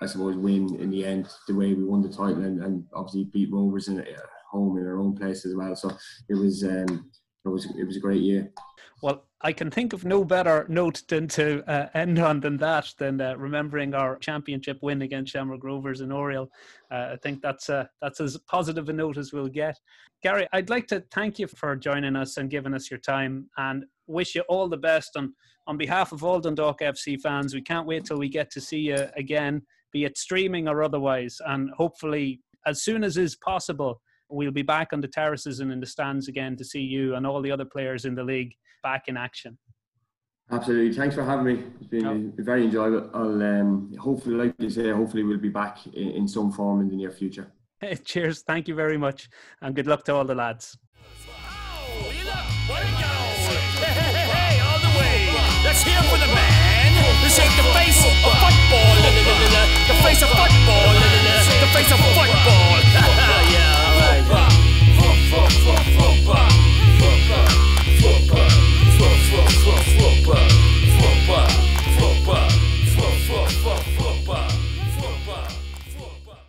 I 0.00 0.06
suppose, 0.06 0.36
win 0.36 0.76
in 0.76 0.90
the 0.90 1.04
end, 1.04 1.28
the 1.48 1.54
way 1.54 1.74
we 1.74 1.84
won 1.84 2.02
the 2.02 2.08
title 2.08 2.44
and, 2.44 2.62
and 2.62 2.84
obviously 2.94 3.24
beat 3.24 3.52
Rovers 3.52 3.88
in 3.88 4.00
at 4.00 4.06
home 4.50 4.78
in 4.78 4.86
our 4.86 4.98
own 4.98 5.16
place 5.16 5.44
as 5.44 5.54
well. 5.54 5.74
So 5.74 5.90
it 6.28 6.34
was 6.34 6.62
um, 6.64 7.10
it 7.44 7.48
was 7.48 7.66
it 7.76 7.84
was 7.84 7.96
a 7.96 8.00
great 8.00 8.22
year. 8.22 8.52
Well, 9.02 9.24
I 9.44 9.52
can 9.52 9.70
think 9.70 9.92
of 9.92 10.04
no 10.04 10.24
better 10.24 10.66
note 10.68 11.02
than 11.08 11.26
to 11.28 11.68
uh, 11.68 11.88
end 11.94 12.20
on 12.20 12.38
than 12.38 12.56
that, 12.58 12.92
than 12.98 13.20
uh, 13.20 13.34
remembering 13.36 13.92
our 13.92 14.16
championship 14.18 14.78
win 14.82 15.02
against 15.02 15.32
Shamrock 15.32 15.64
Rovers 15.64 16.00
in 16.00 16.12
Oriel. 16.12 16.48
Uh, 16.92 17.10
I 17.12 17.16
think 17.22 17.42
that's 17.42 17.68
uh, 17.68 17.86
that's 18.00 18.20
as 18.20 18.38
positive 18.48 18.88
a 18.88 18.92
note 18.92 19.16
as 19.16 19.32
we'll 19.32 19.48
get. 19.48 19.76
Gary, 20.22 20.46
I'd 20.52 20.70
like 20.70 20.86
to 20.88 21.02
thank 21.10 21.40
you 21.40 21.48
for 21.48 21.74
joining 21.74 22.14
us 22.14 22.36
and 22.36 22.50
giving 22.50 22.72
us 22.72 22.88
your 22.88 23.00
time, 23.00 23.48
and 23.56 23.84
wish 24.06 24.36
you 24.36 24.42
all 24.48 24.68
the 24.68 24.76
best. 24.76 25.16
on 25.16 25.34
on 25.66 25.76
behalf 25.76 26.12
of 26.12 26.24
all 26.24 26.40
Dundalk 26.40 26.80
FC 26.80 27.20
fans, 27.20 27.54
we 27.54 27.62
can't 27.62 27.86
wait 27.86 28.04
till 28.04 28.18
we 28.18 28.28
get 28.28 28.50
to 28.50 28.60
see 28.60 28.80
you 28.80 29.08
again, 29.16 29.62
be 29.92 30.04
it 30.04 30.18
streaming 30.18 30.68
or 30.68 30.82
otherwise, 30.82 31.40
and 31.46 31.70
hopefully 31.70 32.40
as 32.66 32.82
soon 32.82 33.04
as 33.04 33.16
is 33.16 33.36
possible, 33.36 34.00
we'll 34.32 34.50
be 34.50 34.62
back 34.62 34.92
on 34.92 35.00
the 35.00 35.08
terraces 35.08 35.60
and 35.60 35.70
in 35.70 35.80
the 35.80 35.86
stands 35.86 36.28
again 36.28 36.56
to 36.56 36.64
see 36.64 36.80
you 36.80 37.14
and 37.14 37.26
all 37.26 37.42
the 37.42 37.50
other 37.50 37.64
players 37.64 38.04
in 38.04 38.14
the 38.14 38.24
league 38.24 38.52
back 38.82 39.04
in 39.08 39.16
action. 39.16 39.58
Absolutely. 40.50 40.92
Thanks 40.94 41.14
for 41.14 41.24
having 41.24 41.44
me. 41.44 41.64
It's 41.80 41.86
been, 41.86 42.32
very 42.36 42.64
enjoyable. 42.64 43.10
I'll 43.14 43.42
um, 43.42 43.94
hopefully, 43.98 44.34
like 44.34 44.54
you 44.58 44.68
say, 44.70 44.90
hopefully 44.90 45.22
we'll 45.22 45.38
be 45.38 45.48
back 45.48 45.86
in, 45.86 46.10
in 46.10 46.28
some 46.28 46.52
form 46.52 46.80
in 46.80 46.88
the 46.88 46.96
near 46.96 47.10
future. 47.10 47.52
Cheers. 48.04 48.42
Thank 48.42 48.68
you 48.68 48.74
very 48.74 48.98
much, 48.98 49.28
and 49.60 49.74
good 49.74 49.86
luck 49.86 50.04
to 50.04 50.14
all 50.14 50.24
the 50.24 50.34
lads. 50.34 50.76
For 56.12 56.18
the 56.18 56.26
man. 56.26 56.92
The 57.22 57.30
face 57.30 58.02
of 58.04 58.18
football. 58.38 58.94
The 59.88 59.94
face 60.04 60.22
of 60.22 60.28
football. 60.28 60.92
The 61.60 61.68
face 61.72 61.92
of 61.92 61.98
football. 61.98 62.61